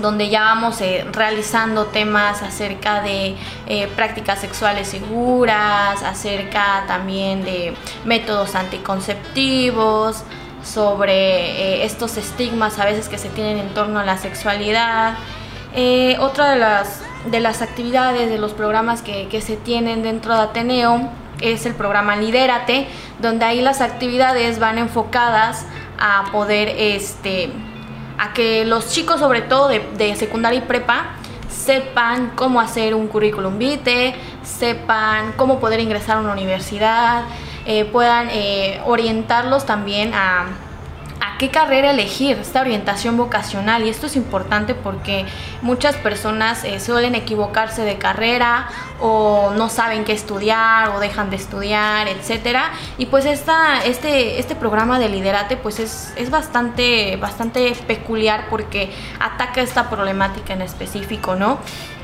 donde 0.00 0.28
ya 0.28 0.42
vamos 0.42 0.80
eh, 0.80 1.04
realizando 1.12 1.86
temas 1.86 2.42
acerca 2.42 3.02
de 3.02 3.36
eh, 3.66 3.88
prácticas 3.96 4.40
sexuales 4.40 4.88
seguras, 4.88 6.02
acerca 6.02 6.84
también 6.86 7.44
de 7.44 7.74
métodos 8.04 8.54
anticonceptivos, 8.54 10.22
sobre 10.64 11.12
eh, 11.12 11.84
estos 11.84 12.16
estigmas 12.16 12.78
a 12.78 12.84
veces 12.84 13.08
que 13.08 13.18
se 13.18 13.28
tienen 13.28 13.58
en 13.58 13.74
torno 13.74 14.00
a 14.00 14.04
la 14.04 14.18
sexualidad. 14.18 15.14
otra 16.18 16.50
de 16.50 16.58
las 16.58 17.02
de 17.30 17.40
las 17.40 17.62
actividades, 17.62 18.30
de 18.30 18.38
los 18.38 18.52
programas 18.52 19.02
que, 19.02 19.40
se 19.40 19.56
tienen 19.56 20.02
dentro 20.02 20.34
de 20.34 20.42
Ateneo 20.42 21.10
es 21.40 21.66
el 21.66 21.74
programa 21.74 22.16
Lidérate, 22.16 22.88
donde 23.20 23.44
ahí 23.44 23.60
las 23.60 23.80
actividades 23.80 24.58
van 24.58 24.78
enfocadas 24.78 25.66
a 25.98 26.24
poder, 26.32 26.68
este, 26.76 27.50
a 28.18 28.32
que 28.32 28.64
los 28.64 28.90
chicos 28.90 29.20
sobre 29.20 29.42
todo 29.42 29.68
de, 29.68 30.16
secundaria 30.16 30.58
y 30.58 30.62
prepa 30.62 31.14
sepan 31.48 32.32
cómo 32.34 32.60
hacer 32.60 32.94
un 32.94 33.08
currículum 33.08 33.58
vitae, 33.58 34.14
sepan 34.42 35.32
cómo 35.36 35.60
poder 35.60 35.80
ingresar 35.80 36.16
a 36.18 36.20
una 36.20 36.32
universidad, 36.32 37.24
eh, 37.66 37.84
puedan 37.84 38.28
eh, 38.30 38.80
orientarlos 38.86 39.66
también 39.66 40.12
a 40.14 40.46
qué 41.38 41.50
carrera 41.50 41.92
elegir, 41.92 42.36
esta 42.38 42.60
orientación 42.60 43.16
vocacional. 43.16 43.84
Y 43.84 43.88
esto 43.88 44.06
es 44.06 44.16
importante 44.16 44.74
porque 44.74 45.24
muchas 45.62 45.96
personas 45.96 46.64
eh, 46.64 46.80
suelen 46.80 47.14
equivocarse 47.14 47.82
de 47.82 47.96
carrera 47.96 48.68
o 49.00 49.52
no 49.56 49.68
saben 49.68 50.04
qué 50.04 50.12
estudiar 50.12 50.90
o 50.90 51.00
dejan 51.00 51.30
de 51.30 51.36
estudiar, 51.36 52.08
etcétera. 52.08 52.72
Y 52.98 53.06
pues 53.06 53.24
esta, 53.24 53.84
este, 53.84 54.40
este 54.40 54.56
programa 54.56 54.98
de 54.98 55.08
Liderate 55.08 55.56
pues 55.56 55.78
es, 55.78 56.12
es 56.16 56.30
bastante, 56.30 57.16
bastante 57.16 57.72
peculiar 57.86 58.46
porque 58.50 58.92
ataca 59.20 59.62
esta 59.62 59.88
problemática 59.88 60.52
en 60.52 60.62
específico, 60.62 61.36
¿no? 61.36 61.60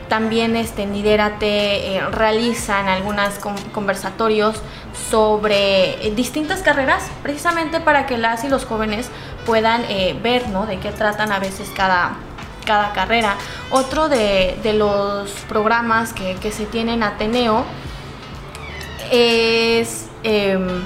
También 0.09 0.57
este, 0.57 0.86
Lidérate 0.86 1.96
eh, 1.96 2.00
realizan 2.11 2.88
algunos 2.88 3.34
conversatorios 3.72 4.61
sobre 5.11 6.07
eh, 6.07 6.12
distintas 6.14 6.62
carreras, 6.62 7.05
precisamente 7.22 7.80
para 7.80 8.07
que 8.07 8.18
las 8.18 8.44
y 8.44 8.48
los 8.48 8.64
jóvenes 8.66 9.09
puedan 9.46 9.82
eh, 9.88 10.18
ver 10.22 10.48
¿no? 10.48 10.66
de 10.66 10.78
qué 10.78 10.90
tratan 10.90 11.32
a 11.32 11.38
veces 11.38 11.70
cada, 11.74 12.16
cada 12.66 12.92
carrera. 12.92 13.36
Otro 13.70 14.09
de, 14.09 14.59
los 14.76 15.30
programas 15.48 16.12
que, 16.12 16.52
se 16.52 16.66
tienen 16.66 17.02
Ateneo 17.02 17.64
es 19.11 20.09
em, 20.22 20.82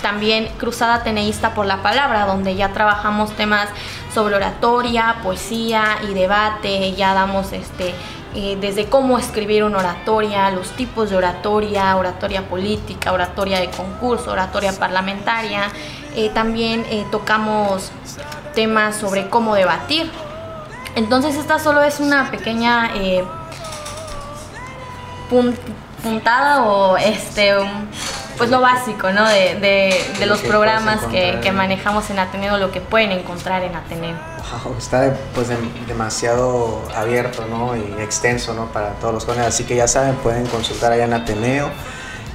también 0.00 0.48
Cruzada 0.58 0.94
Ateneísta 0.94 1.54
por 1.54 1.66
la 1.66 1.82
Palabra, 1.82 2.26
donde 2.26 2.54
ya 2.54 2.72
trabajamos 2.72 3.32
temas 3.32 3.68
sobre 4.14 4.34
oratoria, 4.34 5.16
poesía 5.22 5.98
y 6.08 6.14
debate, 6.14 6.92
ya 6.94 7.14
damos 7.14 7.52
este 7.52 7.94
eh, 8.34 8.56
desde 8.60 8.86
cómo 8.86 9.18
escribir 9.18 9.64
una 9.64 9.78
oratoria, 9.78 10.50
los 10.50 10.70
tipos 10.70 11.10
de 11.10 11.16
oratoria, 11.16 11.94
oratoria 11.96 12.48
política, 12.48 13.12
oratoria 13.12 13.60
de 13.60 13.70
concurso, 13.70 14.32
oratoria 14.32 14.72
parlamentaria. 14.72 15.70
Eh, 16.16 16.30
también 16.30 16.86
eh, 16.90 17.04
tocamos 17.10 17.92
temas 18.54 18.96
sobre 18.96 19.28
cómo 19.28 19.54
debatir. 19.54 20.10
Entonces 20.94 21.36
esta 21.36 21.58
solo 21.58 21.82
es 21.82 22.00
una 22.00 22.30
pequeña 22.30 22.90
puntada 26.02 26.64
o 26.64 26.96
este 26.96 27.54
pues 28.38 28.50
lo 28.50 28.60
básico 28.60 29.10
¿no? 29.10 29.26
de, 29.28 30.26
los 30.26 30.40
programas 30.40 31.00
que, 31.10 31.52
manejamos 31.52 32.08
en 32.10 32.18
Ateneo, 32.18 32.58
lo 32.58 32.70
que 32.70 32.80
pueden 32.80 33.12
encontrar 33.12 33.62
en 33.62 33.74
Ateneo. 33.74 34.16
está 34.78 35.14
pues 35.34 35.48
demasiado 35.86 36.82
abierto 36.94 37.46
¿no? 37.46 37.76
y 37.76 38.02
extenso 38.02 38.54
¿no? 38.54 38.66
para 38.72 38.94
todos 38.94 39.14
los 39.14 39.24
jóvenes, 39.24 39.46
así 39.46 39.64
que 39.64 39.76
ya 39.76 39.88
saben, 39.88 40.14
pueden 40.16 40.46
consultar 40.46 40.92
allá 40.92 41.04
en 41.04 41.12
Ateneo. 41.12 41.70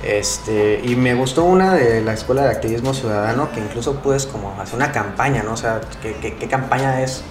Este, 0.04 0.80
y 0.84 0.96
me 0.96 1.16
gustó 1.16 1.44
una 1.44 1.74
de 1.74 2.02
la 2.02 2.14
Escuela 2.14 2.44
de 2.44 2.50
Activismo 2.52 2.94
Ciudadano 2.94 3.52
que 3.52 3.60
incluso 3.60 3.96
puedes 3.96 4.28
como 4.28 4.60
hacer 4.62 4.76
una 4.76 4.92
campaña, 4.92 5.42
¿no? 5.42 5.54
O 5.54 5.58
sea, 5.58 5.82
¿qué, 6.02 6.36
qué 6.40 6.48
campaña 6.48 7.02
es? 7.02 7.24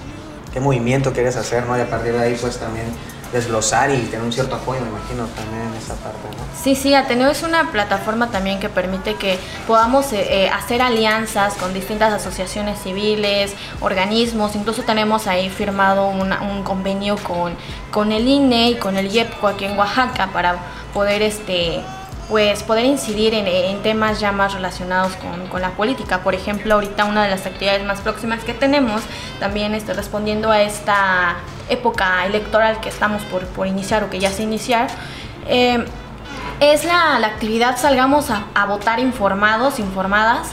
¿Qué 0.53 0.59
movimiento 0.59 1.13
quieres 1.13 1.37
hacer, 1.37 1.65
¿no? 1.65 1.79
Y 1.79 1.81
a 1.81 1.89
partir 1.89 2.13
de 2.13 2.19
ahí 2.19 2.37
pues 2.41 2.59
también 2.59 2.87
desglosar 3.33 3.91
y 3.91 3.99
tener 4.03 4.25
un 4.25 4.33
cierto 4.33 4.57
apoyo, 4.57 4.81
me 4.81 4.89
imagino, 4.89 5.27
también 5.27 5.63
en 5.63 5.75
esa 5.75 5.95
parte, 5.95 6.19
¿no? 6.31 6.45
Sí, 6.63 6.75
sí, 6.75 6.95
Ateneo 6.95 7.31
es 7.31 7.43
una 7.43 7.71
plataforma 7.71 8.31
también 8.31 8.61
que 8.61 8.69
permite 8.69 9.15
que 9.15 9.39
podamos 9.67 10.13
eh, 10.13 10.45
eh, 10.45 10.51
hacer 10.51 10.83
alianzas 10.83 11.55
con 11.55 11.73
distintas 11.75 12.13
asociaciones 12.13 12.81
civiles, 12.83 13.55
organismos, 13.81 14.55
incluso 14.57 14.83
tenemos 14.83 15.27
ahí 15.27 15.51
firmado 15.51 16.09
un 16.09 16.63
convenio 16.63 17.17
con, 17.17 17.55
con 17.91 18.13
el 18.13 18.27
INE 18.27 18.71
y 18.71 18.75
con 18.77 18.97
el 18.97 19.15
IEPCO 19.15 19.49
aquí 19.49 19.65
en 19.65 19.79
Oaxaca 19.79 20.29
para 20.33 20.57
poder 20.93 21.23
este 21.23 21.83
pues 22.29 22.63
poder 22.65 22.85
incidir 22.85 23.35
en, 23.35 23.83
temas 23.83 24.19
ya 24.19 24.33
más 24.33 24.53
relacionados 24.53 25.13
con, 25.51 25.61
la 25.61 25.71
política. 25.71 26.23
Por 26.23 26.35
ejemplo, 26.35 26.75
ahorita 26.75 27.05
una 27.05 27.25
de 27.25 27.31
las 27.31 27.47
actividades 27.47 27.85
más 27.85 28.01
próximas 28.01 28.43
que 28.45 28.53
tenemos, 28.53 29.03
también 29.39 29.75
estoy 29.75 29.95
respondiendo 29.95 30.51
a 30.51 30.61
esta 30.61 31.37
época 31.69 32.27
electoral 32.27 32.81
que 32.81 32.89
estamos 32.89 33.23
por, 33.25 33.67
iniciar 33.67 34.05
o 34.05 34.11
que 34.11 34.19
ya 34.19 34.31
se 34.31 34.43
iniciar, 34.43 34.89
eh, 35.47 35.85
es 36.59 36.85
la, 36.85 37.17
actividad 37.17 37.77
Salgamos 37.79 38.31
a, 38.31 38.45
a 38.55 38.67
votar 38.67 38.99
informados, 38.99 39.79
informadas, 39.79 40.49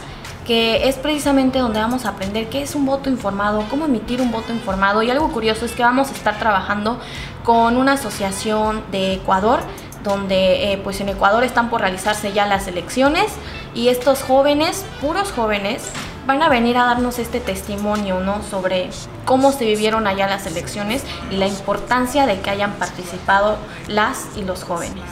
que 0.45 0.89
es 0.89 0.97
precisamente 0.97 1.59
donde 1.59 1.79
vamos 1.79 2.05
a 2.05 2.09
aprender 2.09 2.49
qué 2.49 2.61
es 2.61 2.75
un 2.75 2.85
voto 2.85 3.09
informado, 3.09 3.65
cómo 3.69 3.85
emitir 3.85 4.21
un 4.21 4.31
voto 4.31 4.51
informado 4.51 5.01
y 5.01 5.09
algo 5.09 5.31
curioso 5.31 5.65
es 5.65 5.71
que 5.71 5.83
vamos 5.83 6.09
a 6.09 6.13
estar 6.13 6.37
trabajando 6.37 6.99
con 7.43 7.77
una 7.77 7.93
asociación 7.93 8.83
de 8.91 9.13
Ecuador 9.13 9.61
donde 10.03 10.73
eh, 10.73 10.81
pues 10.83 10.99
en 11.01 11.09
Ecuador 11.09 11.43
están 11.43 11.69
por 11.69 11.81
realizarse 11.81 12.33
ya 12.33 12.45
las 12.45 12.67
elecciones 12.67 13.31
y 13.73 13.89
estos 13.89 14.21
jóvenes, 14.21 14.85
puros 15.01 15.31
jóvenes, 15.31 15.83
van 16.25 16.41
a 16.41 16.49
venir 16.49 16.77
a 16.77 16.85
darnos 16.85 17.19
este 17.19 17.39
testimonio, 17.39 18.19
¿no? 18.19 18.41
Sobre 18.43 18.89
cómo 19.25 19.51
se 19.51 19.65
vivieron 19.65 20.07
allá 20.07 20.27
las 20.27 20.45
elecciones 20.45 21.03
y 21.29 21.37
la 21.37 21.47
importancia 21.47 22.25
de 22.25 22.39
que 22.39 22.49
hayan 22.49 22.73
participado 22.73 23.57
las 23.87 24.27
y 24.35 24.43
los 24.43 24.63
jóvenes. 24.63 25.03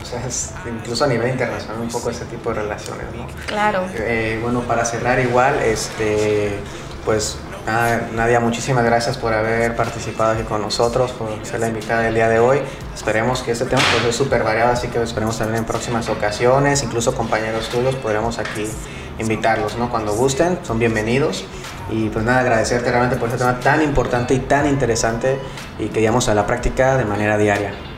o 0.00 0.04
sea, 0.04 0.26
es 0.26 0.52
incluso 0.66 1.04
a 1.04 1.06
nivel 1.06 1.30
internacional 1.30 1.80
un 1.80 1.88
poco 1.88 2.10
ese 2.10 2.24
tipo 2.24 2.50
de 2.50 2.62
relaciones, 2.62 3.06
¿no? 3.16 3.26
Claro. 3.46 3.86
Eh, 3.94 4.38
bueno, 4.42 4.60
para 4.62 4.84
cerrar 4.84 5.20
igual, 5.20 5.60
este, 5.60 6.58
pues 7.04 7.38
Nadia, 7.64 8.40
muchísimas 8.40 8.84
gracias 8.84 9.16
por 9.16 9.32
haber 9.32 9.76
participado 9.76 10.32
aquí 10.32 10.42
con 10.42 10.60
nosotros, 10.60 11.12
por 11.12 11.28
ser 11.44 11.60
la 11.60 11.68
invitada 11.68 12.02
del 12.02 12.14
día 12.14 12.28
de 12.28 12.40
hoy. 12.40 12.60
Esperemos 12.92 13.42
que 13.42 13.52
este 13.52 13.66
tema 13.66 13.82
pues, 13.92 14.04
es 14.06 14.16
súper 14.16 14.42
variado, 14.42 14.72
así 14.72 14.88
que 14.88 15.00
esperemos 15.00 15.38
también 15.38 15.58
en 15.58 15.64
próximas 15.64 16.08
ocasiones, 16.08 16.82
incluso 16.82 17.14
compañeros 17.14 17.68
tuyos, 17.68 17.94
podremos 17.94 18.40
aquí 18.40 18.66
invitarlos, 19.18 19.76
¿no? 19.76 19.90
Cuando 19.90 20.12
gusten, 20.14 20.58
son 20.64 20.80
bienvenidos. 20.80 21.44
Y 21.90 22.08
pues 22.08 22.24
nada, 22.24 22.40
agradecerte 22.40 22.90
realmente 22.90 23.16
por 23.16 23.28
este 23.28 23.38
tema 23.38 23.60
tan 23.60 23.82
importante 23.82 24.34
y 24.34 24.40
tan 24.40 24.66
interesante 24.66 25.38
y 25.78 25.88
que 25.88 26.00
llevamos 26.00 26.28
a 26.28 26.34
la 26.34 26.46
práctica 26.46 26.96
de 26.96 27.04
manera 27.04 27.38
diaria. 27.38 27.91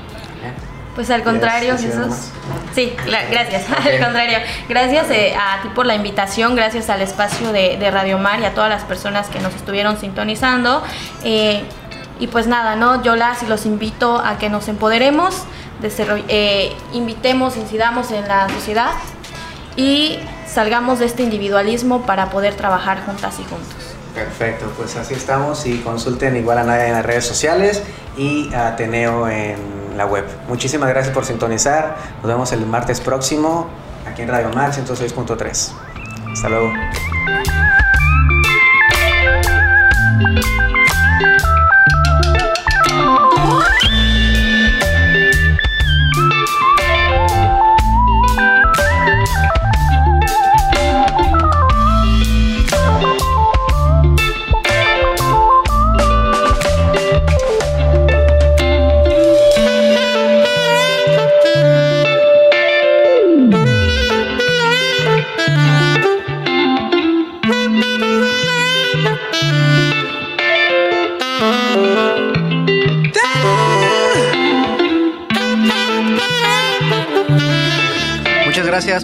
Pues 0.95 1.11
al 1.11 1.23
contrario, 1.23 1.77
Jesús. 1.77 2.31
Sí, 2.73 2.95
gracias. 3.07 3.67
Al 3.87 4.01
contrario, 4.01 4.39
gracias 4.69 5.11
eh, 5.11 5.35
a 5.37 5.63
ti 5.63 5.69
por 5.75 5.87
la 5.87 5.95
invitación, 5.95 6.57
gracias 6.57 6.91
al 6.91 7.03
espacio 7.03 7.53
de, 7.53 7.91
Radio 7.91 8.19
Mar 8.19 8.41
y 8.41 8.45
a 8.45 8.55
todas 8.55 8.71
las 8.71 8.83
personas 8.83 9.29
que 9.29 9.41
nos 9.41 9.55
estuvieron 9.55 9.99
sintonizando. 9.99 10.83
Eh, 11.25 11.65
y 12.19 12.27
pues 12.29 12.47
nada, 12.47 12.77
¿no? 12.77 13.03
Yo 13.03 13.17
las 13.17 13.43
y 13.43 13.47
los 13.47 13.67
invito 13.67 14.19
a 14.19 14.39
que 14.39 14.49
nos 14.49 14.69
empoderemos, 14.69 15.45
eh, 16.29 16.73
invitemos, 16.93 17.57
incidamos 17.57 18.11
en 18.13 18.27
la 18.29 18.49
sociedad 18.49 18.93
y 19.77 20.19
salgamos 20.47 21.01
de 21.01 21.07
este 21.07 21.23
individualismo 21.23 22.03
para 22.03 22.31
poder 22.31 22.55
trabajar 22.55 23.05
juntas 23.05 23.35
y 23.41 23.45
juntos. 23.45 23.84
Perfecto, 24.15 24.73
pues 24.77 24.95
así 24.97 25.15
estamos 25.15 25.67
y 25.67 25.81
consulten 25.81 26.37
igual 26.37 26.59
a 26.59 26.65
nadie 26.65 26.87
en 26.87 26.93
las 26.93 27.05
redes 27.05 27.27
sociales 27.27 27.83
y 28.17 28.55
Ateneo 28.55 29.29
en 29.29 29.57
la 29.97 30.07
web. 30.07 30.25
Muchísimas 30.49 30.89
gracias 30.89 31.13
por 31.13 31.25
sintonizar. 31.25 31.97
Nos 32.23 32.27
vemos 32.27 32.53
el 32.53 32.65
martes 32.65 33.01
próximo 33.01 33.69
aquí 34.09 34.23
en 34.23 34.29
Radio 34.29 34.51
Mar 34.51 34.71
106.3. 34.73 35.73
Hasta 36.33 36.49
luego. 36.49 36.73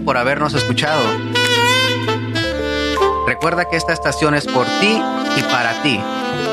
Por 0.00 0.16
habernos 0.16 0.54
escuchado. 0.54 1.02
Recuerda 3.26 3.64
que 3.68 3.76
esta 3.76 3.92
estación 3.92 4.34
es 4.34 4.46
por 4.46 4.66
ti 4.80 5.02
y 5.36 5.42
para 5.50 5.82
ti. 5.82 6.00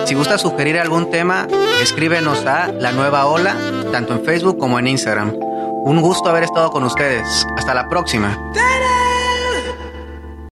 Si 0.05 0.15
gusta 0.15 0.37
sugerir 0.37 0.79
algún 0.79 1.11
tema, 1.11 1.47
escríbenos 1.81 2.45
a 2.45 2.71
La 2.71 2.91
Nueva 2.91 3.25
Ola, 3.27 3.55
tanto 3.91 4.13
en 4.13 4.23
Facebook 4.23 4.57
como 4.57 4.79
en 4.79 4.87
Instagram. 4.87 5.35
Un 5.83 6.01
gusto 6.01 6.29
haber 6.29 6.43
estado 6.43 6.71
con 6.71 6.83
ustedes. 6.83 7.45
Hasta 7.57 7.73
la 7.73 7.87
próxima. 7.87 8.37